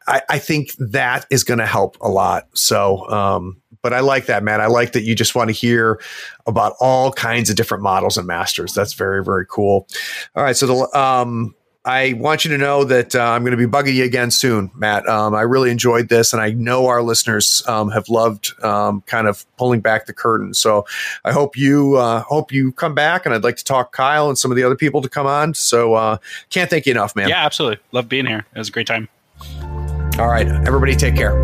I, 0.05 0.21
I, 0.29 0.39
think 0.39 0.73
that 0.75 1.25
is 1.29 1.43
going 1.43 1.57
to 1.57 1.65
help 1.65 1.97
a 1.99 2.07
lot. 2.07 2.47
So, 2.53 3.09
um, 3.09 3.61
but 3.81 3.93
I 3.93 3.99
like 3.99 4.27
that, 4.27 4.43
man. 4.43 4.61
I 4.61 4.67
like 4.67 4.93
that 4.93 5.03
you 5.03 5.15
just 5.15 5.35
want 5.35 5.49
to 5.49 5.53
hear 5.53 5.99
about 6.45 6.75
all 6.79 7.11
kinds 7.11 7.49
of 7.49 7.55
different 7.57 7.83
models 7.83 8.17
and 8.17 8.25
masters. 8.25 8.73
That's 8.73 8.93
very, 8.93 9.23
very 9.23 9.45
cool. 9.45 9.87
All 10.35 10.43
right. 10.43 10.55
So 10.55 10.67
the, 10.67 10.97
um, 10.97 11.55
I 11.87 12.11
want 12.17 12.43
you 12.43 12.51
to 12.51 12.57
know 12.57 12.83
that 12.83 13.15
uh, 13.15 13.23
I'm 13.23 13.43
going 13.43 13.57
to 13.57 13.57
be 13.57 13.65
bugging 13.65 13.93
you 13.93 14.03
again 14.03 14.29
soon, 14.29 14.69
Matt. 14.75 15.07
Um, 15.07 15.33
I 15.33 15.43
really 15.43 15.71
enjoyed 15.71 16.09
this, 16.09 16.33
and 16.33 16.41
I 16.41 16.49
know 16.49 16.87
our 16.87 17.01
listeners 17.01 17.63
um, 17.65 17.91
have 17.91 18.09
loved 18.09 18.53
um, 18.61 19.03
kind 19.07 19.25
of 19.25 19.45
pulling 19.55 19.79
back 19.79 20.05
the 20.05 20.11
curtain. 20.11 20.53
So 20.53 20.85
I 21.23 21.31
hope 21.31 21.55
you 21.55 21.95
uh, 21.95 22.23
hope 22.23 22.51
you 22.51 22.73
come 22.73 22.93
back, 22.93 23.25
and 23.25 23.33
I'd 23.33 23.45
like 23.45 23.55
to 23.55 23.63
talk 23.63 23.93
Kyle 23.93 24.27
and 24.27 24.37
some 24.37 24.51
of 24.51 24.57
the 24.57 24.63
other 24.63 24.75
people 24.75 25.01
to 25.01 25.07
come 25.07 25.27
on. 25.27 25.53
So 25.53 25.93
uh, 25.93 26.17
can't 26.49 26.69
thank 26.69 26.87
you 26.87 26.91
enough, 26.91 27.15
man. 27.15 27.29
Yeah, 27.29 27.45
absolutely. 27.45 27.79
Love 27.93 28.09
being 28.09 28.25
here. 28.25 28.45
It 28.53 28.59
was 28.59 28.67
a 28.67 28.71
great 28.73 28.87
time. 28.87 29.07
All 30.19 30.27
right, 30.27 30.45
everybody, 30.67 30.93
take 30.93 31.15
care. 31.15 31.41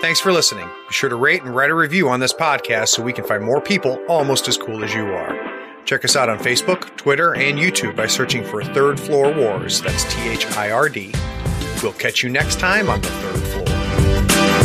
Thanks 0.00 0.18
for 0.18 0.32
listening. 0.32 0.66
Be 0.88 0.94
sure 0.94 1.10
to 1.10 1.16
rate 1.16 1.42
and 1.42 1.54
write 1.54 1.70
a 1.70 1.74
review 1.74 2.08
on 2.08 2.18
this 2.18 2.32
podcast 2.32 2.88
so 2.88 3.04
we 3.04 3.12
can 3.12 3.24
find 3.24 3.44
more 3.44 3.60
people 3.60 4.00
almost 4.08 4.48
as 4.48 4.56
cool 4.56 4.82
as 4.82 4.92
you 4.92 5.04
are. 5.04 5.37
Check 5.88 6.04
us 6.04 6.16
out 6.16 6.28
on 6.28 6.38
Facebook, 6.38 6.94
Twitter, 6.98 7.34
and 7.34 7.58
YouTube 7.58 7.96
by 7.96 8.06
searching 8.06 8.44
for 8.44 8.62
Third 8.62 9.00
Floor 9.00 9.32
Wars. 9.32 9.80
That's 9.80 10.04
T 10.12 10.28
H 10.28 10.44
I 10.48 10.70
R 10.70 10.86
D. 10.90 11.14
We'll 11.82 11.94
catch 11.94 12.22
you 12.22 12.28
next 12.28 12.58
time 12.58 12.90
on 12.90 13.00
the 13.00 13.08
third 13.08 13.40
floor. 13.40 14.57